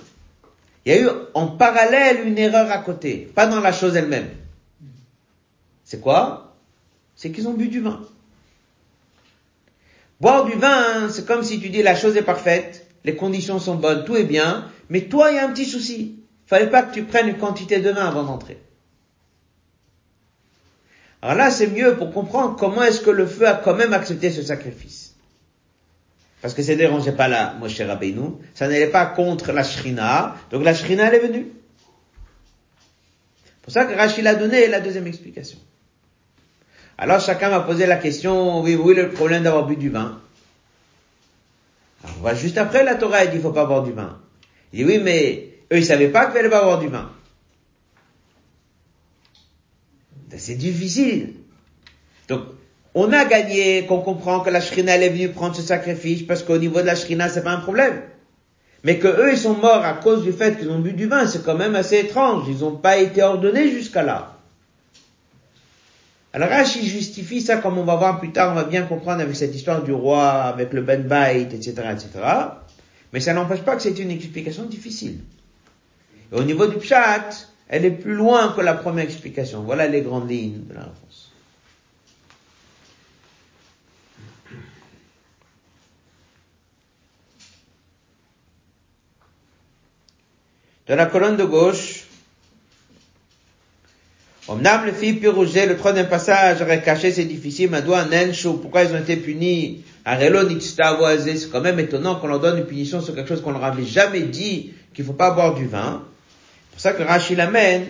Il 0.88 0.92
y 0.92 0.94
a 0.94 1.02
eu 1.02 1.10
en 1.34 1.48
parallèle 1.48 2.26
une 2.26 2.38
erreur 2.38 2.72
à 2.72 2.78
côté, 2.78 3.30
pas 3.36 3.46
dans 3.46 3.60
la 3.60 3.74
chose 3.74 3.98
elle-même. 3.98 4.30
C'est 5.84 6.00
quoi? 6.00 6.56
C'est 7.14 7.30
qu'ils 7.30 7.50
ont 7.50 7.54
bu 7.54 7.68
du 7.68 7.82
vin. 7.82 8.00
Boire 10.22 10.46
du 10.46 10.54
vin, 10.54 11.10
c'est 11.10 11.28
comme 11.28 11.44
si 11.44 11.60
tu 11.60 11.68
dis 11.68 11.84
la 11.84 11.94
chose 11.94 12.16
est 12.16 12.22
parfaite, 12.22 12.88
les 13.04 13.18
conditions 13.18 13.60
sont 13.60 13.76
bonnes, 13.76 14.06
tout 14.06 14.16
est 14.16 14.24
bien, 14.24 14.72
mais 14.90 15.02
toi, 15.10 15.30
il 15.30 15.36
y 15.36 15.40
a 15.40 15.46
un 15.46 15.52
petit 15.52 15.66
souci. 15.66 16.24
Fallait 16.46 16.70
pas 16.70 16.84
que 16.84 16.94
tu 16.94 17.04
prennes 17.04 17.28
une 17.28 17.38
quantité 17.38 17.80
de 17.82 17.90
vin 17.90 18.06
avant 18.06 18.24
d'entrer. 18.24 18.58
Alors 21.22 21.36
là, 21.36 21.52
c'est 21.52 21.68
mieux 21.68 21.98
pour 21.98 22.14
comprendre 22.14 22.56
comment 22.58 22.84
est-ce 22.84 23.02
que 23.02 23.10
le 23.10 23.28
feu 23.28 23.46
a 23.46 23.56
quand 23.56 23.76
même 23.76 23.92
accepté 23.92 24.32
ce 24.32 24.42
sacrifice. 24.42 25.07
Parce 26.48 26.56
que 26.56 26.64
ça 26.64 26.72
ne 26.72 26.78
dérangeait 26.78 27.12
pas 27.12 27.28
la 27.28 27.56
Moshe 27.56 27.82
Rabbeinu, 27.82 28.38
ça 28.54 28.70
n'allait 28.70 28.88
pas 28.88 29.06
contre 29.06 29.52
la 29.52 29.66
Shrina, 29.66 30.38
donc 30.50 30.64
la 30.64 30.74
Shrina 30.74 31.10
elle 31.10 31.16
est 31.16 31.28
venue. 31.28 31.48
C'est 33.44 33.64
pour 33.64 33.74
ça 33.74 33.84
que 33.84 33.94
Rachid 33.94 34.26
a 34.26 34.34
donné 34.34 34.70
la 34.70 34.80
deuxième 34.80 35.08
explication. 35.08 35.60
Alors 36.98 37.20
chacun 37.20 37.50
va 37.50 37.60
poser 37.60 37.86
la 37.86 37.98
question, 37.98 38.62
oui, 38.62 38.76
oui, 38.76 38.96
le 38.96 39.10
problème 39.10 39.44
d'avoir 39.44 39.66
bu 39.66 39.76
du 39.76 39.90
vin. 39.90 40.22
On 42.18 42.22
va 42.22 42.34
juste 42.34 42.58
après 42.58 42.86
la 42.86 42.96
Torah, 42.96 43.26
il 43.26 43.32
dit, 43.32 43.36
il 43.36 43.42
faut 43.42 43.52
pas 43.52 43.66
boire 43.66 43.84
du 43.84 43.92
vin. 43.92 44.18
Il 44.72 44.78
dit, 44.78 44.86
oui, 44.86 45.02
mais 45.04 45.50
eux, 45.74 45.80
ils 45.80 45.86
savaient 45.86 46.08
pas 46.08 46.28
qu'il 46.28 46.36
fallait 46.36 46.50
pas 46.50 46.64
boire 46.64 46.80
du 46.80 46.88
vin. 46.88 47.12
C'est 50.38 50.56
difficile. 50.56 51.34
Donc, 52.30 52.44
on 53.00 53.14
a 53.14 53.26
gagné 53.26 53.86
qu'on 53.86 54.00
comprend 54.00 54.40
que 54.40 54.50
la 54.50 54.60
Shrina 54.60 54.98
est 54.98 55.10
venue 55.10 55.30
prendre 55.30 55.56
ce 55.56 55.62
sacrifice 55.62 56.24
parce 56.24 56.42
qu'au 56.42 56.58
niveau 56.58 56.82
de 56.82 56.86
la 56.88 56.96
Shrina, 56.96 57.30
c'est 57.30 57.44
pas 57.44 57.52
un 57.52 57.60
problème. 57.60 58.02
Mais 58.84 58.98
que 58.98 59.08
eux, 59.08 59.32
ils 59.32 59.38
sont 59.38 59.54
morts 59.54 59.86
à 59.86 59.94
cause 59.94 60.24
du 60.24 60.32
fait 60.32 60.58
qu'ils 60.58 60.72
ont 60.72 60.80
bu 60.80 60.94
du 60.94 61.06
vin, 61.06 61.28
c'est 61.28 61.44
quand 61.44 61.56
même 61.56 61.76
assez 61.76 62.00
étrange. 62.00 62.46
Ils 62.48 62.60
n'ont 62.60 62.76
pas 62.76 62.98
été 62.98 63.22
ordonnés 63.22 63.70
jusqu'à 63.70 64.02
là. 64.02 64.34
Alors 66.34 66.50
Rashi 66.50 66.88
justifie 66.88 67.42
ça 67.42 67.58
comme 67.58 67.78
on 67.78 67.84
va 67.84 67.96
voir 67.96 68.20
plus 68.20 68.32
tard, 68.32 68.52
on 68.52 68.56
va 68.56 68.64
bien 68.64 68.84
comprendre 68.84 69.22
avec 69.22 69.36
cette 69.36 69.56
histoire 69.56 69.84
du 69.84 69.94
roi, 69.94 70.30
avec 70.32 70.74
le 70.74 70.82
Ben 70.82 71.04
Bait, 71.04 71.42
etc., 71.42 71.74
etc. 71.92 72.10
Mais 73.14 73.20
ça 73.20 73.34
n'empêche 73.34 73.62
pas 73.62 73.76
que 73.76 73.84
c'est 73.84 73.98
une 74.00 74.12
explication 74.12 74.64
difficile. 74.64 75.20
Au 76.32 76.44
niveau 76.44 76.66
du 76.66 76.78
Pshat, 76.78 77.30
elle 77.70 77.86
est 77.86 77.92
plus 77.92 78.16
loin 78.16 78.54
que 78.56 78.62
la 78.62 78.74
première 78.74 79.06
explication. 79.06 79.62
Voilà 79.62 79.88
les 79.88 80.02
grandes 80.02 80.30
lignes 80.30 80.64
de 80.68 80.74
la 80.74 80.82
réponse. 80.82 81.32
Dans 90.88 90.96
la 90.96 91.06
colonne 91.06 91.36
de 91.36 91.44
gauche, 91.44 92.04
Omnam 94.48 94.86
le 94.86 94.94
fit 94.94 95.14
pirouger, 95.14 95.66
le 95.66 95.76
troisième 95.76 96.08
passage 96.08 96.62
aurait 96.62 96.82
caché 96.82 97.12
c'est 97.12 97.26
difficile, 97.26 97.70
Madoua 97.70 98.06
Nenshu, 98.06 98.58
pourquoi 98.62 98.84
ils 98.84 98.94
ont 98.94 99.00
été 99.00 99.18
punis? 99.18 99.84
Arelo 100.06 100.48
c'est 100.50 101.50
quand 101.52 101.60
même 101.60 101.80
étonnant 101.80 102.16
qu'on 102.16 102.28
leur 102.28 102.40
donne 102.40 102.60
une 102.60 102.66
punition 102.66 103.02
sur 103.02 103.14
quelque 103.14 103.28
chose 103.28 103.42
qu'on 103.42 103.52
leur 103.52 103.66
avait 103.66 103.84
jamais 103.84 104.22
dit 104.22 104.72
qu'il 104.94 105.04
faut 105.04 105.12
pas 105.12 105.32
boire 105.32 105.54
du 105.56 105.68
vin. 105.68 106.02
C'est 106.70 106.72
pour 106.72 106.82
ça 106.82 106.94
que 106.94 107.04
Rachid 107.04 107.38
l'amène 107.38 107.88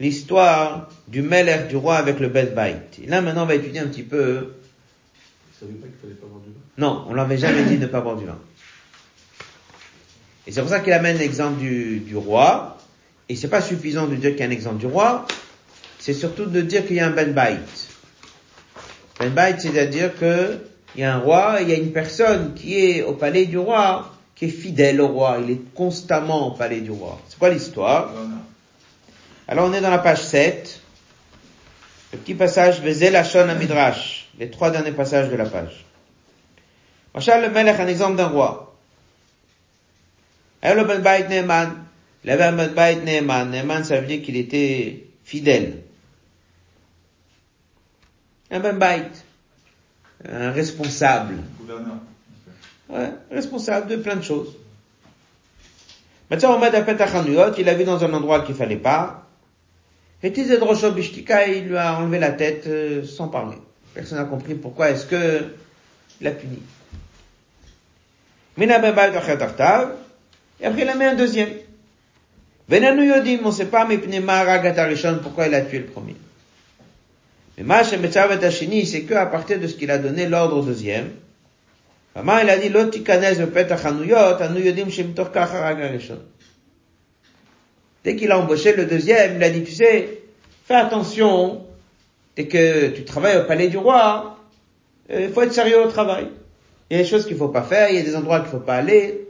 l'histoire 0.00 0.90
du 1.06 1.22
Meller, 1.22 1.68
du 1.68 1.76
roi 1.76 1.96
avec 1.96 2.18
le 2.18 2.28
Beth. 2.28 2.98
Et 3.00 3.06
là 3.06 3.20
maintenant 3.20 3.44
on 3.44 3.46
va 3.46 3.54
étudier 3.54 3.78
un 3.78 3.86
petit 3.86 4.02
peu, 4.02 4.54
Ils 5.54 5.60
savaient 5.60 5.72
pas 5.74 5.86
qu'il 5.86 5.96
fallait 6.02 6.14
pas 6.14 6.26
boire 6.26 6.40
du 6.40 6.48
vin? 6.50 6.58
non, 6.78 7.04
on 7.08 7.14
l'avait 7.14 7.38
jamais 7.38 7.62
dit 7.62 7.76
de 7.76 7.82
ne 7.82 7.86
pas 7.86 8.00
boire 8.00 8.16
du 8.16 8.26
vin. 8.26 8.38
Et 10.46 10.52
c'est 10.52 10.60
pour 10.60 10.70
ça 10.70 10.80
qu'il 10.80 10.92
amène 10.92 11.18
l'exemple 11.18 11.58
du, 11.58 12.00
du 12.00 12.16
roi. 12.16 12.78
Et 13.28 13.36
c'est 13.36 13.48
pas 13.48 13.60
suffisant 13.60 14.06
de 14.06 14.16
dire 14.16 14.30
qu'il 14.30 14.40
y 14.40 14.42
a 14.42 14.46
un 14.46 14.50
exemple 14.50 14.78
du 14.78 14.86
roi. 14.86 15.26
C'est 15.98 16.14
surtout 16.14 16.46
de 16.46 16.60
dire 16.60 16.86
qu'il 16.86 16.96
y 16.96 17.00
a 17.00 17.06
un 17.06 17.10
Ben 17.10 17.32
Bait. 17.32 17.58
Ben 19.18 19.30
Bait, 19.30 19.56
c'est-à-dire 19.58 20.16
que 20.18 20.58
il 20.96 21.02
y 21.02 21.04
a 21.04 21.14
un 21.14 21.18
roi, 21.18 21.60
et 21.60 21.64
il 21.64 21.70
y 21.70 21.72
a 21.72 21.76
une 21.76 21.92
personne 21.92 22.54
qui 22.54 22.76
est 22.84 23.02
au 23.02 23.12
palais 23.12 23.46
du 23.46 23.58
roi, 23.58 24.12
qui 24.34 24.46
est 24.46 24.48
fidèle 24.48 25.00
au 25.00 25.08
roi. 25.08 25.38
Il 25.42 25.50
est 25.50 25.74
constamment 25.74 26.48
au 26.48 26.50
palais 26.52 26.80
du 26.80 26.90
roi. 26.90 27.20
C'est 27.28 27.38
quoi 27.38 27.50
l'histoire? 27.50 28.12
Alors 29.46 29.68
on 29.68 29.72
est 29.72 29.80
dans 29.80 29.90
la 29.90 29.98
page 29.98 30.22
7. 30.22 30.80
Le 32.12 32.18
petit 32.18 32.34
passage, 32.34 32.80
Vezel 32.80 33.14
Hashon 33.14 33.46
Midrash. 33.58 34.28
Les 34.38 34.50
trois 34.50 34.70
derniers 34.70 34.92
passages 34.92 35.28
de 35.28 35.36
la 35.36 35.44
page. 35.44 35.84
Machal 37.14 37.42
le 37.42 37.50
Melech, 37.50 37.78
un 37.78 37.86
exemple 37.86 38.16
d'un 38.16 38.28
roi. 38.28 38.69
Alors 40.62 40.76
le 40.76 40.84
Ben 40.84 41.00
Bait 41.00 41.28
Neeman. 41.28 41.84
Il 42.24 42.30
avait 42.30 42.44
un 42.44 42.52
Ben 42.52 42.72
Bait 42.72 42.96
Neeman. 42.96 43.50
Neeman, 43.50 43.84
ça 43.84 44.00
veut 44.00 44.06
dire 44.06 44.22
qu'il 44.22 44.36
était 44.36 45.04
fidèle. 45.24 45.82
Un 48.50 48.60
Ben 48.60 48.78
Bait. 48.78 49.10
Un 50.28 50.50
responsable. 50.50 51.36
Gouverneur. 51.58 51.96
Ouais, 52.88 53.10
responsable 53.30 53.86
de 53.88 53.96
plein 53.96 54.16
de 54.16 54.22
choses. 54.22 54.56
Maintenant, 56.30 56.56
Omad 56.56 56.74
Apet 56.74 57.00
Achanuyot, 57.00 57.54
il 57.58 57.68
a 57.68 57.74
vu 57.74 57.84
dans 57.84 58.04
un 58.04 58.12
endroit 58.12 58.40
qu'il 58.40 58.54
fallait 58.54 58.76
pas. 58.76 59.26
Et 60.22 60.30
Bishtika, 60.30 61.46
il 61.48 61.68
lui 61.68 61.76
a 61.76 61.98
enlevé 61.98 62.18
la 62.18 62.32
tête 62.32 62.66
euh, 62.66 63.04
sans 63.04 63.28
parler. 63.28 63.56
Personne 63.94 64.18
n'a 64.18 64.24
compris 64.24 64.54
pourquoi 64.54 64.90
est-ce 64.90 65.06
que 65.06 65.44
il 66.20 66.26
a 66.26 66.32
puni. 66.32 66.60
Et 70.60 70.66
après, 70.66 70.82
il 70.82 70.88
a 70.88 70.94
mis 70.94 71.04
un 71.04 71.14
deuxième. 71.14 71.50
Venanu 72.68 73.08
Yodim, 73.08 73.40
on 73.44 73.50
sait 73.50 73.66
pas, 73.66 73.84
mais 73.84 73.98
pourquoi 73.98 75.46
il 75.48 75.54
a 75.54 75.62
tué 75.62 75.78
le 75.78 75.86
premier? 75.86 76.14
Mais 77.58 77.64
Mash 77.64 77.92
Metzavet 77.92 78.44
Hashini, 78.44 78.86
c'est 78.86 79.02
que 79.02 79.14
à 79.14 79.26
partir 79.26 79.58
de 79.58 79.66
ce 79.66 79.74
qu'il 79.74 79.90
a 79.90 79.98
donné 79.98 80.26
l'ordre 80.26 80.58
au 80.58 80.62
deuxième. 80.62 81.10
Maman, 82.14 82.38
il 82.42 82.50
a 82.50 82.58
dit, 82.58 82.68
Lotikanez 82.68 83.34
le 83.36 83.48
Petach 83.48 83.84
Hanuyot, 83.84 84.40
Anu 84.40 84.60
Yodim 84.60 84.88
Hagarishon. 85.34 86.20
Dès 88.04 88.16
qu'il 88.16 88.30
a 88.30 88.38
embauché 88.38 88.74
le 88.74 88.86
deuxième, 88.86 89.36
il 89.36 89.42
a 89.42 89.50
dit, 89.50 89.64
tu 89.64 89.72
sais, 89.72 90.22
fais 90.66 90.74
attention, 90.74 91.66
dès 92.36 92.46
que 92.46 92.88
tu 92.88 93.04
travailles 93.04 93.38
au 93.38 93.44
palais 93.44 93.68
du 93.68 93.78
roi, 93.78 94.38
il 95.12 95.28
faut 95.30 95.42
être 95.42 95.52
sérieux 95.52 95.84
au 95.84 95.88
travail. 95.88 96.28
Il 96.88 96.96
y 96.96 97.00
a 97.00 97.02
des 97.02 97.08
choses 97.08 97.26
qu'il 97.26 97.36
faut 97.36 97.48
pas 97.48 97.62
faire, 97.62 97.90
il 97.90 97.96
y 97.96 97.98
a 97.98 98.02
des 98.02 98.16
endroits 98.16 98.40
qu'il 98.40 98.50
faut 98.50 98.58
pas 98.58 98.76
aller. 98.76 99.29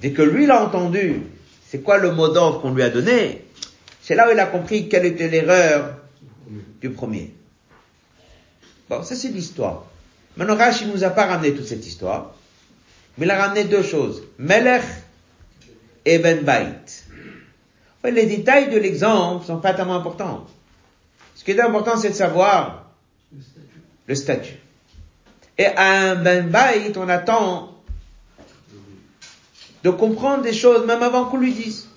Dès 0.00 0.12
que 0.12 0.22
lui 0.22 0.46
l'a 0.46 0.64
entendu, 0.64 1.22
c'est 1.68 1.82
quoi 1.82 1.98
le 1.98 2.12
mot 2.12 2.28
d'ordre 2.28 2.60
qu'on 2.60 2.72
lui 2.72 2.82
a 2.82 2.90
donné, 2.90 3.44
c'est 4.02 4.14
là 4.14 4.28
où 4.28 4.32
il 4.32 4.38
a 4.40 4.46
compris 4.46 4.88
quelle 4.88 5.04
était 5.04 5.28
l'erreur 5.28 5.96
du 6.80 6.90
premier. 6.90 7.32
Bon, 8.88 9.02
ça 9.02 9.14
c'est 9.14 9.28
l'histoire. 9.28 9.84
Maintenant, 10.36 10.56
Rashi 10.56 10.86
nous 10.86 11.04
a 11.04 11.10
pas 11.10 11.26
ramené 11.26 11.52
toute 11.54 11.66
cette 11.66 11.86
histoire, 11.86 12.34
mais 13.18 13.26
il 13.26 13.30
a 13.30 13.38
ramené 13.40 13.64
deux 13.64 13.82
choses. 13.82 14.22
Melech 14.38 14.82
et 16.06 16.18
Ben 16.18 16.40
Bait. 16.44 18.10
Les 18.10 18.26
détails 18.26 18.70
de 18.70 18.78
l'exemple 18.78 19.44
sont 19.44 19.58
pas 19.58 19.74
tellement 19.74 19.96
importants. 19.96 20.46
Ce 21.34 21.44
qui 21.44 21.50
est 21.50 21.60
important, 21.60 21.96
c'est 21.98 22.10
de 22.10 22.14
savoir 22.14 22.90
Le 23.32 23.42
statut. 23.42 23.80
le 24.06 24.14
statut. 24.14 24.58
Et 25.58 25.66
à 25.66 26.10
un 26.12 26.14
Ben 26.16 26.48
Bait, 26.48 26.92
on 26.96 27.08
attend 27.08 27.69
de 29.82 29.90
comprendre 29.90 30.42
des 30.42 30.52
choses 30.52 30.86
même 30.86 31.02
avant 31.02 31.24
qu'on 31.24 31.38
lui 31.38 31.52
dise. 31.52 31.88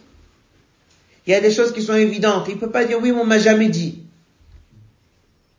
Il 1.25 1.31
y 1.31 1.35
a 1.35 1.41
des 1.41 1.51
choses 1.51 1.73
qui 1.73 1.81
sont 1.81 1.95
évidentes. 1.95 2.47
Il 2.49 2.57
peut 2.57 2.69
pas 2.69 2.85
dire 2.85 2.99
oui, 3.01 3.11
mais 3.11 3.21
on 3.21 3.25
m'a 3.25 3.39
jamais 3.39 3.69
dit. 3.69 4.03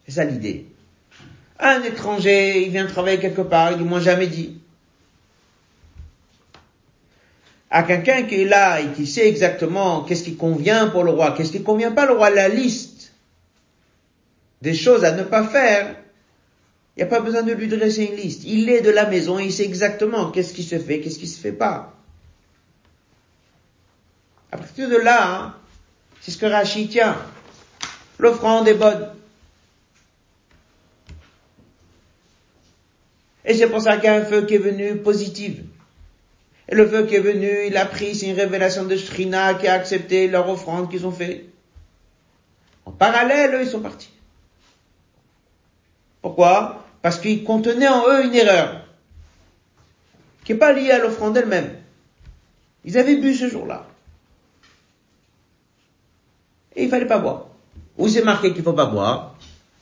C'est 0.07 0.13
ça 0.13 0.25
l'idée. 0.25 0.67
Un 1.59 1.83
étranger, 1.83 2.65
il 2.65 2.71
vient 2.71 2.87
travailler 2.87 3.19
quelque 3.19 3.41
part, 3.41 3.73
il 3.73 3.79
dit, 3.79 3.85
moi 3.85 4.01
jamais 4.01 4.27
dit. 4.27 4.59
À 7.71 7.83
quelqu'un 7.83 8.25
qui 8.25 8.43
est 8.43 8.45
là 8.45 8.81
et 8.81 8.89
qui 8.93 9.07
sait 9.07 9.27
exactement 9.27 10.03
qu'est-ce 10.03 10.23
qui 10.23 10.37
convient 10.37 10.89
pour 10.89 11.05
le 11.05 11.11
roi, 11.11 11.33
qu'est-ce 11.33 11.53
qui 11.53 11.63
convient 11.63 11.93
pas 11.93 12.07
le 12.07 12.13
roi, 12.13 12.31
la 12.31 12.49
liste 12.49 13.13
des 14.63 14.75
choses 14.75 15.05
à 15.05 15.13
ne 15.13 15.23
pas 15.23 15.45
faire, 15.45 15.97
il 16.97 17.01
n'y 17.01 17.03
a 17.03 17.07
pas 17.07 17.21
besoin 17.21 17.43
de 17.43 17.53
lui 17.53 17.69
dresser 17.69 18.05
une 18.05 18.17
liste. 18.17 18.45
Il 18.45 18.69
est 18.69 18.81
de 18.81 18.91
la 18.91 19.07
maison, 19.07 19.39
il 19.39 19.53
sait 19.53 19.65
exactement 19.65 20.31
qu'est-ce 20.31 20.55
qui 20.55 20.63
se 20.63 20.79
fait, 20.79 21.01
qu'est-ce 21.01 21.19
qui 21.19 21.27
se 21.27 21.41
fait 21.41 21.53
pas. 21.53 21.94
À 24.55 24.57
partir 24.57 24.89
de 24.89 24.95
là, 24.95 25.35
hein, 25.35 25.55
c'est 26.21 26.31
ce 26.31 26.39
que 26.39 26.47
Rachid 26.47 26.89
tient. 26.89 27.17
L'offrande 28.21 28.69
est 28.69 28.75
bonne. 28.75 29.11
Et 33.45 33.55
c'est 33.55 33.67
pour 33.67 33.81
ça 33.81 33.97
qu'il 33.97 34.05
y 34.05 34.07
a 34.07 34.15
un 34.15 34.25
feu 34.25 34.47
qui 34.47 34.55
est 34.55 34.59
venu 34.59 34.99
positif. 34.99 35.59
Et 36.69 36.77
le 36.77 36.87
feu 36.87 37.05
qui 37.05 37.17
est 37.17 37.21
venu, 37.21 37.67
il 37.67 37.77
a 37.77 37.85
pris, 37.85 38.15
c'est 38.15 38.27
une 38.29 38.37
révélation 38.37 38.85
de 38.85 38.97
Shrina 38.97 39.55
qui 39.55 39.67
a 39.67 39.73
accepté 39.73 40.29
leur 40.29 40.49
offrande 40.49 40.89
qu'ils 40.89 41.05
ont 41.05 41.11
fait. 41.11 41.47
En 42.87 42.93
parallèle, 42.93 43.57
eux, 43.57 43.63
ils 43.63 43.69
sont 43.69 43.81
partis. 43.81 44.13
Pourquoi? 46.23 46.87
Parce 47.03 47.19
qu'ils 47.19 47.43
contenaient 47.43 47.89
en 47.89 48.07
eux 48.09 48.25
une 48.25 48.37
erreur 48.37 48.87
qui 50.45 50.53
n'est 50.53 50.59
pas 50.61 50.73
liée 50.73 50.93
à 50.93 51.01
l'offrande 51.01 51.37
elle-même. 51.37 51.75
Ils 52.85 52.97
avaient 52.97 53.17
bu 53.17 53.35
ce 53.35 53.49
jour-là. 53.49 53.89
Et 56.77 56.85
il 56.85 56.91
fallait 56.91 57.07
pas 57.07 57.19
boire. 57.19 57.47
Ou 57.99 58.09
c'est 58.09 58.23
marqué 58.23 58.53
qu'il 58.53 58.63
faut 58.63 58.73
pas 58.73 58.87
boire. 58.87 59.35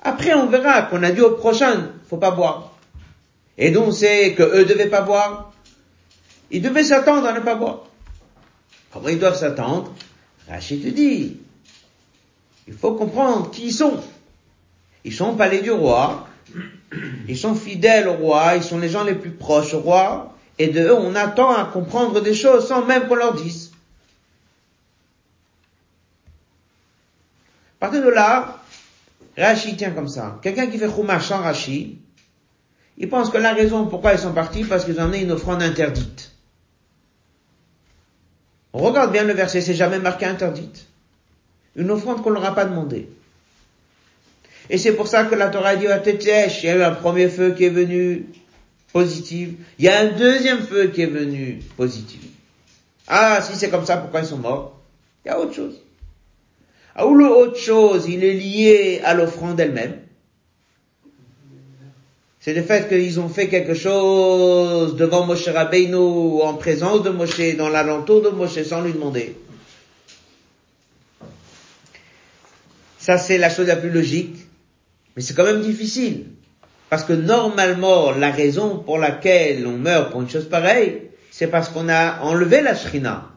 Après, 0.02 0.34
on 0.34 0.46
verra 0.46 0.82
qu'on 0.82 1.02
a 1.02 1.12
dit 1.12 1.20
au 1.20 1.30
prochain, 1.30 1.90
faut 2.08 2.16
pas 2.16 2.32
boire. 2.32 2.72
Et 3.56 3.70
donc, 3.70 3.92
c'est 3.92 4.34
que 4.34 4.42
eux 4.42 4.64
devaient 4.64 4.88
pas 4.88 5.02
boire. 5.02 5.52
Ils 6.50 6.60
devaient 6.60 6.84
s'attendre 6.84 7.26
à 7.26 7.32
ne 7.32 7.40
pas 7.40 7.54
boire. 7.54 7.84
Comment 8.92 9.08
ils 9.08 9.18
doivent 9.18 9.38
s'attendre? 9.38 9.92
Rachid 10.48 10.84
te 10.84 10.88
dit, 10.88 11.38
il 12.68 12.74
faut 12.74 12.94
comprendre 12.94 13.50
qui 13.50 13.66
ils 13.66 13.72
sont. 13.72 14.00
Ils 15.04 15.12
sont 15.12 15.30
au 15.30 15.34
palais 15.34 15.62
du 15.62 15.70
roi, 15.70 16.26
ils 17.26 17.38
sont 17.38 17.54
fidèles 17.54 18.08
au 18.08 18.14
roi, 18.14 18.56
ils 18.56 18.62
sont 18.62 18.78
les 18.78 18.88
gens 18.88 19.02
les 19.02 19.14
plus 19.14 19.30
proches 19.30 19.74
au 19.74 19.80
roi, 19.80 20.34
et 20.58 20.68
de 20.68 20.80
eux, 20.80 20.94
on 20.94 21.14
attend 21.14 21.52
à 21.52 21.64
comprendre 21.64 22.20
des 22.20 22.34
choses 22.34 22.68
sans 22.68 22.84
même 22.84 23.08
qu'on 23.08 23.16
leur 23.16 23.34
dise. 23.34 23.71
À 27.82 27.86
partir 27.86 28.04
de 28.04 28.10
là, 28.10 28.62
Rachid 29.36 29.76
tient 29.76 29.90
comme 29.90 30.06
ça. 30.06 30.38
Quelqu'un 30.40 30.68
qui 30.68 30.78
fait 30.78 30.88
Chumash 30.88 31.26
sans 31.26 31.38
Rachid, 31.38 31.96
il 32.96 33.08
pense 33.08 33.28
que 33.28 33.38
la 33.38 33.52
raison 33.54 33.86
pourquoi 33.86 34.12
ils 34.12 34.20
sont 34.20 34.32
partis, 34.32 34.62
parce 34.62 34.84
qu'ils 34.84 35.00
ont 35.00 35.12
une 35.12 35.32
offrande 35.32 35.64
interdite. 35.64 36.30
Regarde 38.72 39.10
bien 39.10 39.24
le 39.24 39.32
verset, 39.32 39.62
c'est 39.62 39.74
jamais 39.74 39.98
marqué 39.98 40.26
interdite. 40.26 40.86
Une 41.74 41.90
offrande 41.90 42.22
qu'on 42.22 42.30
leur 42.30 42.44
a 42.44 42.54
pas 42.54 42.66
demandé. 42.66 43.08
Et 44.70 44.78
c'est 44.78 44.92
pour 44.92 45.08
ça 45.08 45.24
que 45.24 45.34
la 45.34 45.48
Torah 45.48 45.74
dit 45.74 45.88
à 45.88 45.98
Tétèche, 45.98 46.62
il 46.62 46.66
y 46.66 46.70
a 46.70 46.76
eu 46.76 46.82
un 46.82 46.94
premier 46.94 47.28
feu 47.28 47.52
qui 47.52 47.64
est 47.64 47.70
venu 47.70 48.26
positif, 48.92 49.54
il 49.80 49.86
y 49.86 49.88
a 49.88 49.98
un 49.98 50.12
deuxième 50.12 50.60
feu 50.60 50.86
qui 50.86 51.02
est 51.02 51.06
venu 51.06 51.58
positif. 51.76 52.20
Ah, 53.08 53.40
si 53.42 53.56
c'est 53.56 53.70
comme 53.70 53.84
ça, 53.84 53.96
pourquoi 53.96 54.20
ils 54.20 54.26
sont 54.26 54.38
morts? 54.38 54.80
Il 55.24 55.30
y 55.30 55.32
a 55.32 55.40
autre 55.40 55.52
chose. 55.52 55.81
Ah, 56.94 57.06
ou 57.06 57.14
le 57.14 57.26
autre 57.26 57.58
chose, 57.58 58.06
il 58.08 58.22
est 58.22 58.34
lié 58.34 59.00
à 59.04 59.14
l'offrande 59.14 59.58
elle-même. 59.58 59.96
C'est 62.40 62.54
le 62.54 62.62
fait 62.62 62.88
qu'ils 62.88 63.20
ont 63.20 63.28
fait 63.28 63.48
quelque 63.48 63.74
chose 63.74 64.96
devant 64.96 65.26
Moshe 65.26 65.48
Rabbeinu, 65.48 66.42
en 66.42 66.54
présence 66.54 67.02
de 67.02 67.10
Moshe, 67.10 67.56
dans 67.56 67.68
l'alentour 67.68 68.20
de 68.20 68.30
Moshe, 68.30 68.62
sans 68.64 68.82
lui 68.82 68.92
demander. 68.92 69.36
Ça, 72.98 73.16
c'est 73.16 73.38
la 73.38 73.48
chose 73.48 73.68
la 73.68 73.76
plus 73.76 73.90
logique. 73.90 74.36
Mais 75.16 75.22
c'est 75.22 75.34
quand 75.34 75.44
même 75.44 75.62
difficile. 75.62 76.26
Parce 76.88 77.04
que 77.04 77.12
normalement, 77.12 78.10
la 78.10 78.30
raison 78.30 78.78
pour 78.78 78.98
laquelle 78.98 79.66
on 79.66 79.78
meurt 79.78 80.10
pour 80.10 80.22
une 80.22 80.28
chose 80.28 80.48
pareille, 80.48 81.02
c'est 81.30 81.46
parce 81.46 81.68
qu'on 81.68 81.88
a 81.88 82.20
enlevé 82.20 82.60
la 82.60 82.74
shrina. 82.74 83.31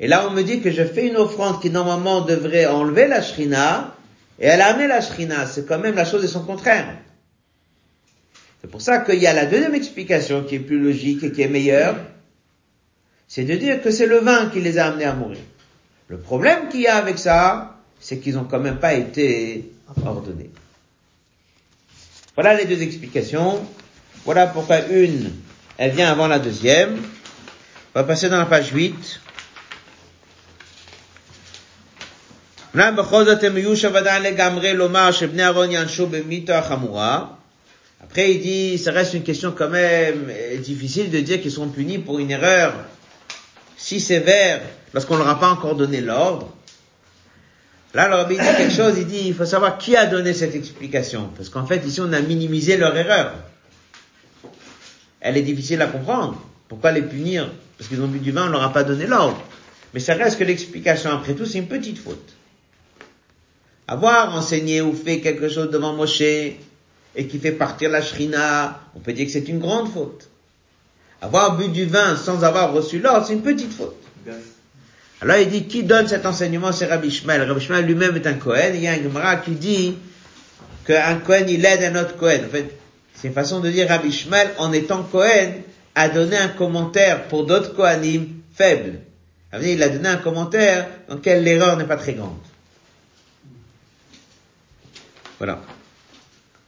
Et 0.00 0.06
là, 0.06 0.26
on 0.28 0.32
me 0.32 0.42
dit 0.42 0.60
que 0.60 0.70
je 0.70 0.84
fais 0.84 1.08
une 1.08 1.16
offrande 1.16 1.60
qui 1.60 1.70
normalement 1.70 2.20
devrait 2.20 2.66
enlever 2.66 3.08
la 3.08 3.20
shrina, 3.20 3.94
et 4.38 4.46
elle 4.46 4.60
a 4.60 4.68
amené 4.68 4.86
la 4.86 5.00
shrina. 5.00 5.46
C'est 5.46 5.66
quand 5.66 5.78
même 5.78 5.96
la 5.96 6.04
chose 6.04 6.22
de 6.22 6.28
son 6.28 6.44
contraire. 6.44 6.96
C'est 8.60 8.70
pour 8.70 8.82
ça 8.82 8.98
qu'il 8.98 9.18
y 9.18 9.26
a 9.26 9.32
la 9.32 9.46
deuxième 9.46 9.74
explication 9.74 10.44
qui 10.44 10.56
est 10.56 10.60
plus 10.60 10.78
logique 10.78 11.22
et 11.24 11.32
qui 11.32 11.42
est 11.42 11.48
meilleure. 11.48 11.96
C'est 13.26 13.44
de 13.44 13.54
dire 13.54 13.82
que 13.82 13.90
c'est 13.90 14.06
le 14.06 14.18
vin 14.18 14.50
qui 14.50 14.60
les 14.60 14.78
a 14.78 14.86
amenés 14.86 15.04
à 15.04 15.14
mourir. 15.14 15.38
Le 16.08 16.18
problème 16.18 16.68
qu'il 16.68 16.80
y 16.80 16.86
a 16.86 16.96
avec 16.96 17.18
ça, 17.18 17.76
c'est 18.00 18.18
qu'ils 18.18 18.34
n'ont 18.34 18.44
quand 18.44 18.60
même 18.60 18.78
pas 18.78 18.94
été 18.94 19.70
ordonnés. 20.04 20.50
Voilà 22.34 22.54
les 22.54 22.64
deux 22.64 22.82
explications. 22.82 23.64
Voilà 24.24 24.46
pourquoi 24.46 24.86
une, 24.86 25.30
elle 25.76 25.90
vient 25.92 26.10
avant 26.10 26.28
la 26.28 26.38
deuxième. 26.38 26.96
On 27.94 28.00
va 28.00 28.04
passer 28.04 28.28
dans 28.28 28.38
la 28.38 28.46
page 28.46 28.72
8. 28.72 29.20
Après, 38.00 38.30
il 38.30 38.40
dit, 38.40 38.78
ça 38.78 38.92
reste 38.92 39.14
une 39.14 39.24
question 39.24 39.50
quand 39.50 39.68
même 39.68 40.28
euh, 40.30 40.58
difficile 40.58 41.10
de 41.10 41.18
dire 41.18 41.40
qu'ils 41.40 41.50
sont 41.50 41.66
punis 41.68 41.98
pour 41.98 42.20
une 42.20 42.30
erreur 42.30 42.74
si 43.76 43.98
sévère 43.98 44.60
lorsqu'on 44.94 45.16
leur 45.16 45.26
a 45.28 45.40
pas 45.40 45.48
encore 45.48 45.74
donné 45.74 46.00
l'ordre. 46.00 46.54
Là, 47.94 48.04
alors, 48.04 48.30
il 48.30 48.38
dit 48.38 48.44
quelque 48.44 48.72
chose, 48.72 48.94
il 48.96 49.06
dit, 49.06 49.22
il 49.26 49.34
faut 49.34 49.44
savoir 49.44 49.76
qui 49.78 49.96
a 49.96 50.06
donné 50.06 50.32
cette 50.32 50.54
explication. 50.54 51.30
Parce 51.36 51.48
qu'en 51.48 51.66
fait, 51.66 51.84
ici, 51.84 52.00
on 52.00 52.12
a 52.12 52.20
minimisé 52.20 52.76
leur 52.76 52.96
erreur. 52.96 53.32
Elle 55.20 55.36
est 55.36 55.42
difficile 55.42 55.82
à 55.82 55.88
comprendre. 55.88 56.40
Pourquoi 56.68 56.92
les 56.92 57.02
punir? 57.02 57.50
Parce 57.76 57.88
qu'ils 57.88 58.00
ont 58.00 58.06
bu 58.06 58.20
du 58.20 58.30
vin, 58.30 58.46
on 58.46 58.50
leur 58.50 58.62
a 58.62 58.72
pas 58.72 58.84
donné 58.84 59.08
l'ordre. 59.08 59.42
Mais 59.94 60.00
ça 60.00 60.14
reste 60.14 60.38
que 60.38 60.44
l'explication, 60.44 61.10
après 61.10 61.34
tout, 61.34 61.44
c'est 61.44 61.58
une 61.58 61.66
petite 61.66 61.98
faute. 61.98 62.37
Avoir 63.88 64.34
enseigné 64.36 64.82
ou 64.82 64.92
fait 64.92 65.20
quelque 65.20 65.48
chose 65.48 65.70
devant 65.70 65.94
Moshe, 65.94 66.20
et 66.20 67.26
qui 67.26 67.38
fait 67.38 67.52
partir 67.52 67.90
la 67.90 68.02
shrina, 68.02 68.80
on 68.94 69.00
peut 69.00 69.12
dire 69.12 69.26
que 69.26 69.32
c'est 69.32 69.48
une 69.48 69.58
grande 69.58 69.90
faute. 69.92 70.28
Avoir 71.20 71.56
bu 71.56 71.68
du 71.68 71.86
vin 71.86 72.14
sans 72.14 72.44
avoir 72.44 72.72
reçu 72.72 73.00
l'ordre, 73.00 73.26
c'est 73.26 73.32
une 73.32 73.42
petite 73.42 73.72
faute. 73.72 73.96
Alors 75.20 75.36
il 75.38 75.48
dit, 75.48 75.64
qui 75.64 75.82
donne 75.82 76.06
cet 76.06 76.26
enseignement? 76.26 76.70
C'est 76.70 76.86
Rabbi 76.86 77.10
Shmuel. 77.10 77.42
Rabbi 77.42 77.60
Shmuel 77.60 77.86
lui-même 77.86 78.14
est 78.14 78.26
un 78.26 78.34
Kohen. 78.34 78.76
Il 78.76 78.82
y 78.82 78.86
a 78.86 78.92
un 78.92 79.02
Gemara 79.02 79.36
qui 79.38 79.52
dit 79.52 79.96
qu'un 80.86 81.16
Kohen, 81.16 81.48
il 81.48 81.64
aide 81.64 81.82
un 81.82 82.00
autre 82.00 82.16
Kohen. 82.16 82.44
En 82.44 82.48
fait, 82.48 82.78
c'est 83.14 83.26
une 83.26 83.34
façon 83.34 83.58
de 83.58 83.68
dire 83.68 83.88
Rabbi 83.88 84.12
Shmuel, 84.12 84.50
en 84.58 84.72
étant 84.72 85.02
Kohen, 85.02 85.54
a 85.96 86.08
donné 86.08 86.36
un 86.36 86.48
commentaire 86.48 87.24
pour 87.24 87.46
d'autres 87.46 87.74
Kohanim 87.74 88.28
faibles. 88.54 89.00
Il 89.60 89.82
a 89.82 89.88
donné 89.88 90.08
un 90.08 90.18
commentaire 90.18 90.86
dans 91.08 91.16
lequel 91.16 91.42
l'erreur 91.42 91.76
n'est 91.76 91.86
pas 91.86 91.96
très 91.96 92.12
grande. 92.12 92.36
Voilà. 95.38 95.60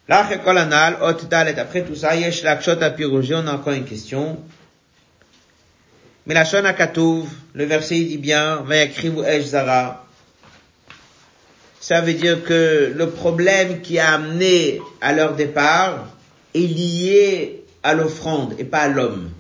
Après 0.09 1.83
tout 1.83 1.95
ça, 1.95 2.17
Yesh 2.17 2.43
Lakshot 2.43 2.83
Apirogé, 2.83 3.35
on 3.37 3.47
a 3.47 3.53
encore 3.53 3.75
une 3.75 3.85
question. 3.85 4.39
Mais 6.27 6.35
la 6.35 6.45
Shona 6.45 6.73
Katouv, 6.73 7.29
le 7.55 7.65
verset 7.65 8.01
dit 8.01 8.19
bien, 8.19 8.63
Vayakrivu 8.63 9.25
Esh 9.25 9.47
Zara. 9.47 10.07
Ça 11.81 12.01
veut 12.01 12.13
dire 12.13 12.45
que 12.45 12.93
le 12.95 13.11
problème 13.11 13.81
qui 13.81 13.99
a 13.99 14.13
amené 14.13 14.81
à 15.01 15.13
leur 15.13 15.35
départ 15.35 16.09
est 16.55 16.59
lié 16.59 17.65
à 17.83 17.95
l'offrande 17.95 18.55
et 18.59 18.65
pas 18.65 18.81
à 18.81 18.89
l'homme. 18.89 19.31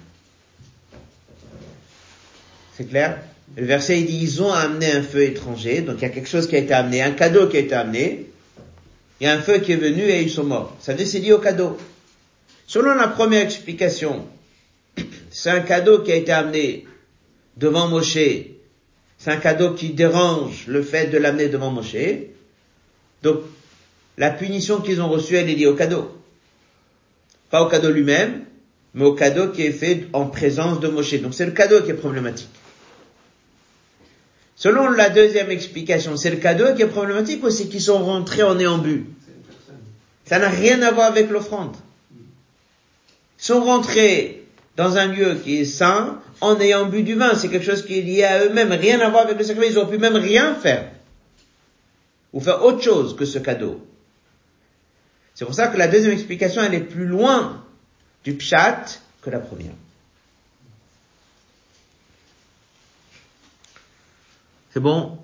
C'est 2.77 2.89
clair? 2.89 3.19
Le 3.57 3.67
verset 3.67 4.01
il 4.01 4.07
dit, 4.07 4.21
ils 4.23 4.43
ont 4.43 4.53
amené 4.53 4.91
un 4.91 5.03
feu 5.03 5.23
étranger, 5.25 5.83
donc 5.83 5.97
il 5.99 6.03
y 6.03 6.07
a 6.07 6.11
quelque 6.11 6.29
chose 6.29 6.49
qui 6.49 6.57
a 6.57 6.61
été 6.61 6.73
amené, 6.73 7.03
un 7.03 7.11
cadeau 7.11 7.49
qui 7.49 7.57
a 7.57 7.61
été 7.61 7.75
amené, 7.75 8.30
il 9.21 9.27
y 9.27 9.27
a 9.27 9.35
un 9.35 9.41
feu 9.41 9.59
qui 9.59 9.73
est 9.73 9.77
venu 9.77 10.03
et 10.03 10.23
ils 10.23 10.31
sont 10.31 10.45
morts. 10.45 10.77
Ça 10.81 10.93
veut 10.93 10.99
dire 10.99 11.07
c'est 11.07 11.19
lié 11.19 11.33
au 11.33 11.39
cadeau. 11.39 11.77
Selon 12.67 12.95
la 12.95 13.09
première 13.09 13.43
explication, 13.43 14.27
c'est 15.31 15.51
un 15.51 15.61
cadeau 15.61 16.01
qui 16.01 16.13
a 16.13 16.17
été 16.17 16.33
amené 16.33 16.87
devant 17.57 17.89
Moshe. 17.89 18.17
C'est 19.19 19.31
un 19.31 19.37
cadeau 19.37 19.75
qui 19.75 19.91
dérange 19.91 20.67
le 20.67 20.83
fait 20.83 21.09
de 21.09 21.19
l'amener 21.19 21.49
devant 21.49 21.71
Moshe. 21.71 21.97
Donc, 23.23 23.41
la 24.17 24.31
punition 24.31 24.81
qu'ils 24.81 25.03
ont 25.03 25.09
reçue, 25.09 25.35
elle 25.35 25.51
est 25.51 25.55
liée 25.55 25.67
au 25.67 25.75
cadeau. 25.75 26.17
Pas 27.51 27.63
au 27.63 27.69
cadeau 27.69 27.91
lui-même, 27.91 28.45
mais 28.95 29.05
au 29.05 29.15
cadeau 29.15 29.49
qui 29.49 29.63
est 29.63 29.73
fait 29.73 30.07
en 30.13 30.27
présence 30.27 30.81
de 30.81 30.89
Moshe. 30.89 31.21
Donc 31.21 31.35
c'est 31.35 31.47
le 31.47 31.53
cadeau 31.53 31.83
qui 31.83 31.91
est 31.91 31.95
problématique. 31.95 32.49
Selon 34.61 34.91
la 34.91 35.09
deuxième 35.09 35.51
explication, 35.51 36.19
c'est 36.19 36.29
le 36.29 36.37
cadeau 36.37 36.75
qui 36.75 36.83
est 36.83 36.87
problématique 36.87 37.43
ou 37.43 37.49
c'est 37.49 37.65
qu'ils 37.65 37.81
sont 37.81 38.05
rentrés 38.05 38.43
en 38.43 38.59
ayant 38.59 38.77
bu 38.77 39.07
Ça 40.27 40.39
n'a 40.39 40.51
rien 40.51 40.83
à 40.83 40.91
voir 40.91 41.07
avec 41.07 41.31
l'offrande. 41.31 41.75
Ils 42.13 43.43
sont 43.43 43.65
rentrés 43.65 44.45
dans 44.77 44.99
un 44.99 45.07
lieu 45.07 45.41
qui 45.43 45.57
est 45.57 45.65
saint 45.65 46.21
en 46.43 46.61
ayant 46.61 46.85
bu 46.85 47.03
du 47.03 47.15
vin. 47.15 47.35
C'est 47.37 47.49
quelque 47.49 47.65
chose 47.65 47.87
qui 47.87 48.01
est 48.01 48.03
lié 48.03 48.25
à 48.25 48.45
eux-mêmes, 48.45 48.71
rien 48.73 49.01
à 49.01 49.09
voir 49.09 49.23
avec 49.23 49.39
le 49.39 49.45
sacrifice. 49.45 49.73
Ils 49.73 49.79
ont 49.79 49.87
pu 49.87 49.97
même 49.97 50.17
rien 50.17 50.55
faire. 50.55 50.91
Ou 52.35 52.41
faire 52.41 52.63
autre 52.63 52.83
chose 52.83 53.17
que 53.17 53.25
ce 53.25 53.39
cadeau. 53.39 53.81
C'est 55.35 55.47
pour 55.47 55.55
ça 55.55 55.69
que 55.69 55.79
la 55.79 55.89
deuxième 55.89 56.13
explication, 56.13 56.61
elle 56.63 56.75
est 56.75 56.81
plus 56.81 57.07
loin 57.07 57.65
du 58.25 58.35
pshat 58.35 59.01
que 59.23 59.31
la 59.31 59.39
première. 59.39 59.73
C'est 64.73 64.81
bon? 64.81 65.19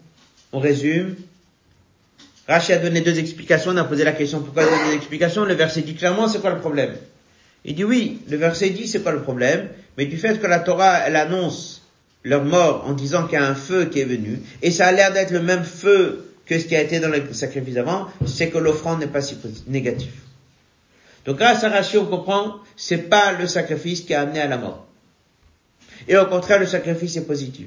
On 0.53 0.59
résume. 0.59 1.17
Rachid 2.49 2.77
a 2.77 2.79
donné 2.79 3.01
deux 3.01 3.19
explications, 3.19 3.73
on 3.73 3.77
a 3.77 3.85
posé 3.85 4.05
la 4.05 4.13
question 4.13 4.41
pourquoi 4.41 4.63
il 4.63 4.69
a 4.69 4.71
donné 4.71 4.91
deux 4.91 4.97
explications, 4.97 5.45
le 5.45 5.55
verset 5.55 5.83
dit 5.83 5.95
clairement 5.95 6.29
c'est 6.29 6.41
quoi 6.41 6.51
le 6.51 6.61
problème? 6.61 6.95
Il 7.65 7.75
dit 7.75 7.85
oui, 7.85 8.21
le 8.29 8.37
verset 8.37 8.71
dit 8.71 8.87
c'est 8.87 9.03
pas 9.03 9.11
le 9.11 9.23
problème, 9.23 9.69
mais 9.99 10.07
du 10.07 10.17
fait 10.17 10.41
que 10.41 10.47
la 10.47 10.61
Torah 10.61 11.01
elle 11.07 11.17
annonce 11.17 11.83
leur 12.23 12.45
mort 12.45 12.85
en 12.87 12.93
disant 12.93 13.25
qu'il 13.25 13.39
y 13.39 13.43
a 13.43 13.49
un 13.49 13.57
feu 13.57 13.87
qui 13.87 14.01
est 14.01 14.05
venu, 14.05 14.39
et 14.63 14.71
ça 14.71 14.87
a 14.87 14.93
l'air 14.93 15.13
d'être 15.13 15.33
le 15.33 15.43
même 15.43 15.65
feu 15.65 16.33
que 16.47 16.59
ce 16.59 16.67
qui 16.67 16.77
a 16.77 16.83
été 16.83 17.01
dans 17.01 17.09
le 17.09 17.35
sacrifice 17.35 17.77
avant, 17.77 18.07
c'est 18.25 18.51
que 18.51 18.59
l'offrande 18.59 19.01
n'est 19.01 19.09
pas 19.09 19.23
si 19.23 19.37
négatif. 19.67 20.13
Donc 21.25 21.39
grâce 21.39 21.65
à 21.65 21.69
Rachid 21.69 21.99
on 21.99 22.07
comprend, 22.07 22.61
c'est 22.77 23.09
pas 23.09 23.33
le 23.33 23.49
sacrifice 23.49 24.03
qui 24.03 24.15
a 24.15 24.21
amené 24.21 24.41
à 24.41 24.47
la 24.47 24.59
mort. 24.59 24.87
Et 26.07 26.17
au 26.17 26.27
contraire, 26.27 26.61
le 26.61 26.67
sacrifice 26.67 27.17
est 27.17 27.27
positif. 27.27 27.67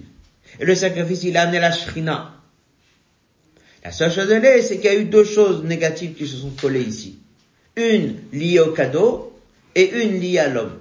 Et 0.60 0.66
le 0.66 0.76
sacrifice, 0.76 1.24
il 1.24 1.38
a 1.38 1.44
amené 1.44 1.60
la 1.60 1.72
shrina. 1.72 2.34
La 3.84 3.92
seule 3.92 4.12
chose 4.12 4.30
est, 4.32 4.62
c'est 4.62 4.78
qu'il 4.78 4.92
y 4.92 4.96
a 4.96 4.98
eu 4.98 5.06
deux 5.06 5.24
choses 5.24 5.64
négatives 5.64 6.14
qui 6.14 6.28
se 6.28 6.38
sont 6.38 6.52
collées 6.52 6.84
ici. 6.84 7.20
Une 7.76 8.18
liée 8.34 8.60
au 8.60 8.72
cadeau 8.72 9.34
et 9.76 10.04
une 10.04 10.20
liée 10.20 10.40
à 10.40 10.50
l'homme. 10.50 10.78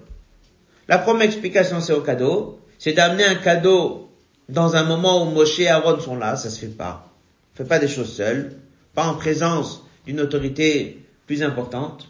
La 0.89 0.99
première 0.99 1.27
explication, 1.27 1.81
c'est 1.81 1.93
au 1.93 2.01
cadeau. 2.01 2.61
C'est 2.79 2.95
d'amener 2.95 3.25
un 3.25 3.37
cadeau 3.37 4.09
dans 4.49 4.77
un 4.77 4.85
moment 4.85 5.23
où 5.23 5.31
Moshe 5.31 5.61
et 5.61 5.69
Aaron 5.69 6.01
sont 6.01 6.17
là, 6.17 6.37
ça 6.37 6.51
se 6.51 6.59
fait 6.59 6.67
pas. 6.67 7.13
On 7.55 7.59
fait 7.59 7.69
pas 7.69 7.79
des 7.79 7.89
choses 7.89 8.15
seuls, 8.15 8.57
pas 8.95 9.07
en 9.07 9.15
présence 9.15 9.85
d'une 10.07 10.21
autorité 10.21 11.05
plus 11.27 11.43
importante. 11.43 12.09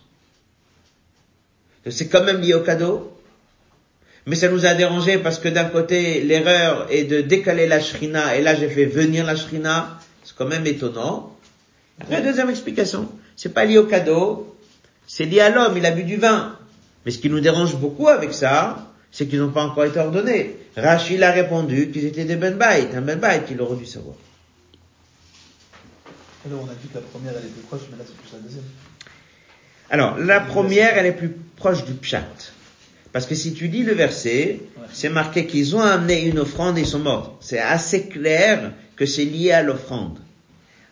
C'est 1.90 2.08
quand 2.08 2.22
même 2.22 2.40
lié 2.40 2.54
au 2.54 2.60
cadeau. 2.60 3.17
Mais 4.28 4.36
ça 4.36 4.50
nous 4.50 4.66
a 4.66 4.74
dérangé 4.74 5.16
parce 5.16 5.38
que 5.38 5.48
d'un 5.48 5.64
côté, 5.64 6.20
l'erreur 6.20 6.86
est 6.90 7.04
de 7.04 7.22
décaler 7.22 7.66
la 7.66 7.80
shrina, 7.80 8.36
et 8.36 8.42
là 8.42 8.54
j'ai 8.54 8.68
fait 8.68 8.84
venir 8.84 9.24
la 9.24 9.36
shrina. 9.36 9.98
C'est 10.22 10.36
quand 10.36 10.44
même 10.44 10.66
étonnant. 10.66 11.34
La 12.10 12.20
deuxième 12.20 12.50
explication, 12.50 13.10
c'est 13.36 13.54
pas 13.54 13.64
lié 13.64 13.78
au 13.78 13.86
cadeau, 13.86 14.54
c'est 15.06 15.24
lié 15.24 15.40
à 15.40 15.48
l'homme, 15.48 15.78
il 15.78 15.86
a 15.86 15.92
bu 15.92 16.04
du 16.04 16.16
vin. 16.16 16.58
Mais 17.06 17.10
ce 17.10 17.16
qui 17.16 17.30
nous 17.30 17.40
dérange 17.40 17.76
beaucoup 17.76 18.08
avec 18.08 18.34
ça, 18.34 18.92
c'est 19.10 19.26
qu'ils 19.26 19.40
n'ont 19.40 19.50
pas 19.50 19.64
encore 19.64 19.86
été 19.86 19.98
ordonnés. 19.98 20.56
Rachid 20.76 21.22
a 21.22 21.30
répondu 21.30 21.90
qu'ils 21.90 22.04
étaient 22.04 22.26
des 22.26 22.36
ben 22.36 22.54
bait, 22.54 22.94
un 22.94 23.00
ben 23.00 23.18
bait 23.18 23.44
qu'il 23.48 23.58
aurait 23.62 23.78
dû 23.78 23.86
savoir. 23.86 24.16
Alors 26.46 26.60
on 26.64 26.70
a 26.70 26.74
dit 26.74 26.88
que 26.88 26.96
la 26.96 27.00
première 27.00 27.32
elle 27.32 27.46
est 27.46 27.52
plus 27.52 27.62
proche, 27.62 27.80
mais 27.90 27.96
là 27.96 28.04
c'est 28.06 28.14
plus 28.14 28.30
la 28.36 28.40
deuxième. 28.40 28.64
Alors, 29.90 30.18
la 30.18 30.40
première, 30.40 30.98
elle 30.98 31.06
est 31.06 31.12
plus 31.12 31.30
proche 31.56 31.84
du 31.84 31.94
pshat. 31.94 32.52
Parce 33.12 33.26
que 33.26 33.34
si 33.34 33.54
tu 33.54 33.68
dis 33.68 33.82
le 33.82 33.94
verset, 33.94 34.60
c'est 34.92 35.08
marqué 35.08 35.46
qu'ils 35.46 35.74
ont 35.76 35.80
amené 35.80 36.26
une 36.26 36.38
offrande 36.38 36.76
et 36.78 36.82
ils 36.82 36.86
sont 36.86 36.98
morts. 36.98 37.38
C'est 37.40 37.58
assez 37.58 38.08
clair 38.08 38.72
que 38.96 39.06
c'est 39.06 39.24
lié 39.24 39.52
à 39.52 39.62
l'offrande. 39.62 40.18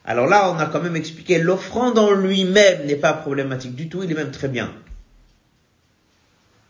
Alors 0.05 0.27
là, 0.27 0.51
on 0.53 0.59
a 0.59 0.67
quand 0.67 0.81
même 0.81 0.97
expliqué, 0.97 1.39
l'offrande 1.39 1.99
en 1.99 2.13
lui-même 2.13 2.87
n'est 2.87 2.97
pas 2.97 3.13
problématique 3.13 3.75
du 3.75 3.89
tout, 3.89 4.03
il 4.05 4.11
est 4.11 4.15
même 4.15 4.31
très 4.31 4.49
bien. 4.49 4.73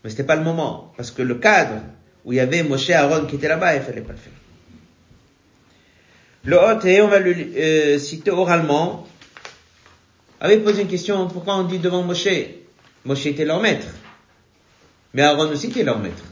Mais 0.03 0.11
c'était 0.11 0.25
pas 0.25 0.37
le 0.37 0.43
moment, 0.43 0.93
parce 0.97 1.11
que 1.11 1.23
le 1.23 1.35
cadre 1.35 1.83
où 2.25 2.33
il 2.33 2.37
y 2.37 2.41
avait 2.41 2.63
Moshe 2.63 2.91
Aaron 2.91 3.27
qui 3.27 3.37
était 3.37 3.49
là-bas, 3.49 3.77
il 3.77 3.83
fallait 3.83 4.01
pas 4.01 4.13
le 4.13 4.19
faire. 4.19 4.33
Le 6.45 6.57
hôte, 6.57 6.85
on 7.03 7.09
va 7.09 7.19
le 7.19 7.35
euh, 7.35 7.99
citer 7.99 8.31
oralement, 8.31 9.07
avait 10.41 10.59
posé 10.59 10.83
une 10.83 10.89
question, 10.89 11.27
pourquoi 11.29 11.57
on 11.57 11.65
dit 11.65 11.79
devant 11.79 12.03
Moshe? 12.03 12.29
Moshe 13.05 13.27
était 13.27 13.45
leur 13.45 13.61
maître. 13.61 13.89
Mais 15.15 15.23
Aaron 15.23 15.51
aussi 15.51 15.71
qui 15.71 15.81
est 15.81 15.85
leur 15.85 15.99
maître. 15.99 16.23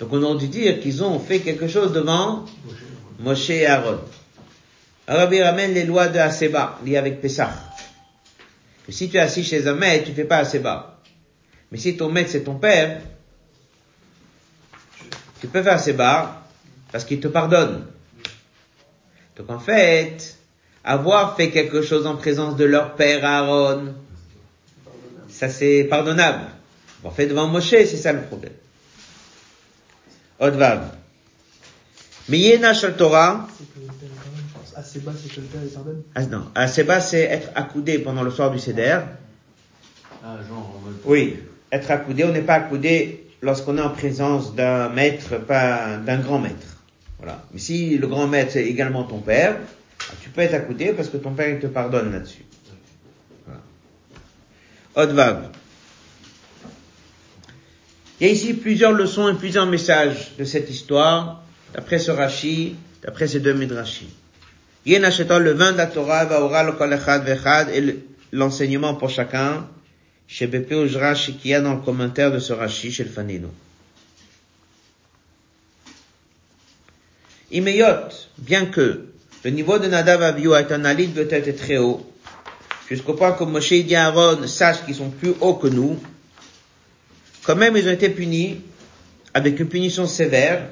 Donc 0.00 0.12
on 0.12 0.22
aurait 0.22 0.38
dû 0.38 0.48
dire 0.48 0.80
qu'ils 0.80 1.02
ont 1.04 1.18
fait 1.20 1.40
quelque 1.40 1.68
chose 1.68 1.92
devant 1.92 2.44
Moshe 3.20 3.50
et 3.50 3.66
Aaron. 3.66 4.00
Il 5.08 5.42
ramène 5.42 5.74
les 5.74 5.84
lois 5.84 6.08
de 6.08 6.18
Aseba, 6.18 6.78
liées 6.84 6.96
avec 6.96 7.20
Pessah. 7.20 7.52
Si 8.88 9.08
tu 9.08 9.16
es 9.16 9.20
assis 9.20 9.44
chez 9.44 9.66
un 9.66 9.74
maître, 9.74 10.06
tu 10.06 10.12
fais 10.12 10.24
pas 10.24 10.38
Aseba. 10.38 11.00
Mais 11.70 11.78
si 11.78 11.96
ton 11.96 12.10
maître 12.10 12.30
c'est 12.30 12.44
ton 12.44 12.56
père, 12.56 13.00
tu 15.40 15.46
peux 15.46 15.62
faire 15.62 15.74
Aseba 15.74 16.42
parce 16.90 17.04
qu'il 17.04 17.20
te 17.20 17.28
pardonne. 17.28 17.86
Donc 19.36 19.50
en 19.50 19.58
fait, 19.58 20.36
avoir 20.84 21.36
fait 21.36 21.50
quelque 21.50 21.82
chose 21.82 22.06
en 22.06 22.16
présence 22.16 22.56
de 22.56 22.64
leur 22.64 22.94
père 22.94 23.24
Aaron, 23.24 23.94
ça 25.28 25.48
c'est 25.48 25.84
pardonnable. 25.84 26.46
En 27.04 27.10
fait, 27.10 27.26
devant 27.26 27.46
Moshe, 27.46 27.70
c'est 27.70 27.86
ça 27.96 28.12
le 28.12 28.22
problème. 28.22 28.52
Odvav. 30.40 30.90
Mais 32.28 32.38
Yena 32.38 32.72
Shal 32.74 32.96
Torah. 32.96 33.46
Assez 34.76 34.98
bas, 35.00 35.12
c'est 35.16 35.32
que 35.32 35.40
le 35.40 35.46
père 35.46 35.62
est 35.62 35.72
pardonne. 35.72 36.02
ah 36.16 36.26
non, 36.26 36.46
à 36.54 36.66
Seba 36.66 37.00
c'est 37.00 37.20
être 37.20 37.48
accoudé 37.54 38.00
pendant 38.00 38.24
le 38.24 38.30
soir 38.32 38.50
du 38.50 38.58
Seder. 38.58 38.98
Ah, 40.24 40.38
genre. 40.48 40.80
Oui, 41.04 41.36
être 41.70 41.90
accoudé, 41.92 42.24
on 42.24 42.32
n'est 42.32 42.40
pas 42.40 42.54
accoudé 42.54 43.24
lorsqu'on 43.40 43.78
est 43.78 43.82
en 43.82 43.90
présence 43.90 44.54
d'un 44.56 44.88
maître, 44.88 45.36
pas 45.38 45.96
d'un 45.98 46.18
grand 46.18 46.40
maître. 46.40 46.78
Voilà. 47.18 47.44
Mais 47.52 47.60
si 47.60 47.96
le 47.98 48.08
grand 48.08 48.26
maître 48.26 48.56
est 48.56 48.66
également 48.66 49.04
ton 49.04 49.20
père, 49.20 49.58
ah, 50.00 50.14
tu 50.20 50.30
peux 50.30 50.40
être 50.40 50.54
accoudé 50.54 50.92
parce 50.92 51.08
que 51.08 51.18
ton 51.18 51.34
père 51.34 51.48
il 51.48 51.60
te 51.60 51.68
pardonne 51.68 52.10
là-dessus. 52.10 52.44
Voilà. 53.46 53.60
Odvav. 54.96 55.50
Il 58.20 58.26
y 58.26 58.30
a 58.30 58.32
ici 58.32 58.54
plusieurs 58.54 58.92
leçons 58.92 59.28
et 59.28 59.34
plusieurs 59.34 59.66
messages 59.66 60.32
de 60.38 60.44
cette 60.44 60.70
histoire, 60.70 61.42
d'après 61.72 61.98
ce 61.98 62.10
Rashi, 62.12 62.76
d'après 63.02 63.26
ces 63.26 63.40
deux 63.40 63.54
Midrashim. 63.54 64.06
Yen 64.86 65.02
achetant 65.04 65.38
le 65.38 65.52
vin 65.52 65.72
de 65.72 65.78
la 65.78 65.86
Torah, 65.86 66.24
va 66.26 66.62
le 66.62 66.72
kol 66.72 66.92
echad 66.92 67.24
vechad, 67.24 67.70
et 67.70 67.80
le- 67.80 67.98
l'enseignement 68.32 68.94
pour 68.94 69.10
chacun, 69.10 69.66
chez 70.28 70.46
Bepé 70.46 70.86
Rashi, 70.96 71.34
qui 71.34 71.52
a 71.54 71.60
dans 71.60 71.74
le 71.74 71.80
commentaire 71.80 72.30
de 72.30 72.38
ce 72.38 72.52
Rashi, 72.52 72.92
chez 72.92 73.04
le 73.04 73.10
Fanino. 73.10 73.48
Imeyot, 77.50 78.10
bien 78.38 78.66
que 78.66 79.06
le 79.44 79.50
niveau 79.50 79.78
de 79.78 79.86
Nadav 79.88 80.22
Abihu 80.22 80.54
est 80.54 80.72
un 80.72 80.84
alit 80.84 81.08
peut-être 81.08 81.56
très 81.56 81.78
haut, 81.78 82.04
jusqu'au 82.88 83.14
point 83.14 83.32
que 83.32 83.44
Moshe 83.44 83.72
et 83.72 83.96
Aaron 83.96 84.46
sachent 84.46 84.84
qu'ils 84.84 84.94
sont 84.94 85.10
plus 85.10 85.34
hauts 85.40 85.54
que 85.54 85.68
nous, 85.68 85.98
quand 87.44 87.56
même 87.56 87.76
ils 87.76 87.86
ont 87.86 87.92
été 87.92 88.08
punis 88.08 88.60
avec 89.34 89.60
une 89.60 89.68
punition 89.68 90.06
sévère, 90.06 90.68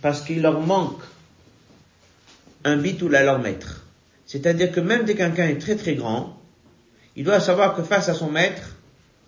parce 0.00 0.20
qu'il 0.22 0.42
leur 0.42 0.60
manque 0.60 1.02
un 2.64 2.76
Bitoul 2.76 3.16
à 3.16 3.24
leur 3.24 3.38
maître. 3.40 3.84
C'est-à-dire 4.26 4.70
que 4.70 4.80
même 4.80 5.04
dès 5.04 5.14
quelqu'un 5.14 5.48
est 5.48 5.60
très 5.60 5.76
très 5.76 5.94
grand, 5.94 6.38
il 7.16 7.24
doit 7.24 7.40
savoir 7.40 7.74
que 7.74 7.82
face 7.82 8.08
à 8.08 8.14
son 8.14 8.30
maître, 8.30 8.76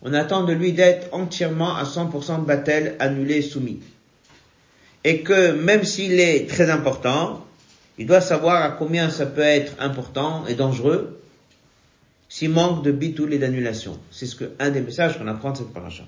on 0.02 0.14
attend 0.14 0.44
de 0.44 0.52
lui 0.52 0.72
d'être 0.72 1.12
entièrement 1.12 1.76
à 1.76 1.84
100% 1.84 2.40
de 2.40 2.46
battel, 2.46 2.94
annulé, 2.98 3.42
soumis. 3.42 3.80
Et 5.02 5.22
que 5.22 5.52
même 5.52 5.84
s'il 5.84 6.18
est 6.20 6.48
très 6.48 6.70
important, 6.70 7.44
il 7.98 8.06
doit 8.06 8.20
savoir 8.20 8.62
à 8.62 8.70
combien 8.70 9.10
ça 9.10 9.26
peut 9.26 9.40
être 9.40 9.74
important 9.80 10.44
et 10.46 10.54
dangereux 10.54 11.20
s'il 12.34 12.50
manque 12.50 12.82
de 12.82 12.90
bitoul 12.90 13.32
et 13.32 13.38
d'annulation. 13.38 13.96
C'est 14.10 14.26
ce 14.26 14.34
que, 14.34 14.54
un 14.58 14.70
des 14.70 14.80
messages 14.80 15.16
qu'on 15.16 15.28
apprend 15.28 15.52
de 15.52 15.58
cette 15.58 15.72
paracha. 15.72 16.02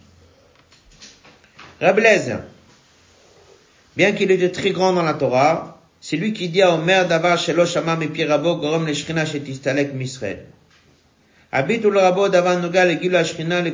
Bien 3.97 4.11
qu'il 4.11 4.33
était 4.33 4.51
très 4.51 4.73
grand 4.73 4.93
dans 4.93 5.05
la 5.05 5.15
Torah, 5.15 5.81
c'est 6.01 6.17
lui 6.17 6.33
qui 6.33 6.49
dit 6.49 6.63
à 6.63 6.75
Omer 6.75 7.07
davar 7.07 7.39
shelo 7.39 7.65
shama 7.65 7.95
mi 7.95 8.09
pi 8.09 8.25
rabo 8.25 8.57
gorom 8.57 8.87
le 8.87 8.93
shrina 8.93 9.25
shetistalek 9.25 9.95
misrael. 9.95 10.47
Habitul 11.53 11.97
rabo 11.97 12.29
davar 12.29 12.59
noga 12.59 12.85
le 12.85 13.01
gilu 13.01 13.15
ashrina 13.15 13.63
le. 13.63 13.73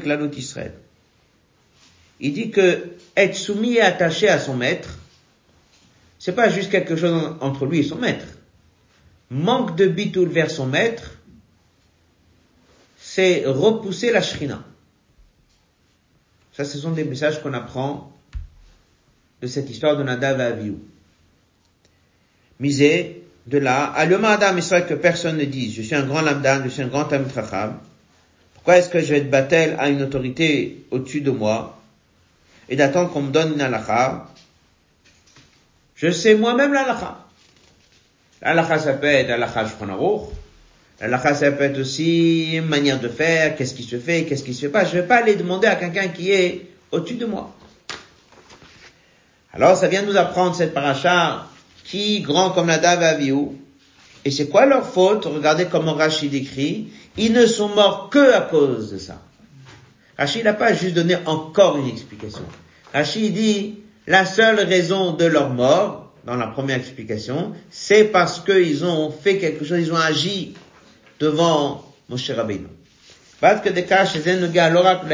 Il 2.20 2.34
dit 2.34 2.50
que 2.50 2.90
être 3.16 3.34
soumis 3.34 3.76
et 3.76 3.80
attaché 3.80 4.28
à 4.28 4.38
son 4.38 4.56
maître, 4.56 4.98
c'est 6.18 6.34
pas 6.34 6.50
juste 6.50 6.70
quelque 6.70 6.96
chose 6.96 7.34
entre 7.40 7.64
lui 7.64 7.78
et 7.78 7.82
son 7.82 7.96
maître. 7.96 8.26
Manque 9.30 9.74
de 9.74 9.86
bitoul 9.86 10.28
vers 10.28 10.50
son 10.50 10.66
maître, 10.66 11.12
c'est 13.14 13.44
repousser 13.44 14.10
la 14.10 14.22
shrina. 14.22 14.62
Ça, 16.54 16.64
ce 16.64 16.78
sont 16.78 16.92
des 16.92 17.04
messages 17.04 17.42
qu'on 17.42 17.52
apprend 17.52 18.10
de 19.42 19.46
cette 19.46 19.68
histoire 19.68 19.98
de 19.98 20.02
Nadav 20.02 20.40
et. 20.40 20.72
Misé, 22.58 23.22
de 23.46 23.58
là, 23.58 23.84
à 23.84 24.06
l'homme 24.06 24.24
Adam 24.24 24.56
Israël 24.56 24.86
que 24.86 24.94
personne 24.94 25.36
ne 25.36 25.44
dise, 25.44 25.74
je 25.74 25.82
suis 25.82 25.94
un 25.94 26.06
grand 26.06 26.22
lamdan, 26.22 26.62
je 26.64 26.70
suis 26.70 26.80
un 26.80 26.86
grand 26.86 27.12
amitracham. 27.12 27.78
Pourquoi 28.54 28.78
est-ce 28.78 28.88
que 28.88 29.00
je 29.00 29.06
vais 29.12 29.18
être 29.18 29.30
battel 29.30 29.76
à 29.78 29.90
une 29.90 30.00
autorité 30.00 30.86
au-dessus 30.90 31.20
de 31.20 31.32
moi 31.32 31.82
et 32.70 32.76
d'attendre 32.76 33.10
qu'on 33.10 33.22
me 33.22 33.30
donne 33.30 33.52
une 33.52 33.60
halakha? 33.60 34.26
Je 35.96 36.10
sais 36.10 36.34
moi-même 36.34 36.72
l'halakha. 36.72 37.26
L'halakha, 38.40 38.78
ça 38.78 38.94
peut 38.94 39.06
être 39.06 39.28
halakha. 39.28 39.66
L'halakha, 41.02 41.34
ça 41.34 41.50
peut 41.50 41.64
être 41.64 41.80
aussi 41.80 42.52
une 42.52 42.66
manière 42.66 43.00
de 43.00 43.08
faire, 43.08 43.56
qu'est-ce 43.56 43.74
qui 43.74 43.82
se 43.82 43.98
fait, 43.98 44.22
qu'est-ce 44.22 44.44
qui 44.44 44.54
se 44.54 44.60
fait 44.60 44.68
pas. 44.68 44.84
Je 44.84 44.92
vais 44.92 45.02
pas 45.02 45.16
aller 45.16 45.34
demander 45.34 45.66
à 45.66 45.74
quelqu'un 45.74 46.06
qui 46.06 46.30
est 46.30 46.68
au-dessus 46.92 47.16
de 47.16 47.26
moi. 47.26 47.52
Alors, 49.52 49.76
ça 49.76 49.88
vient 49.88 50.02
nous 50.02 50.16
apprendre 50.16 50.54
cette 50.54 50.72
paracha 50.72 51.48
qui, 51.82 52.20
grand 52.20 52.50
comme 52.50 52.68
Nadav 52.68 53.02
et 53.02 53.06
Avihu, 53.06 53.48
et 54.24 54.30
c'est 54.30 54.48
quoi 54.48 54.64
leur 54.64 54.86
faute? 54.86 55.24
Regardez 55.24 55.64
comment 55.64 55.94
Rachid 55.94 56.32
écrit. 56.34 56.86
Ils 57.16 57.32
ne 57.32 57.46
sont 57.46 57.70
morts 57.70 58.08
que 58.08 58.32
à 58.32 58.42
cause 58.42 58.92
de 58.92 58.98
ça. 58.98 59.20
Rachid 60.16 60.44
n'a 60.44 60.54
pas 60.54 60.72
juste 60.72 60.94
donné 60.94 61.16
encore 61.26 61.78
une 61.78 61.88
explication. 61.88 62.44
Rachid 62.94 63.34
dit, 63.34 63.80
la 64.06 64.24
seule 64.24 64.60
raison 64.60 65.14
de 65.14 65.24
leur 65.24 65.50
mort, 65.50 66.12
dans 66.24 66.36
la 66.36 66.46
première 66.46 66.76
explication, 66.76 67.54
c'est 67.70 68.04
parce 68.04 68.38
qu'ils 68.38 68.84
ont 68.84 69.10
fait 69.10 69.38
quelque 69.38 69.64
chose, 69.64 69.80
ils 69.80 69.92
ont 69.92 69.96
agi 69.96 70.54
devant 71.22 71.84
Moshe 72.08 72.30
Rabbeinu. 72.30 72.66
Parce 73.40 73.60
que 73.62 73.68
des 73.68 73.84
cas 73.84 74.04
chez 74.04 74.20
l'oracle 74.70 75.06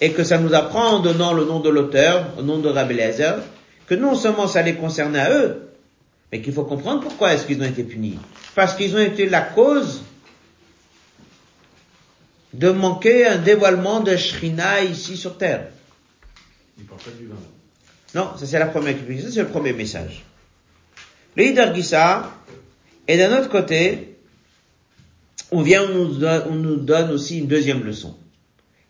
et 0.00 0.12
que 0.12 0.24
ça 0.24 0.38
nous 0.38 0.54
apprend 0.54 0.96
en 0.96 0.98
donnant 1.00 1.34
le 1.34 1.44
nom 1.44 1.60
de 1.60 1.68
l'auteur, 1.68 2.32
au 2.38 2.42
nom 2.42 2.58
de 2.58 2.68
Rabbi 2.68 2.94
Eliezer, 2.94 3.42
que 3.86 3.94
non 3.94 4.14
seulement 4.14 4.46
ça 4.46 4.62
les 4.62 4.74
concernait 4.74 5.20
à 5.20 5.30
eux, 5.30 5.68
mais 6.32 6.40
qu'il 6.40 6.54
faut 6.54 6.64
comprendre 6.64 7.02
pourquoi 7.02 7.34
est-ce 7.34 7.44
qu'ils 7.44 7.60
ont 7.60 7.66
été 7.66 7.84
punis. 7.84 8.18
Parce 8.54 8.74
qu'ils 8.74 8.94
ont 8.96 9.00
été 9.00 9.28
la 9.28 9.42
cause 9.42 10.02
de 12.54 12.70
manquer 12.70 13.26
un 13.26 13.36
dévoilement 13.36 14.00
de 14.00 14.16
Shrina 14.16 14.82
ici 14.82 15.18
sur 15.18 15.36
terre. 15.36 15.66
Il 16.78 16.84
parle 16.84 17.00
pas 17.00 17.10
du 17.10 17.26
vin. 17.26 17.34
Non, 18.14 18.30
ça 18.38 18.46
c'est 18.46 18.58
la 18.58 18.66
première 18.66 18.90
explication, 18.90 19.30
c'est 19.30 19.42
le 19.42 19.48
premier 19.48 19.74
message. 19.74 20.24
Le 21.36 21.44
Hidar 21.44 21.74
Gissa, 21.74 22.30
et 23.06 23.18
d'un 23.18 23.38
autre 23.38 23.50
côté, 23.50 24.07
on 25.50 25.62
vient, 25.62 25.82
on 25.82 26.54
nous, 26.54 26.76
donne, 26.76 27.10
aussi 27.10 27.38
une 27.38 27.46
deuxième 27.46 27.84
leçon. 27.84 28.16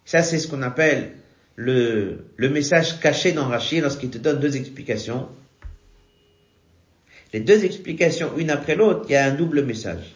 Ça 0.04 0.22
c'est 0.22 0.38
ce 0.38 0.48
qu'on 0.48 0.62
appelle 0.62 1.12
le, 1.56 2.24
le 2.36 2.48
message 2.48 3.00
caché 3.00 3.32
dans 3.32 3.46
Rachid 3.46 3.82
lorsqu'il 3.82 4.10
te 4.10 4.18
donne 4.18 4.40
deux 4.40 4.56
explications. 4.56 5.28
Les 7.32 7.40
deux 7.40 7.64
explications, 7.64 8.30
une 8.38 8.50
après 8.50 8.74
l'autre, 8.74 9.04
il 9.08 9.12
y 9.12 9.16
a 9.16 9.26
un 9.26 9.34
double 9.34 9.64
message. 9.64 10.14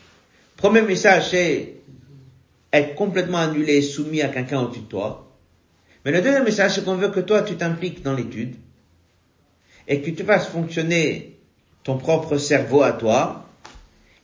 Premier 0.56 0.82
message, 0.82 1.30
c'est 1.30 1.74
être 2.72 2.94
complètement 2.94 3.38
annulé, 3.38 3.82
soumis 3.82 4.22
à 4.22 4.28
quelqu'un 4.28 4.60
au-dessus 4.60 4.80
de 4.80 4.86
toi. 4.86 5.30
Mais 6.04 6.10
le 6.10 6.22
deuxième 6.22 6.44
message, 6.44 6.74
c'est 6.74 6.84
qu'on 6.84 6.96
veut 6.96 7.10
que 7.10 7.20
toi, 7.20 7.42
tu 7.42 7.56
t'impliques 7.56 8.02
dans 8.02 8.14
l'étude 8.14 8.54
et 9.86 10.00
que 10.00 10.10
tu 10.10 10.24
fasses 10.24 10.46
fonctionner 10.46 11.38
ton 11.84 11.98
propre 11.98 12.38
cerveau 12.38 12.82
à 12.82 12.92
toi 12.92 13.41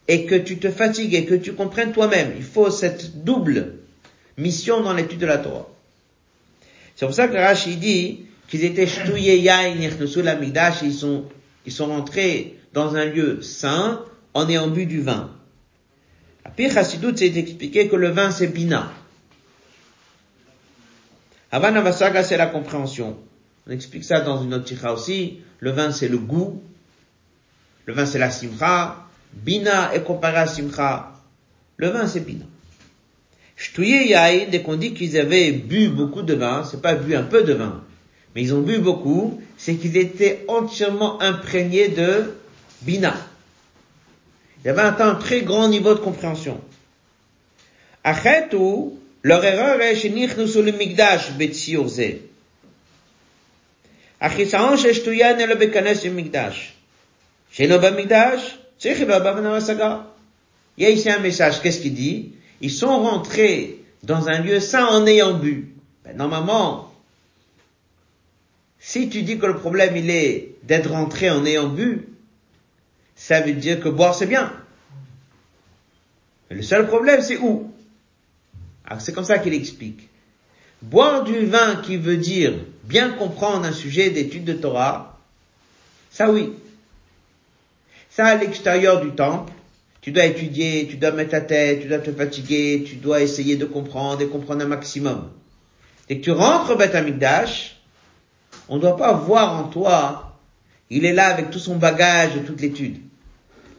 et 0.09 0.25
que 0.25 0.35
tu 0.35 0.59
te 0.59 0.71
fatigues 0.71 1.15
et 1.15 1.25
que 1.25 1.35
tu 1.35 1.53
comprennes 1.53 1.93
toi-même. 1.93 2.33
Il 2.37 2.43
faut 2.43 2.71
cette 2.71 3.25
double 3.25 3.75
mission 4.37 4.83
dans 4.83 4.95
l'étude 4.95 5.21
de 5.21 5.27
la 5.27 5.39
Torah. 5.39 5.69
C'est 6.97 7.07
pour 7.07 7.15
ça 7.15 7.29
que 7.29 7.37
Rashi 7.37 7.77
dit 7.77 8.21
qu'ils 8.49 8.65
étaient 8.65 8.87
shtouye 8.87 9.39
yain 9.39 9.75
la 10.25 10.37
migdash, 10.37 10.83
ils 10.83 10.95
sont, 10.95 11.25
ils 11.67 11.73
sont 11.73 11.87
rentrés 11.87 12.59
dans 12.73 12.97
un 12.97 13.05
lieu 13.05 13.43
saint 13.43 14.03
en 14.35 14.49
ayant 14.49 14.69
bu 14.69 14.87
du 14.87 15.01
vin. 15.01 15.31
Pire 16.57 16.73
Chassidut, 16.73 17.17
c'est 17.17 17.37
expliqué 17.37 17.89
que 17.89 17.97
le 17.97 18.09
vin 18.09 18.31
c'est 18.31 18.49
bina. 18.49 18.91
Havanavasaga, 21.51 22.25
c'est 22.25 22.37
la 22.37 22.47
compréhension. 22.47 23.17
On 23.67 23.71
explique 23.71 24.05
ça 24.05 24.21
dans 24.21 24.43
une 24.43 24.55
autre 24.55 24.93
aussi. 24.93 25.41
Le 25.61 25.71
vin, 25.71 25.93
c'est 25.93 26.09
le 26.09 26.19
goût. 26.19 26.63
Le 27.87 27.95
vin, 27.95 28.07
c'est 28.07 28.19
la 28.19 28.31
simcha. 28.31 29.08
Bina 29.33 29.95
est 29.95 30.03
comparé. 30.03 30.51
Le 31.77 31.89
vin, 31.89 32.07
c'est 32.07 32.21
Bina. 32.21 32.45
Shtuye 33.59 34.09
Yaïn, 34.09 34.47
dès 34.51 34.63
qu'on 34.63 34.77
dit 34.77 34.95
qu'ils 34.95 35.19
avaient 35.19 35.51
bu 35.51 35.89
beaucoup 35.89 36.23
de 36.23 36.35
vin, 36.35 36.65
c'est 36.65 36.81
pas 36.81 36.95
bu 36.95 37.17
un 37.17 37.25
peu 37.25 37.43
de 37.43 37.55
vin, 37.55 37.83
mais 38.35 38.43
ils 38.43 38.55
ont 38.55 38.61
bu 38.61 38.79
beaucoup, 38.79 39.43
c'est 39.57 39.75
qu'ils 39.75 39.97
étaient 39.97 40.45
entièrement 40.47 41.21
imprégnés 41.21 41.89
de 41.89 42.35
Bina. 42.83 43.15
Ils 44.65 44.71
avaient 44.71 44.83
atteint 44.83 45.11
un 45.11 45.15
très 45.17 45.43
grand 45.43 45.69
niveau 45.69 45.95
de 45.95 45.99
compréhension. 45.99 46.61
Achetou, 48.05 49.01
leur 49.23 49.45
erreur 49.45 49.81
est 49.81 49.97
chez 49.97 50.09
le 50.09 50.71
Migdash, 50.71 51.33
Betsiurze. 51.33 52.01
Achisaon, 54.21 54.77
chez 54.77 54.95
Shtuyan, 54.95 55.37
et 55.39 55.47
le 55.47 55.57
Bekanes, 55.57 56.13
Migdash. 56.13 56.75
Chez 57.51 57.67
Migdash, 57.67 58.59
il 58.85 58.91
y 60.79 60.87
a 60.87 60.91
ici 60.91 61.11
un 61.11 61.19
message, 61.19 61.61
qu'est-ce 61.61 61.81
qu'il 61.81 61.95
dit? 61.95 62.33
Ils 62.61 62.71
sont 62.71 62.99
rentrés 62.99 63.85
dans 64.03 64.29
un 64.29 64.39
lieu 64.41 64.61
saint 64.61 64.87
en 64.87 65.07
ayant 65.07 65.35
bu. 65.35 65.75
Ben, 66.05 66.17
normalement, 66.17 66.93
si 68.79 69.09
tu 69.09 69.23
dis 69.23 69.39
que 69.39 69.47
le 69.47 69.57
problème 69.57 69.97
il 69.97 70.11
est 70.11 70.55
d'être 70.63 70.91
rentré 70.91 71.31
en 71.31 71.45
ayant 71.45 71.69
bu, 71.69 72.09
ça 73.17 73.41
veut 73.41 73.53
dire 73.53 73.81
que 73.81 73.89
boire 73.89 74.15
c'est 74.15 74.27
bien. 74.27 74.53
Mais 76.49 76.57
le 76.57 76.63
seul 76.63 76.87
problème 76.87 77.21
c'est 77.21 77.39
où? 77.39 77.73
Alors 78.85 79.01
c'est 79.01 79.13
comme 79.13 79.25
ça 79.25 79.39
qu'il 79.39 79.55
explique. 79.55 80.09
Boire 80.83 81.25
du 81.25 81.47
vin 81.47 81.77
qui 81.83 81.97
veut 81.97 82.17
dire 82.17 82.55
bien 82.85 83.11
comprendre 83.11 83.67
un 83.67 83.73
sujet 83.73 84.11
d'étude 84.11 84.45
de 84.45 84.53
Torah, 84.53 85.19
ça 86.13 86.31
oui, 86.31 86.53
ça 88.19 88.27
à 88.27 88.35
l'extérieur 88.35 89.01
du 89.01 89.13
temple, 89.13 89.53
tu 90.01 90.11
dois 90.11 90.25
étudier, 90.25 90.89
tu 90.91 90.97
dois 90.97 91.13
mettre 91.13 91.31
ta 91.31 91.41
tête, 91.41 91.83
tu 91.83 91.87
dois 91.87 92.01
te 92.01 92.11
fatiguer, 92.11 92.83
tu 92.85 92.97
dois 92.97 93.21
essayer 93.21 93.55
de 93.55 93.65
comprendre 93.65 94.21
et 94.21 94.27
comprendre 94.27 94.65
un 94.65 94.67
maximum. 94.67 95.31
Dès 96.09 96.19
que 96.19 96.25
tu 96.25 96.33
rentres 96.33 96.73
au 96.73 96.77
Beth 96.77 96.97
on 98.69 98.75
ne 98.75 98.81
doit 98.81 98.97
pas 98.97 99.13
voir 99.13 99.61
en 99.61 99.69
toi, 99.69 100.37
il 100.91 101.05
est 101.05 101.13
là 101.13 101.29
avec 101.29 101.51
tout 101.51 101.61
son 101.61 101.77
bagage 101.77 102.35
de 102.35 102.41
toute 102.41 102.61
l'étude. 102.61 102.97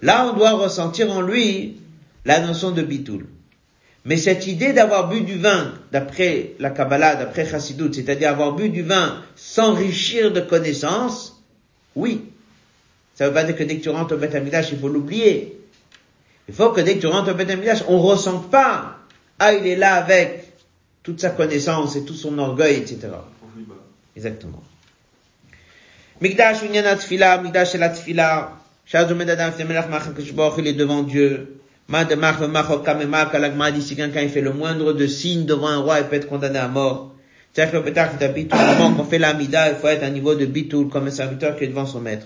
Là, 0.02 0.32
on 0.32 0.38
doit 0.38 0.52
ressentir 0.52 1.12
en 1.12 1.20
lui 1.20 1.76
la 2.24 2.40
notion 2.40 2.72
de 2.72 2.82
bitoul. 2.82 3.26
Mais 4.06 4.16
cette 4.16 4.48
idée 4.48 4.72
d'avoir 4.72 5.10
bu 5.10 5.20
du 5.20 5.38
vin, 5.38 5.74
d'après 5.92 6.54
la 6.60 6.70
Kabbalah, 6.70 7.16
d'après 7.16 7.46
Chassidut, 7.46 7.94
c'est-à-dire 7.94 8.30
avoir 8.30 8.54
bu 8.54 8.70
du 8.70 8.84
vin, 8.84 9.22
s'enrichir 9.36 10.32
de 10.32 10.40
connaissances, 10.40 11.44
oui. 11.98 12.29
Ça 13.20 13.28
veut 13.28 13.34
pas 13.34 13.44
dire 13.44 13.58
que 13.58 13.66
dès 13.66 13.76
que 13.76 13.84
tu 13.84 13.90
rentres 13.90 14.14
au 14.14 14.18
Beth 14.18 14.34
Amikdash, 14.34 14.72
il 14.72 14.80
faut 14.80 14.88
l'oublier. 14.88 15.60
Il 16.48 16.54
faut 16.54 16.70
que 16.70 16.80
dès 16.80 16.96
que 16.96 17.02
tu 17.02 17.08
rentres 17.08 17.30
au 17.30 17.34
Beth 17.34 17.50
Amikdash, 17.50 17.84
on 17.90 18.00
ressente 18.00 18.50
pas, 18.50 18.96
ah, 19.40 19.54
il 19.54 19.68
est 19.68 19.76
là 19.76 19.96
avec 19.96 20.54
toute 21.04 21.20
sa 21.20 21.32
connaissance 21.32 21.98
et 21.98 22.06
tout 22.06 22.14
son 22.14 22.40
orgueil, 22.40 22.78
etc. 22.78 23.10
Exactement. 24.16 24.64
Mikdash 26.22 26.64
Unyana 26.64 26.96
Tfila, 26.96 27.42
Mikdash 27.42 27.74
la 27.74 27.90
Tfila, 27.90 28.54
Shaz 28.86 29.12
Omed 29.12 29.30
Adam 29.30 29.52
Femelach 29.52 29.90
Machem 29.90 30.14
Kishboch, 30.14 30.54
il 30.58 30.68
est 30.68 30.74
devant 30.74 31.04
Dieu. 31.04 31.60
Ma 31.90 32.06
de 32.06 32.16
Mach 32.16 32.40
Machok 32.40 32.86
Kamema, 32.86 33.26
Kalagma 33.26 33.74
dit 33.74 33.82
si 33.82 33.98
quelqu'un 33.98 34.30
fait 34.30 34.40
le 34.40 34.54
moindre 34.54 34.94
de 34.94 35.08
signe 35.08 35.44
devant 35.44 35.68
un 35.68 35.80
roi, 35.80 36.00
il 36.00 36.06
peut 36.06 36.16
être 36.16 36.30
condamné 36.30 36.60
à 36.60 36.70
mort. 36.70 37.14
Que 37.54 37.64
le 37.64 37.82
Betach 37.82 38.18
d'Abitul, 38.18 38.58
au 38.58 38.82
moment 38.82 38.96
qu'on 38.96 39.04
fait 39.04 39.20
l'Amida, 39.20 39.72
il 39.72 39.76
faut 39.76 39.88
être 39.88 40.04
à 40.04 40.06
un 40.06 40.12
niveau 40.12 40.36
de 40.36 40.46
Bitul, 40.46 40.88
comme 40.88 41.08
un 41.08 41.12
serviteur 41.12 41.58
qui 41.58 41.66
est 41.66 41.68
devant 41.68 41.86
son 41.86 42.00
maître. 42.00 42.26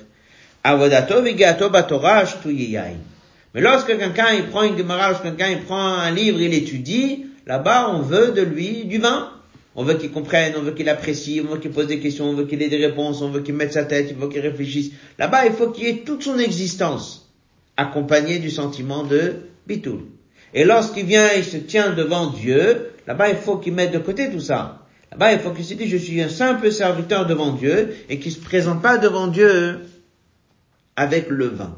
Mais 3.53 3.61
lorsque 3.61 3.97
quelqu'un 3.97 4.33
il 4.33 4.45
prend 4.47 4.63
une 4.63 4.77
Gemara, 4.77 5.09
lorsque 5.09 5.23
quelqu'un 5.23 5.49
il 5.49 5.61
prend 5.61 5.85
un 5.85 6.11
livre, 6.11 6.41
il 6.41 6.53
étudie, 6.53 7.25
là-bas 7.45 7.89
on 7.93 7.99
veut 7.99 8.31
de 8.31 8.41
lui 8.41 8.85
du 8.85 8.97
vin. 8.97 9.29
On 9.75 9.83
veut 9.83 9.95
qu'il 9.95 10.11
comprenne, 10.11 10.53
on 10.55 10.61
veut 10.61 10.73
qu'il 10.73 10.87
apprécie, 10.87 11.41
on 11.43 11.51
veut 11.51 11.59
qu'il 11.59 11.71
pose 11.71 11.87
des 11.87 11.99
questions, 11.99 12.25
on 12.25 12.33
veut 12.33 12.45
qu'il 12.45 12.61
ait 12.61 12.69
des 12.69 12.85
réponses, 12.85 13.21
on 13.23 13.29
veut 13.29 13.41
qu'il 13.41 13.55
mette 13.55 13.73
sa 13.73 13.83
tête, 13.83 14.07
il 14.11 14.15
faut 14.15 14.27
qu'il 14.27 14.41
réfléchisse. 14.41 14.91
Là-bas, 15.17 15.47
il 15.47 15.53
faut 15.53 15.71
qu'il 15.71 15.87
ait 15.87 16.03
toute 16.05 16.21
son 16.21 16.37
existence 16.37 17.31
accompagnée 17.75 18.37
du 18.37 18.51
sentiment 18.51 19.03
de 19.03 19.33
bitoul. 19.65 20.01
Et 20.53 20.63
lorsqu'il 20.63 21.05
vient 21.05 21.27
et 21.31 21.41
se 21.41 21.57
tient 21.57 21.91
devant 21.91 22.27
Dieu, 22.27 22.91
là-bas, 23.07 23.29
il 23.29 23.35
faut 23.35 23.57
qu'il 23.57 23.73
mette 23.73 23.91
de 23.91 23.97
côté 23.97 24.29
tout 24.29 24.39
ça. 24.39 24.85
Là-bas, 25.11 25.33
il 25.33 25.39
faut 25.39 25.49
qu'il 25.49 25.65
se 25.65 25.73
dise, 25.73 25.89
je 25.89 25.97
suis 25.97 26.21
un 26.21 26.29
simple 26.29 26.71
serviteur 26.71 27.25
devant 27.25 27.53
Dieu 27.53 27.95
et 28.09 28.19
qu'il 28.19 28.31
se 28.31 28.39
présente 28.39 28.81
pas 28.81 28.99
devant 28.99 29.25
Dieu 29.25 29.79
avec 30.95 31.29
le 31.29 31.47
vin. 31.47 31.77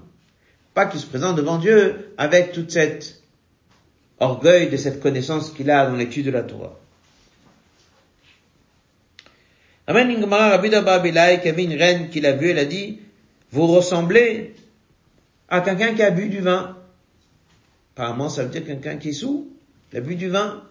Pas 0.73 0.85
qu'il 0.85 0.99
se 0.99 1.05
présente 1.05 1.37
devant 1.37 1.57
Dieu 1.57 2.13
avec 2.17 2.51
toute 2.51 2.71
cette 2.71 3.21
orgueil 4.19 4.69
de 4.69 4.77
cette 4.77 5.01
connaissance 5.01 5.51
qu'il 5.51 5.69
a 5.71 5.85
dans 5.85 5.95
l'étude 5.95 6.25
de 6.25 6.31
la 6.31 6.43
Torah. 6.43 6.77
Amen 9.87 10.09
Ingmara 10.09 10.49
Rabbi 10.49 10.69
qui 10.69 11.49
avait 11.49 11.63
une 11.63 11.73
reine 11.73 12.09
qui 12.09 12.19
l'a 12.19 12.33
vu, 12.33 12.49
elle 12.49 12.59
a 12.59 12.65
dit, 12.65 12.99
vous 13.51 13.67
ressemblez 13.67 14.55
à 15.47 15.61
quelqu'un 15.61 15.93
qui 15.93 16.01
a 16.01 16.11
bu 16.11 16.27
du 16.27 16.39
vin. 16.39 16.75
Apparemment, 17.93 18.29
ça 18.29 18.43
veut 18.43 18.49
dire 18.49 18.65
quelqu'un 18.65 18.97
qui 18.97 19.09
est 19.09 19.13
sous, 19.13 19.47
il 19.91 19.97
a 19.99 20.01
bu 20.01 20.15
du 20.15 20.27
vin. 20.27 20.63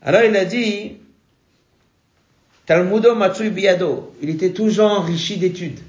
Alors 0.00 0.22
il 0.22 0.36
a 0.36 0.44
dit, 0.44 0.98
Talmudo 2.66 3.14
Matsui 3.14 3.50
Biado, 3.50 4.14
il 4.22 4.30
était 4.30 4.52
toujours 4.52 4.90
enrichi 4.90 5.36
d'études. 5.38 5.80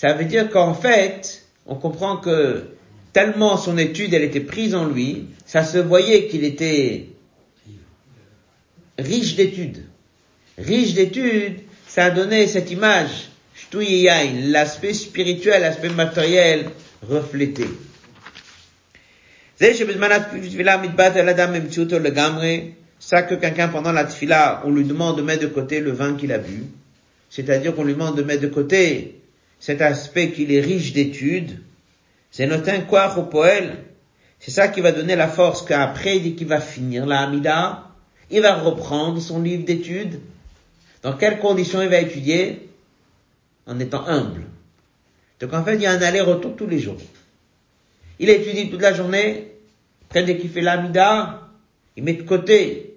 Ça 0.00 0.12
veut 0.12 0.26
dire 0.26 0.48
qu'en 0.48 0.74
fait, 0.74 1.42
on 1.66 1.74
comprend 1.74 2.18
que 2.18 2.66
tellement 3.12 3.56
son 3.56 3.76
étude, 3.76 4.14
elle 4.14 4.22
était 4.22 4.38
prise 4.38 4.76
en 4.76 4.86
lui, 4.86 5.26
ça 5.44 5.64
se 5.64 5.78
voyait 5.78 6.28
qu'il 6.28 6.44
était 6.44 7.06
riche 8.96 9.34
d'études. 9.34 9.82
Riche 10.56 10.94
d'études, 10.94 11.62
ça 11.88 12.04
a 12.04 12.10
donné 12.10 12.46
cette 12.46 12.70
image, 12.70 13.28
l'aspect 13.72 14.94
spirituel, 14.94 15.62
l'aspect 15.62 15.88
matériel 15.88 16.66
reflété. 17.02 17.64
Ça 19.58 19.72
que 23.22 23.34
quelqu'un 23.34 23.66
pendant 23.66 23.90
la 23.90 24.04
tfila, 24.04 24.62
on 24.64 24.70
lui 24.70 24.84
demande 24.84 25.16
de 25.16 25.22
mettre 25.22 25.42
de 25.42 25.48
côté 25.48 25.80
le 25.80 25.90
vin 25.90 26.14
qu'il 26.14 26.30
a 26.32 26.38
bu. 26.38 26.66
C'est-à-dire 27.30 27.74
qu'on 27.74 27.82
lui 27.82 27.94
demande 27.94 28.16
de 28.16 28.22
mettre 28.22 28.42
de 28.42 28.46
côté 28.46 29.18
cet 29.60 29.80
aspect 29.80 30.30
qu'il 30.30 30.52
est 30.52 30.60
riche 30.60 30.92
d'études. 30.92 31.60
C'est 32.30 32.46
notre 32.46 32.86
quoi 32.86 33.16
au 33.18 33.24
poël. 33.24 33.76
C'est 34.38 34.50
ça 34.50 34.68
qui 34.68 34.80
va 34.80 34.92
donner 34.92 35.16
la 35.16 35.28
force 35.28 35.62
qu'après, 35.62 36.20
dès 36.20 36.32
qu'il 36.32 36.46
va 36.46 36.60
finir 36.60 37.06
la 37.06 37.20
Hamida, 37.20 37.88
il 38.30 38.40
va 38.40 38.54
reprendre 38.54 39.20
son 39.20 39.42
livre 39.42 39.64
d'études. 39.64 40.20
Dans 41.02 41.16
quelles 41.16 41.38
conditions 41.38 41.82
il 41.82 41.88
va 41.88 42.00
étudier? 42.00 42.68
En 43.66 43.78
étant 43.80 44.06
humble. 44.06 44.44
Donc 45.40 45.52
en 45.52 45.64
fait, 45.64 45.76
il 45.76 45.82
y 45.82 45.86
a 45.86 45.92
un 45.92 46.02
aller-retour 46.02 46.56
tous 46.56 46.66
les 46.66 46.78
jours. 46.78 47.00
Il 48.18 48.30
étudie 48.30 48.70
toute 48.70 48.82
la 48.82 48.94
journée, 48.94 49.52
après 50.08 50.24
dès 50.24 50.38
qu'il 50.38 50.50
fait 50.50 50.60
l'amida, 50.60 51.48
il 51.96 52.04
met 52.04 52.14
de 52.14 52.22
côté 52.22 52.96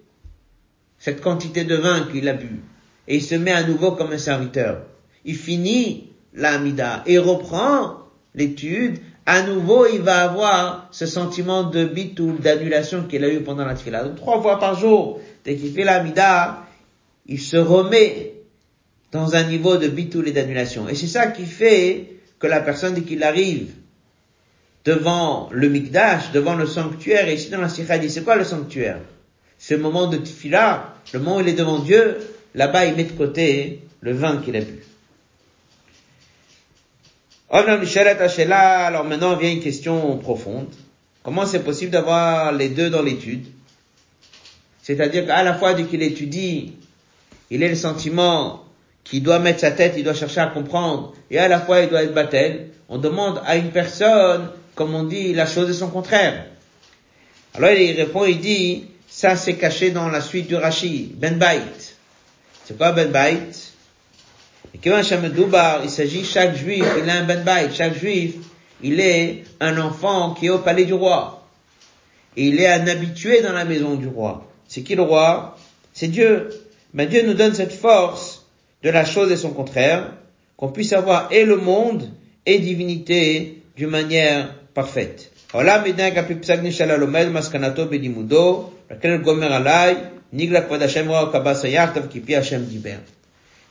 cette 0.98 1.22
quantité 1.22 1.64
de 1.64 1.76
vin 1.76 2.08
qu'il 2.12 2.28
a 2.30 2.34
bu, 2.34 2.62
et 3.08 3.16
il 3.16 3.22
se 3.22 3.36
met 3.36 3.52
à 3.52 3.64
nouveau 3.64 3.92
comme 3.92 4.12
un 4.14 4.18
serviteur. 4.18 4.84
Il 5.26 5.36
finit 5.36 6.11
l'amida 6.34 7.04
et 7.06 7.18
reprend 7.18 7.98
l'étude 8.36 9.00
à 9.26 9.44
nouveau, 9.44 9.86
il 9.86 10.02
va 10.02 10.24
avoir 10.24 10.88
ce 10.92 11.06
sentiment 11.06 11.64
de 11.64 11.86
bitou, 11.86 12.38
d'annulation 12.40 13.04
qu'il 13.04 13.24
a 13.24 13.32
eu 13.32 13.42
pendant 13.42 13.66
la 13.66 13.76
tfila. 13.76 14.04
Donc, 14.04 14.16
trois 14.16 14.42
fois 14.42 14.60
par 14.60 14.80
jour, 14.80 15.22
dès 15.46 15.56
qu'il 15.56 15.72
fait 15.72 15.84
la 15.84 16.02
mida, 16.04 16.66
il 17.28 17.40
se 17.40 17.58
remet 17.58 18.34
dans 19.12 19.36
un 19.36 19.44
niveau 19.44 19.78
de 19.78 19.88
bitoul 19.88 20.28
et 20.28 20.32
d'annulation. 20.32 20.90
Et 20.90 20.96
c'est 20.96 21.08
ça 21.08 21.28
qui 21.28 21.46
fait 21.46 22.08
que 22.40 22.48
la 22.48 22.62
personne, 22.62 22.96
dès 22.96 23.02
qu'il 23.02 23.24
arrive 23.24 23.70
devant 24.86 25.50
le 25.52 25.70
mikdash, 25.70 26.32
devant 26.32 26.56
le 26.56 26.66
sanctuaire, 26.66 27.30
et 27.30 27.36
ici 27.36 27.52
dans 27.52 27.62
la 27.62 27.70
sikha, 27.70 28.00
dit, 28.00 28.10
c'est 28.10 28.24
quoi 28.24 28.36
le 28.36 28.44
sanctuaire? 28.44 29.00
Ce 29.60 29.76
moment 29.76 30.08
de 30.08 30.18
tfila, 30.18 30.96
le 31.14 31.20
moment 31.20 31.38
où 31.38 31.42
il 31.42 31.50
est 31.50 31.54
devant 31.54 31.78
Dieu, 31.78 32.18
là-bas, 32.56 32.88
il 32.88 32.96
met 32.96 33.04
de 33.04 33.12
côté 33.12 33.84
le 34.00 34.14
vin 34.14 34.38
qu'il 34.38 34.56
a 34.56 34.62
bu. 34.62 34.84
Alors 37.54 39.04
maintenant 39.04 39.36
vient 39.36 39.52
une 39.52 39.60
question 39.60 40.18
profonde. 40.18 40.68
Comment 41.22 41.46
c'est 41.46 41.64
possible 41.64 41.92
d'avoir 41.92 42.54
les 42.54 42.70
deux 42.70 42.90
dans 42.90 43.02
l'étude? 43.02 43.46
C'est-à-dire 44.82 45.28
qu'à 45.28 45.44
la 45.44 45.54
fois 45.56 45.74
dès 45.74 45.84
qu'il 45.84 46.02
étudie, 46.02 46.74
il 47.50 47.62
a 47.64 47.68
le 47.68 47.76
sentiment 47.76 48.64
qu'il 49.04 49.22
doit 49.22 49.40
mettre 49.40 49.60
sa 49.60 49.72
tête, 49.72 49.96
il 49.98 50.04
doit 50.06 50.14
chercher 50.14 50.40
à 50.40 50.48
comprendre, 50.48 51.14
et 51.30 51.40
à 51.40 51.50
la 51.50 51.60
fois 51.60 51.82
il 51.82 51.90
doit 51.90 52.04
être 52.04 52.14
battel. 52.14 52.70
On 52.88 52.98
demande 52.98 53.42
à 53.46 53.58
une 53.58 53.72
personne, 53.72 54.50
comme 54.74 54.96
on 54.96 55.04
dit, 55.04 55.34
la 55.34 55.46
chose 55.46 55.70
est 55.70 55.74
son 55.74 55.90
contraire. 55.90 56.46
Alors 57.54 57.72
il 57.72 57.98
répond, 57.98 58.24
il 58.24 58.40
dit, 58.40 58.86
ça 59.10 59.36
c'est 59.36 59.56
caché 59.56 59.92
dans 59.92 60.08
la 60.08 60.22
suite 60.22 60.48
du 60.48 60.56
Rashi, 60.56 61.12
Ben 61.18 61.38
Bait. 61.38 61.60
C'est 62.64 62.78
quoi 62.78 62.94
Ben 62.94 63.12
Bait? 63.12 63.71
Et 64.74 64.80
il 64.84 65.90
s'agit 65.90 66.24
chaque 66.24 66.56
juif, 66.56 66.86
il 66.98 67.10
a 67.10 67.16
un 67.16 67.24
ben 67.24 67.44
chaque 67.72 67.98
juif, 67.98 68.36
il 68.82 69.00
est 69.00 69.44
un 69.60 69.80
enfant 69.80 70.34
qui 70.34 70.48
est 70.48 70.50
au 70.50 70.60
palais 70.60 70.86
du 70.86 70.94
roi. 70.94 71.46
et 72.38 72.48
il 72.48 72.60
est 72.60 72.68
un 72.68 72.88
habitué 72.88 73.42
dans 73.42 73.54
la 73.54 73.66
maison 73.66 73.96
du 73.96 74.08
roi. 74.08 74.48
C'est 74.68 74.84
qui 74.84 74.96
le 74.96 75.02
roi? 75.02 75.58
C'est 75.94 76.08
Dieu. 76.08 76.50
Mais 76.94 77.08
Dieu 77.08 77.24
nous 77.26 77.34
donne 77.34 77.54
cette 77.54 77.74
force 77.74 78.46
de 78.84 78.90
la 78.90 79.06
chose 79.06 79.32
et 79.32 79.38
son 79.38 79.52
contraire, 79.52 80.14
qu'on 80.58 80.70
puisse 80.70 80.94
avoir 80.94 81.32
et 81.32 81.44
le 81.44 81.58
monde 81.58 82.10
et 82.46 82.60
divinité 82.60 83.62
d'une 83.76 83.90
manière 83.90 84.56
parfaite. 84.74 85.32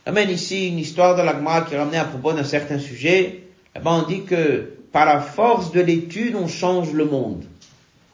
Amen. 0.03 0.31
Ici, 0.31 0.69
une 0.69 0.79
histoire 0.79 1.15
de 1.15 1.21
l'Agma 1.21 1.61
qui 1.61 1.75
ramenait 1.75 1.97
à 1.97 2.05
propos 2.05 2.33
d'un 2.33 2.43
certain 2.43 2.79
sujet. 2.79 3.43
Là-bas, 3.75 4.03
on 4.03 4.07
dit 4.07 4.23
que 4.23 4.73
par 4.91 5.05
la 5.05 5.21
force 5.21 5.71
de 5.71 5.79
l'étude, 5.79 6.35
on 6.35 6.47
change 6.47 6.91
le 6.91 7.05
monde. 7.05 7.45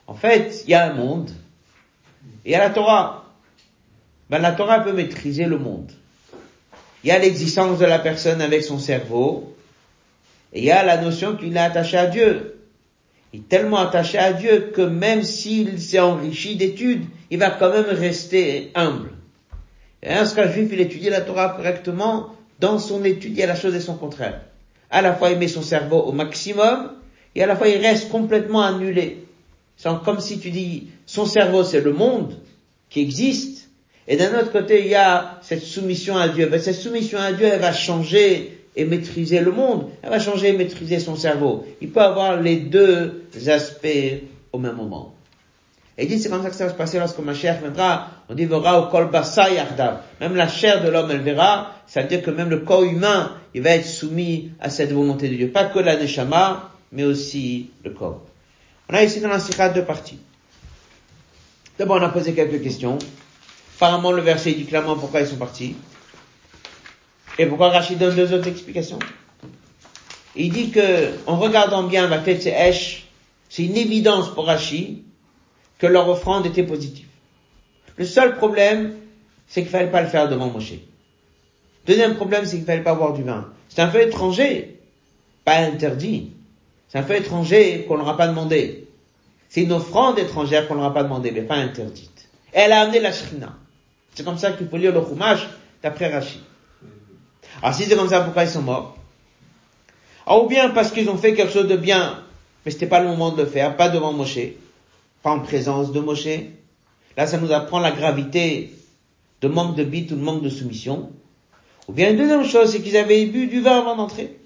En 0.06 0.14
fait, 0.14 0.64
il 0.66 0.70
y 0.70 0.74
a 0.74 0.90
un 0.90 0.94
monde, 0.94 1.30
il 2.44 2.52
y 2.52 2.54
a 2.54 2.58
la 2.58 2.70
Torah. 2.70 3.24
Ben, 4.28 4.38
la 4.38 4.52
Torah 4.52 4.80
peut 4.80 4.92
maîtriser 4.92 5.46
le 5.46 5.58
monde. 5.58 5.90
Il 7.02 7.08
y 7.08 7.10
a 7.10 7.18
l'existence 7.18 7.78
de 7.78 7.86
la 7.86 7.98
personne 7.98 8.42
avec 8.42 8.62
son 8.62 8.78
cerveau, 8.78 9.56
et 10.52 10.58
il 10.58 10.64
y 10.64 10.70
a 10.70 10.84
la 10.84 11.00
notion 11.00 11.36
qu'il 11.36 11.56
est 11.56 11.60
attaché 11.60 11.96
à 11.96 12.06
Dieu. 12.06 12.60
Il 13.32 13.40
est 13.40 13.48
tellement 13.48 13.78
attaché 13.78 14.18
à 14.18 14.32
Dieu 14.34 14.72
que 14.74 14.82
même 14.82 15.22
s'il 15.22 15.80
s'est 15.80 16.00
enrichi 16.00 16.56
d'études, 16.56 17.04
il 17.30 17.38
va 17.38 17.50
quand 17.50 17.70
même 17.70 17.86
rester 17.86 18.72
humble. 18.74 19.10
Lorsqu'un 20.02 20.50
juif, 20.50 20.68
il 20.72 20.80
étudie 20.80 21.10
la 21.10 21.20
Torah 21.20 21.50
correctement, 21.50 22.34
dans 22.60 22.78
son 22.78 23.04
étude, 23.04 23.32
il 23.32 23.38
y 23.38 23.42
a 23.42 23.46
la 23.46 23.56
chose 23.56 23.74
et 23.74 23.80
son 23.80 23.96
contraire. 23.96 24.40
À 24.90 25.02
la 25.02 25.14
fois, 25.14 25.30
il 25.30 25.38
met 25.38 25.48
son 25.48 25.62
cerveau 25.62 25.98
au 25.98 26.12
maximum, 26.12 26.92
et 27.34 27.42
à 27.42 27.46
la 27.46 27.56
fois, 27.56 27.68
il 27.68 27.78
reste 27.78 28.08
complètement 28.10 28.62
annulé. 28.62 29.24
C'est 29.76 29.90
comme 30.04 30.20
si 30.20 30.40
tu 30.40 30.50
dis, 30.50 30.88
son 31.06 31.26
cerveau, 31.26 31.62
c'est 31.62 31.80
le 31.80 31.92
monde 31.92 32.36
qui 32.90 33.00
existe, 33.00 33.68
et 34.08 34.16
d'un 34.16 34.38
autre 34.38 34.50
côté, 34.50 34.80
il 34.80 34.88
y 34.88 34.94
a 34.94 35.38
cette 35.42 35.62
soumission 35.62 36.16
à 36.16 36.28
Dieu. 36.28 36.46
Ben, 36.46 36.58
cette 36.58 36.76
soumission 36.76 37.18
à 37.18 37.32
Dieu, 37.32 37.46
elle 37.46 37.60
va 37.60 37.74
changer 37.74 38.58
et 38.74 38.84
maîtriser 38.86 39.40
le 39.40 39.52
monde. 39.52 39.90
Elle 40.02 40.08
va 40.08 40.18
changer 40.18 40.48
et 40.48 40.52
maîtriser 40.54 40.98
son 40.98 41.14
cerveau. 41.14 41.66
Il 41.82 41.90
peut 41.90 42.00
avoir 42.00 42.40
les 42.40 42.56
deux 42.56 43.26
aspects 43.48 44.22
au 44.50 44.58
même 44.58 44.76
moment. 44.76 45.14
Et 45.98 46.04
il 46.04 46.08
dit, 46.08 46.20
c'est 46.20 46.28
comme 46.28 46.44
ça 46.44 46.48
que 46.48 46.54
ça 46.54 46.64
va 46.64 46.70
se 46.70 46.76
passer 46.76 47.00
lorsque 47.00 47.18
ma 47.18 47.34
chair 47.34 47.58
viendra. 47.60 48.10
On 48.28 48.34
dit, 48.34 48.44
verra 48.44 48.80
au 48.80 48.86
kol 48.86 49.10
Même 50.20 50.36
la 50.36 50.46
chair 50.46 50.84
de 50.84 50.88
l'homme, 50.88 51.10
elle 51.10 51.22
verra. 51.22 51.72
Ça 51.88 52.02
veut 52.02 52.08
dire 52.08 52.22
que 52.22 52.30
même 52.30 52.48
le 52.48 52.58
corps 52.58 52.84
humain, 52.84 53.32
il 53.52 53.62
va 53.62 53.70
être 53.70 53.84
soumis 53.84 54.52
à 54.60 54.70
cette 54.70 54.92
volonté 54.92 55.28
de 55.28 55.34
Dieu. 55.34 55.48
Pas 55.48 55.64
que 55.64 55.80
la 55.80 55.96
neshama, 55.96 56.70
mais 56.92 57.02
aussi 57.02 57.70
le 57.84 57.90
corps. 57.90 58.22
On 58.88 58.94
a 58.94 59.02
ici 59.02 59.20
dans 59.20 59.28
la 59.28 59.40
sikha 59.40 59.70
deux 59.70 59.84
parties. 59.84 60.20
D'abord, 61.80 61.96
on 61.96 62.04
a 62.04 62.10
posé 62.10 62.32
quelques 62.32 62.62
questions. 62.62 62.98
Apparemment, 63.76 64.12
le 64.12 64.22
verset 64.22 64.52
dit 64.52 64.66
clairement 64.66 64.94
pourquoi 64.94 65.22
ils 65.22 65.26
sont 65.26 65.36
partis. 65.36 65.74
Et 67.38 67.46
pourquoi 67.46 67.70
Rachid 67.70 67.98
donne 67.98 68.14
deux 68.14 68.32
autres 68.32 68.48
explications. 68.48 69.00
Il 70.36 70.52
dit 70.52 70.70
que, 70.70 71.10
en 71.26 71.36
regardant 71.38 71.82
bien 71.82 72.08
la 72.08 72.18
tête 72.18 72.42
c'est 72.42 73.64
une 73.64 73.76
évidence 73.76 74.32
pour 74.32 74.46
Rachid 74.46 75.07
que 75.78 75.86
leur 75.86 76.08
offrande 76.08 76.46
était 76.46 76.62
positive. 76.62 77.06
Le 77.96 78.04
seul 78.04 78.36
problème, 78.36 78.94
c'est 79.46 79.62
qu'il 79.62 79.70
fallait 79.70 79.90
pas 79.90 80.02
le 80.02 80.08
faire 80.08 80.28
devant 80.28 80.48
Moshe. 80.48 80.74
Deuxième 81.86 82.16
problème, 82.16 82.44
c'est 82.44 82.56
qu'il 82.56 82.66
fallait 82.66 82.82
pas 82.82 82.94
boire 82.94 83.12
du 83.12 83.22
vin. 83.22 83.48
C'est 83.68 83.80
un 83.80 83.88
fait 83.88 84.06
étranger, 84.08 84.80
pas 85.44 85.58
interdit. 85.58 86.32
C'est 86.88 86.98
un 86.98 87.02
fait 87.02 87.18
étranger 87.18 87.84
qu'on 87.86 87.98
n'aura 87.98 88.16
pas 88.16 88.28
demandé. 88.28 88.88
C'est 89.48 89.62
une 89.62 89.72
offrande 89.72 90.18
étrangère 90.18 90.68
qu'on 90.68 90.74
n'aura 90.74 90.92
pas 90.92 91.02
demandé, 91.02 91.30
mais 91.30 91.42
pas 91.42 91.56
interdite. 91.56 92.28
elle 92.52 92.72
a 92.72 92.80
amené 92.80 93.00
la 93.00 93.12
shrina. 93.12 93.54
C'est 94.14 94.24
comme 94.24 94.38
ça 94.38 94.52
qu'il 94.52 94.68
faut 94.68 94.76
lire 94.76 94.92
le 94.92 95.02
chumash 95.02 95.48
d'après 95.82 96.12
Rachid. 96.12 96.40
Alors 97.62 97.74
si 97.74 97.84
c'est 97.84 97.96
comme 97.96 98.08
ça, 98.08 98.20
pourquoi 98.20 98.44
ils 98.44 98.50
sont 98.50 98.62
morts? 98.62 98.96
Ou 100.26 100.46
bien 100.46 100.70
parce 100.70 100.90
qu'ils 100.90 101.08
ont 101.08 101.16
fait 101.16 101.34
quelque 101.34 101.52
chose 101.52 101.68
de 101.68 101.76
bien, 101.76 102.22
mais 102.64 102.70
c'était 102.70 102.86
pas 102.86 103.00
le 103.00 103.08
moment 103.08 103.30
de 103.30 103.42
le 103.42 103.48
faire, 103.48 103.76
pas 103.76 103.88
devant 103.88 104.12
Moshe, 104.12 104.38
en 105.28 105.40
présence 105.40 105.92
de 105.92 106.00
Moshe. 106.00 106.28
Là, 107.16 107.26
ça 107.26 107.38
nous 107.38 107.52
apprend 107.52 107.78
la 107.78 107.90
gravité 107.90 108.72
de 109.40 109.48
manque 109.48 109.76
de 109.76 109.84
bite 109.84 110.12
ou 110.12 110.16
de 110.16 110.20
manque 110.20 110.42
de 110.42 110.48
soumission. 110.48 111.10
Ou 111.88 111.92
bien 111.92 112.10
une 112.10 112.16
deuxième 112.16 112.44
chose, 112.44 112.70
c'est 112.70 112.80
qu'ils 112.80 112.96
avaient 112.96 113.24
bu 113.26 113.46
du 113.46 113.60
vin 113.60 113.78
avant 113.78 113.96
d'entrer. 113.96 114.38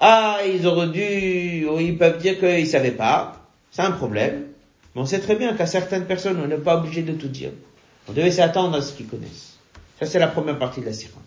Ah, 0.00 0.38
ils 0.46 0.66
auraient 0.66 0.88
dû, 0.88 1.66
ou 1.66 1.78
ils 1.78 1.96
peuvent 1.96 2.18
dire 2.18 2.38
qu'ils 2.38 2.66
savaient 2.66 2.90
pas. 2.90 3.40
C'est 3.70 3.82
un 3.82 3.92
problème. 3.92 4.46
Mais 4.94 5.00
on 5.00 5.06
sait 5.06 5.20
très 5.20 5.36
bien 5.36 5.54
qu'à 5.54 5.66
certaines 5.66 6.04
personnes, 6.04 6.40
on 6.42 6.46
n'est 6.46 6.58
pas 6.58 6.76
obligé 6.78 7.02
de 7.02 7.12
tout 7.12 7.28
dire. 7.28 7.50
On 8.08 8.12
devait 8.12 8.30
s'attendre 8.30 8.76
à 8.76 8.82
ce 8.82 8.92
qu'ils 8.92 9.06
connaissent. 9.06 9.56
Ça, 9.98 10.06
c'est 10.06 10.18
la 10.18 10.28
première 10.28 10.58
partie 10.58 10.80
de 10.80 10.86
la 10.86 10.92
sirah. 10.92 11.20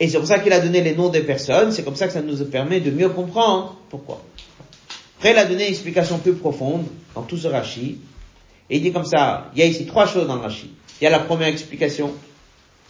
Et 0.00 0.08
c'est 0.08 0.18
pour 0.18 0.26
ça 0.26 0.38
qu'il 0.38 0.52
a 0.52 0.60
donné 0.60 0.80
les 0.80 0.94
noms 0.96 1.10
des 1.10 1.22
personnes. 1.22 1.70
C'est 1.70 1.84
comme 1.84 1.96
ça 1.96 2.06
que 2.06 2.12
ça 2.12 2.22
nous 2.22 2.44
permet 2.46 2.80
de 2.80 2.90
mieux 2.90 3.08
comprendre 3.10 3.76
pourquoi? 3.90 4.22
Après, 5.22 5.34
il 5.34 5.38
a 5.38 5.44
donné 5.44 5.66
une 5.66 5.70
explication 5.70 6.18
plus 6.18 6.32
profonde 6.32 6.84
dans 7.14 7.22
tout 7.22 7.36
ce 7.36 7.46
rachis. 7.46 8.00
Et 8.68 8.78
il 8.78 8.82
dit 8.82 8.90
comme 8.90 9.04
ça, 9.04 9.52
il 9.54 9.60
y 9.60 9.62
a 9.62 9.66
ici 9.66 9.86
trois 9.86 10.04
choses 10.04 10.26
dans 10.26 10.34
le 10.34 10.40
rachis. 10.40 10.72
Il 11.00 11.04
y 11.04 11.06
a 11.06 11.10
la 11.10 11.20
première 11.20 11.46
explication, 11.46 12.12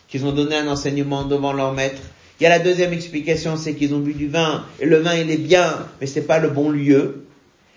qu'ils 0.09 0.25
ont 0.25 0.33
donné 0.33 0.57
un 0.57 0.67
enseignement 0.67 1.25
devant 1.25 1.53
leur 1.53 1.75
maître. 1.75 2.01
Il 2.41 2.45
y 2.45 2.47
a 2.47 2.49
la 2.49 2.59
deuxième 2.59 2.95
explication, 2.95 3.59
c'est 3.59 3.75
qu'ils 3.75 3.93
ont 3.93 3.99
bu 3.99 4.15
du 4.15 4.29
vin, 4.29 4.65
et 4.81 4.87
le 4.87 4.97
vin 5.01 5.15
il 5.15 5.31
est 5.31 5.37
bien, 5.37 5.87
mais 6.01 6.07
c'est 6.07 6.23
pas 6.23 6.39
le 6.39 6.49
bon 6.49 6.71
lieu. 6.71 7.27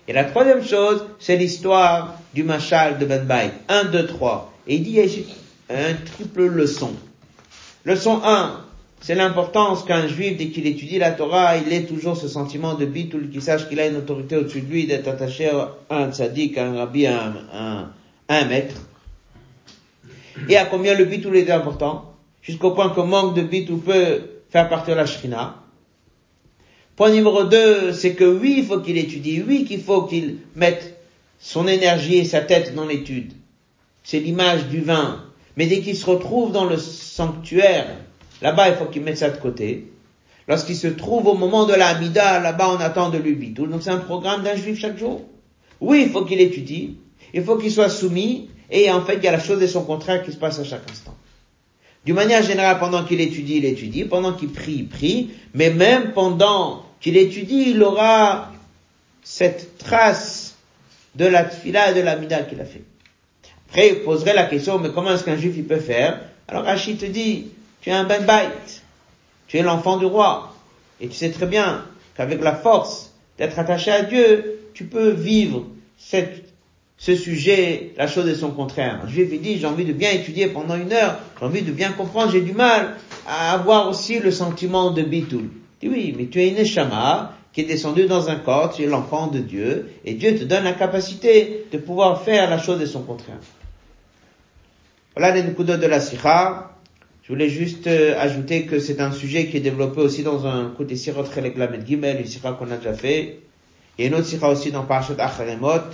Et 0.08 0.14
la 0.14 0.24
troisième 0.24 0.66
chose, 0.66 1.06
c'est 1.20 1.36
l'histoire 1.36 2.18
du 2.34 2.44
machal 2.44 2.98
de 2.98 3.06
Ben 3.06 3.26
Bay. 3.26 3.52
Un, 3.68 3.84
deux, 3.84 4.08
trois. 4.08 4.54
Et 4.68 4.76
il 4.76 4.84
dit, 4.84 4.92
il 4.92 4.96
y 4.96 5.00
a 5.02 5.04
ici 5.04 5.26
un 5.70 5.96
triple 5.96 6.46
leçon. 6.46 6.94
Leçon 7.84 8.22
1, 8.24 8.65
c'est 9.02 9.16
l'importance 9.16 9.84
qu'un 9.84 10.08
juif, 10.08 10.38
dès 10.38 10.48
qu'il 10.48 10.66
étudie 10.66 10.98
la 10.98 11.12
Torah, 11.12 11.58
il 11.58 11.72
ait 11.72 11.84
toujours 11.84 12.18
ce 12.18 12.28
sentiment 12.28 12.74
de 12.74 12.86
bitul, 12.86 13.30
qu'il 13.30 13.42
sache 13.42 13.68
qu'il 13.70 13.80
a 13.80 13.88
une 13.88 13.98
autorité 13.98 14.38
au-dessus 14.38 14.62
de 14.62 14.72
lui, 14.72 14.88
d'être 14.88 15.08
attaché 15.08 15.50
à 15.50 15.76
un 15.90 16.12
tzaddik, 16.12 16.58
à 16.58 16.68
un 16.68 16.76
rabbi, 16.78 17.06
à 17.06 17.34
un, 17.54 17.92
un, 18.30 18.46
maître. 18.46 18.76
Et 20.50 20.58
à 20.58 20.66
combien 20.66 20.96
le 20.96 21.06
bitul 21.06 21.36
est 21.36 21.52
important, 21.52 22.14
jusqu'au 22.42 22.72
point 22.72 22.90
que 22.90 23.02
manque 23.02 23.36
de 23.36 23.42
bitul 23.42 23.80
peut 23.80 24.22
faire 24.50 24.70
partir 24.70 24.96
la 24.96 25.06
shrina. 25.06 25.62
Point 26.96 27.12
numéro 27.12 27.44
2, 27.44 27.94
c'est 27.94 28.16
que 28.16 28.24
oui, 28.24 28.56
il 28.60 28.66
faut 28.66 28.80
qu'il 28.80 28.98
étudie, 28.98 29.44
oui, 29.46 29.66
qu'il 29.66 29.82
faut 29.82 30.04
qu'il 30.04 30.38
mette 30.56 31.00
son 31.40 31.68
énergie 31.68 32.18
et 32.18 32.26
sa 32.26 32.42
tête 32.42 32.74
dans 32.74 32.86
l'étude 32.86 33.34
c'est 34.06 34.20
l'image 34.20 34.68
du 34.68 34.80
vin. 34.80 35.26
Mais 35.58 35.66
dès 35.66 35.82
qu'il 35.82 35.98
se 35.98 36.06
retrouve 36.06 36.52
dans 36.52 36.66
le 36.66 36.78
sanctuaire, 36.78 37.98
là-bas, 38.42 38.70
il 38.70 38.76
faut 38.76 38.86
qu'il 38.86 39.02
mette 39.02 39.18
ça 39.18 39.30
de 39.30 39.38
côté. 39.38 39.92
Lorsqu'il 40.48 40.76
se 40.76 40.88
trouve 40.88 41.28
au 41.28 41.34
moment 41.34 41.66
de 41.66 41.74
la 41.74 41.88
Hamida, 41.88 42.40
là-bas, 42.40 42.70
on 42.70 42.80
attend 42.80 43.10
de 43.10 43.18
lui 43.18 43.34
bitoul. 43.34 43.70
Donc 43.70 43.82
c'est 43.82 43.90
un 43.90 43.98
programme 43.98 44.44
d'un 44.44 44.56
juif 44.56 44.80
chaque 44.80 44.98
jour. 44.98 45.24
Oui, 45.82 46.04
il 46.06 46.12
faut 46.12 46.24
qu'il 46.24 46.40
étudie. 46.40 46.98
Il 47.34 47.44
faut 47.44 47.58
qu'il 47.58 47.72
soit 47.72 47.90
soumis. 47.90 48.50
Et 48.70 48.90
en 48.92 49.02
fait, 49.02 49.16
il 49.16 49.24
y 49.24 49.28
a 49.28 49.32
la 49.32 49.40
chose 49.40 49.62
et 49.62 49.68
son 49.68 49.84
contraire 49.84 50.24
qui 50.24 50.32
se 50.32 50.38
passe 50.38 50.60
à 50.60 50.64
chaque 50.64 50.90
instant. 50.90 51.16
D'une 52.06 52.16
manière 52.16 52.44
générale, 52.44 52.78
pendant 52.80 53.04
qu'il 53.04 53.20
étudie, 53.20 53.58
il 53.58 53.66
étudie. 53.66 54.06
Pendant 54.06 54.34
qu'il 54.34 54.50
prie, 54.50 54.74
il 54.74 54.88
prie. 54.88 55.32
Mais 55.54 55.72
même 55.72 56.14
pendant 56.14 56.86
qu'il 57.02 57.18
étudie, 57.18 57.72
il 57.72 57.82
aura 57.82 58.52
cette 59.24 59.80
trace 59.80 60.56
de 61.16 61.26
la 61.26 61.44
tfila 61.44 61.92
et 61.92 61.94
de 61.96 62.02
la 62.02 62.16
mida 62.16 62.44
qu'il 62.44 62.62
a 62.62 62.66
fait. 62.66 62.84
Après, 63.68 63.90
il 63.90 63.96
poserait 64.02 64.36
la 64.36 64.46
question, 64.46 64.78
mais 64.78 64.90
comment 64.94 65.14
est-ce 65.14 65.24
qu'un 65.24 65.38
juif 65.38 65.56
il 65.58 65.66
peut 65.66 65.80
faire? 65.80 66.22
Alors 66.48 66.64
Rachid 66.64 67.00
te 67.00 67.06
dit, 67.06 67.48
tu 67.86 67.92
es 67.92 67.94
un 67.94 68.06
ben 68.06 68.26
bait, 68.26 68.50
tu 69.46 69.58
es 69.58 69.62
l'enfant 69.62 69.98
du 69.98 70.08
roi, 70.08 70.56
et 71.00 71.08
tu 71.08 71.14
sais 71.14 71.30
très 71.30 71.46
bien 71.46 71.86
qu'avec 72.18 72.42
la 72.42 72.56
force 72.56 73.14
d'être 73.38 73.60
attaché 73.60 73.92
à 73.92 74.02
Dieu, 74.02 74.60
tu 74.74 74.86
peux 74.86 75.12
vivre 75.12 75.68
cette, 75.96 76.46
ce 76.98 77.16
sujet, 77.16 77.94
la 77.96 78.08
chose 78.08 78.28
est 78.28 78.34
son 78.34 78.50
contraire. 78.50 79.02
Un 79.04 79.08
juif 79.08 79.30
il 79.32 79.40
dit, 79.40 79.60
j'ai 79.60 79.68
envie 79.68 79.86
de 79.86 79.94
bien 79.94 80.10
étudier 80.10 80.48
pendant 80.48 80.76
une 80.76 80.92
heure, 80.94 81.20
j'ai 81.40 81.46
envie 81.46 81.62
de 81.62 81.72
bien 81.72 81.92
comprendre, 81.92 82.32
j'ai 82.32 82.42
du 82.42 82.54
mal 82.54 82.96
à 83.28 83.54
avoir 83.54 83.88
aussi 83.88 84.18
le 84.18 84.32
sentiment 84.32 84.90
de 84.90 85.04
bitul. 85.04 85.52
dis 85.80 85.88
oui, 85.88 86.16
mais 86.18 86.26
tu 86.26 86.42
es 86.42 86.50
une 86.50 86.58
échama 86.58 87.34
qui 87.54 87.62
est 87.62 87.66
descendu 87.66 88.08
dans 88.08 88.30
un 88.30 88.38
corps, 88.38 88.74
tu 88.74 88.82
es 88.82 88.88
l'enfant 88.88 89.28
de 89.28 89.38
Dieu, 89.38 89.92
et 90.06 90.16
Dieu 90.16 90.36
te 90.36 90.44
donne 90.44 90.64
la 90.64 90.74
capacité 90.74 91.68
de 91.72 91.78
pouvoir 91.78 92.24
faire 92.24 92.50
la 92.50 92.58
chose 92.58 92.80
de 92.80 92.88
son 92.88 93.04
contraire. 93.04 93.38
Voilà 95.16 95.36
les 95.36 95.54
coups 95.54 95.68
de 95.68 95.86
la 95.86 96.00
sikha. 96.00 96.72
Je 97.26 97.34
voulais 97.34 97.50
juste 97.50 97.88
euh, 97.88 98.14
ajouter 98.20 98.68
que 98.68 98.78
c'est 98.78 99.02
un 99.02 99.12
sujet 99.12 99.48
qui 99.48 99.58
est 99.58 99.62
développé 99.62 100.00
aussi 100.00 100.22
dans 100.22 100.46
un 100.46 100.70
côté 100.78 100.96
sirot 100.96 101.26
Chelek 101.26 101.58
Gimel, 101.84 102.20
une 102.20 102.28
sikha 102.28 102.52
qu'on 102.52 102.70
a 102.70 102.78
déjà 102.78 102.94
fait. 102.94 103.40
A 103.98 104.04
une 104.04 104.14
autre 104.14 104.28
sikha 104.28 104.48
aussi 104.48 104.70
dans 104.70 104.84
Parashat 104.84 105.16
Acharemot. 105.18 105.90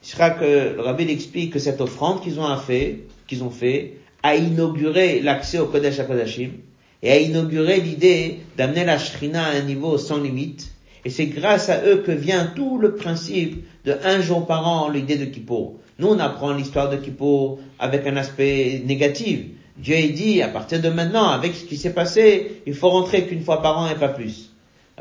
Sikha 0.00 0.30
que 0.30 0.74
le 0.74 0.80
rabbi 0.80 1.02
explique 1.10 1.52
que 1.52 1.58
cette 1.58 1.82
offrande 1.82 2.22
qu'ils 2.22 2.40
ont 2.40 2.56
fait, 2.56 3.00
qu'ils 3.26 3.44
ont 3.44 3.50
fait, 3.50 3.98
a 4.22 4.36
inauguré 4.36 5.20
l'accès 5.20 5.58
au 5.58 5.66
Kodesh 5.66 5.98
HaKodashim 5.98 6.52
et 7.02 7.10
a 7.10 7.18
inauguré 7.18 7.80
l'idée 7.80 8.38
d'amener 8.56 8.86
la 8.86 8.96
Shrina 8.96 9.44
à 9.44 9.50
un 9.50 9.64
niveau 9.64 9.98
sans 9.98 10.22
limite 10.22 10.72
Et 11.04 11.10
c'est 11.10 11.26
grâce 11.26 11.68
à 11.68 11.84
eux 11.84 11.98
que 11.98 12.12
vient 12.12 12.46
tout 12.56 12.78
le 12.78 12.94
principe 12.94 13.66
de 13.84 13.94
un 14.02 14.22
jour 14.22 14.46
par 14.46 14.66
an, 14.66 14.88
l'idée 14.88 15.18
de 15.18 15.26
Kippour. 15.26 15.74
Nous, 15.98 16.08
on 16.08 16.18
apprend 16.18 16.54
l'histoire 16.54 16.88
de 16.88 16.96
Kippour 16.96 17.58
avec 17.78 18.06
un 18.06 18.16
aspect 18.16 18.82
négatif. 18.86 19.40
Dieu 19.76 19.96
a 19.96 20.08
dit, 20.08 20.40
à 20.40 20.48
partir 20.48 20.80
de 20.80 20.88
maintenant, 20.88 21.28
avec 21.28 21.54
ce 21.54 21.64
qui 21.64 21.76
s'est 21.76 21.92
passé, 21.92 22.62
il 22.66 22.74
faut 22.74 22.90
rentrer 22.90 23.26
qu'une 23.26 23.42
fois 23.42 23.60
par 23.60 23.78
an 23.78 23.88
et 23.88 23.96
pas 23.96 24.08
plus. 24.08 24.50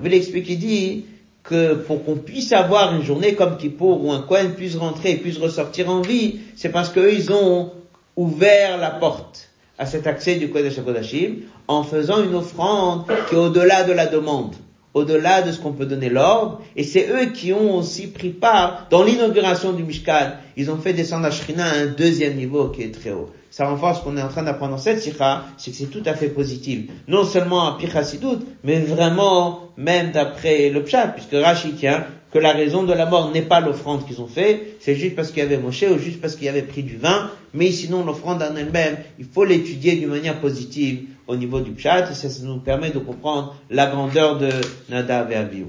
Il 0.03 0.13
explique, 0.13 0.49
il 0.49 0.57
dit 0.57 1.05
que 1.43 1.75
pour 1.75 2.03
qu'on 2.03 2.15
puisse 2.15 2.53
avoir 2.53 2.95
une 2.95 3.03
journée 3.03 3.35
comme 3.35 3.57
Kippour 3.57 4.03
où 4.03 4.11
un 4.11 4.21
Kohen 4.21 4.53
puisse 4.53 4.75
rentrer 4.75 5.11
et 5.11 5.17
puisse 5.17 5.37
ressortir 5.37 5.89
en 5.89 6.01
vie, 6.01 6.39
c'est 6.55 6.69
parce 6.69 6.89
qu'eux, 6.89 7.13
ils 7.13 7.31
ont 7.31 7.71
ouvert 8.15 8.77
la 8.77 8.89
porte 8.89 9.49
à 9.77 9.85
cet 9.85 10.07
accès 10.07 10.35
du 10.35 10.49
Kodesh 10.49 10.79
HaKodashim 10.79 11.41
en 11.67 11.83
faisant 11.83 12.23
une 12.23 12.35
offrande 12.35 13.05
qui 13.27 13.35
est 13.35 13.37
au-delà 13.37 13.83
de 13.83 13.91
la 13.91 14.07
demande, 14.07 14.55
au-delà 14.93 15.41
de 15.41 15.51
ce 15.51 15.59
qu'on 15.59 15.73
peut 15.73 15.85
donner 15.85 16.09
l'ordre, 16.09 16.61
et 16.75 16.83
c'est 16.83 17.09
eux 17.09 17.31
qui 17.31 17.51
ont 17.53 17.77
aussi 17.77 18.07
pris 18.07 18.29
part 18.29 18.87
dans 18.89 19.03
l'inauguration 19.03 19.73
du 19.73 19.83
Mishkan. 19.83 20.33
Ils 20.55 20.69
ont 20.69 20.77
fait 20.77 20.93
descendre 20.93 21.23
la 21.23 21.31
Shrina 21.31 21.65
à 21.65 21.77
un 21.77 21.85
deuxième 21.87 22.35
niveau 22.35 22.69
qui 22.69 22.83
est 22.83 22.91
très 22.91 23.11
haut. 23.11 23.29
Ça 23.49 23.67
renforce 23.67 23.99
ce 23.99 24.03
qu'on 24.03 24.17
est 24.17 24.21
en 24.21 24.29
train 24.29 24.43
d'apprendre 24.43 24.71
dans 24.71 24.79
cette 24.79 25.01
sikha, 25.01 25.45
c'est 25.57 25.71
que 25.71 25.77
c'est 25.77 25.85
tout 25.85 26.01
à 26.05 26.15
fait 26.15 26.29
positif. 26.29 26.89
Non 27.07 27.23
seulement 27.23 27.67
à 27.67 27.77
Pichasidut, 27.77 28.39
mais 28.63 28.79
vraiment 28.79 29.69
même 29.77 30.11
d'après 30.11 30.69
le 30.69 30.83
Pshat, 30.83 31.09
puisque 31.09 31.33
Rashi 31.33 31.73
tient 31.73 32.05
que 32.31 32.39
la 32.39 32.51
raison 32.51 32.81
de 32.81 32.93
la 32.93 33.05
mort 33.05 33.31
n'est 33.31 33.43
pas 33.43 33.59
l'offrande 33.59 34.07
qu'ils 34.07 34.21
ont 34.21 34.27
fait, 34.27 34.75
c'est 34.79 34.95
juste 34.95 35.15
parce 35.15 35.29
qu'il 35.29 35.43
y 35.43 35.45
avait 35.45 35.59
Moshe 35.59 35.83
ou 35.83 35.99
juste 35.99 36.19
parce 36.19 36.35
qu'il 36.35 36.45
y 36.45 36.49
avait 36.49 36.63
pris 36.63 36.81
du 36.81 36.97
vin, 36.97 37.29
mais 37.53 37.69
sinon 37.71 38.03
l'offrande 38.03 38.41
en 38.41 38.55
elle-même, 38.55 38.97
il 39.19 39.25
faut 39.25 39.45
l'étudier 39.45 39.97
d'une 39.97 40.09
manière 40.09 40.39
positive 40.39 41.09
au 41.27 41.35
niveau 41.35 41.61
du 41.61 41.71
Pshat, 41.71 42.11
et 42.11 42.13
ça, 42.13 42.27
nous 42.43 42.59
permet 42.59 42.91
de 42.91 42.99
comprendre 42.99 43.55
la 43.69 43.87
grandeur 43.87 44.37
de 44.37 44.49
Nadav 44.89 45.31
et 45.31 45.35
Abihu. 45.35 45.67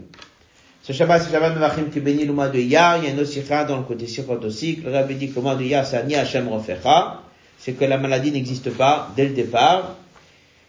Ce 0.82 0.92
Shabbat, 0.92 1.22
c'est 1.22 1.32
Shabbat 1.32 1.54
Mevachim 1.54 1.90
qui 1.92 2.00
bénit 2.00 2.24
le 2.24 2.32
mois 2.32 2.48
de 2.48 2.58
Yar, 2.58 2.98
il 2.98 3.04
y 3.04 3.06
a 3.06 3.10
une 3.10 3.20
autre 3.20 3.66
dans 3.66 3.78
le 3.78 3.84
côté 3.84 4.06
Sikhot 4.06 4.40
aussi, 4.44 4.80
le 4.84 4.92
Rabbi 4.92 5.14
dit 5.14 5.30
que 5.30 5.36
le 5.36 5.42
mois 5.42 5.54
de 5.54 5.64
Yar, 5.64 5.86
c'est 5.86 6.14
Hashem 6.14 6.48
Rofecha, 6.48 7.22
c'est 7.58 7.72
que 7.72 7.84
la 7.84 7.96
maladie 7.96 8.32
n'existe 8.32 8.70
pas 8.70 9.10
dès 9.16 9.24
le 9.24 9.34
départ, 9.34 9.96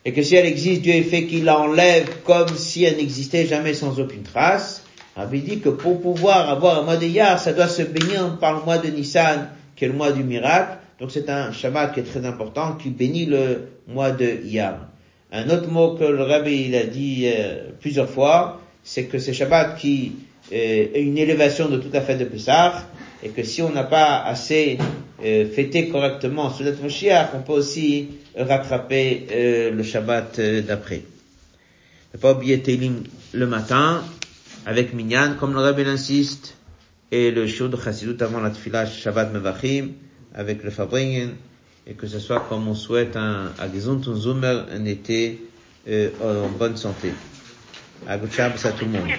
et 0.05 0.13
que 0.13 0.21
si 0.21 0.35
elle 0.35 0.45
existe, 0.45 0.83
Dieu 0.83 1.01
fait 1.03 1.25
qu'il 1.25 1.45
l'enlève 1.45 2.21
comme 2.23 2.55
si 2.55 2.83
elle 2.83 2.97
n'existait 2.97 3.47
jamais 3.47 3.73
sans 3.73 3.99
aucune 3.99 4.21
trace. 4.21 4.83
Rabbi 5.15 5.41
dit 5.41 5.59
que 5.59 5.69
pour 5.69 5.99
pouvoir 5.99 6.49
avoir 6.49 6.79
un 6.79 6.83
mois 6.83 6.97
de 6.97 7.07
Yar, 7.07 7.39
ça 7.39 7.53
doit 7.53 7.67
se 7.67 7.81
bénir 7.81 8.37
par 8.37 8.53
le 8.53 8.63
mois 8.63 8.77
de 8.77 8.89
Nissan, 8.89 9.49
qui 9.75 9.85
est 9.85 9.87
le 9.87 9.95
mois 9.95 10.11
du 10.11 10.23
miracle. 10.23 10.77
Donc 10.99 11.11
c'est 11.11 11.29
un 11.29 11.51
Shabbat 11.51 11.93
qui 11.93 11.99
est 11.99 12.03
très 12.03 12.25
important, 12.25 12.75
qui 12.75 12.89
bénit 12.89 13.25
le 13.25 13.67
mois 13.87 14.11
de 14.11 14.39
Yar. 14.45 14.87
Un 15.31 15.49
autre 15.49 15.69
mot 15.69 15.95
que 15.95 16.05
le 16.05 16.23
Rabbi 16.23 16.67
il 16.67 16.75
a 16.75 16.85
dit 16.85 17.25
euh, 17.25 17.71
plusieurs 17.81 18.09
fois, 18.09 18.61
c'est 18.83 19.05
que 19.05 19.19
c'est 19.19 19.33
Shabbat 19.33 19.77
qui 19.77 20.13
euh, 20.53 20.87
est 20.93 21.01
une 21.01 21.17
élévation 21.17 21.67
de 21.67 21.77
tout 21.77 21.89
à 21.91 21.99
fait 21.99 22.15
de 22.15 22.23
Pessah, 22.23 22.85
et 23.21 23.29
que 23.29 23.43
si 23.43 23.61
on 23.61 23.71
n'a 23.71 23.83
pas 23.83 24.21
assez 24.23 24.77
euh, 25.23 25.49
fêté 25.49 25.89
correctement 25.89 26.49
Sudat 26.49 26.75
Moshiach, 26.81 27.31
on 27.35 27.41
peut 27.41 27.53
aussi 27.53 28.09
rattraper 28.37 29.71
le 29.73 29.83
Shabbat 29.83 30.39
d'après. 30.65 31.01
Ne 32.13 32.19
pas 32.19 32.33
oublier 32.33 32.61
Télim 32.61 33.03
le 33.33 33.47
matin 33.47 34.03
avec 34.65 34.93
Minyan, 34.93 35.35
comme 35.37 35.53
le 35.53 35.59
Rabbi 35.59 35.83
insiste, 35.83 36.55
et 37.11 37.31
le 37.31 37.47
show 37.47 37.67
de 37.67 37.77
Chassidut 37.77 38.21
avant 38.21 38.39
la 38.39 38.51
Tfilah 38.51 38.85
Shabbat 38.85 39.33
Mevachim 39.33 39.89
avec 40.35 40.63
le 40.63 40.69
Fabringen, 40.69 41.33
et 41.87 41.93
que 41.93 42.07
ce 42.07 42.19
soit 42.19 42.41
comme 42.49 42.67
on 42.67 42.75
souhaite 42.75 43.15
un 43.15 43.51
Agizont 43.57 44.01
Zoomer, 44.03 44.65
un 44.71 44.85
été 44.85 45.41
euh, 45.87 46.09
en 46.21 46.49
bonne 46.49 46.77
santé. 46.77 47.13
À 48.07 48.17
tout 48.17 48.85
le 48.85 48.91
monde. 48.91 49.09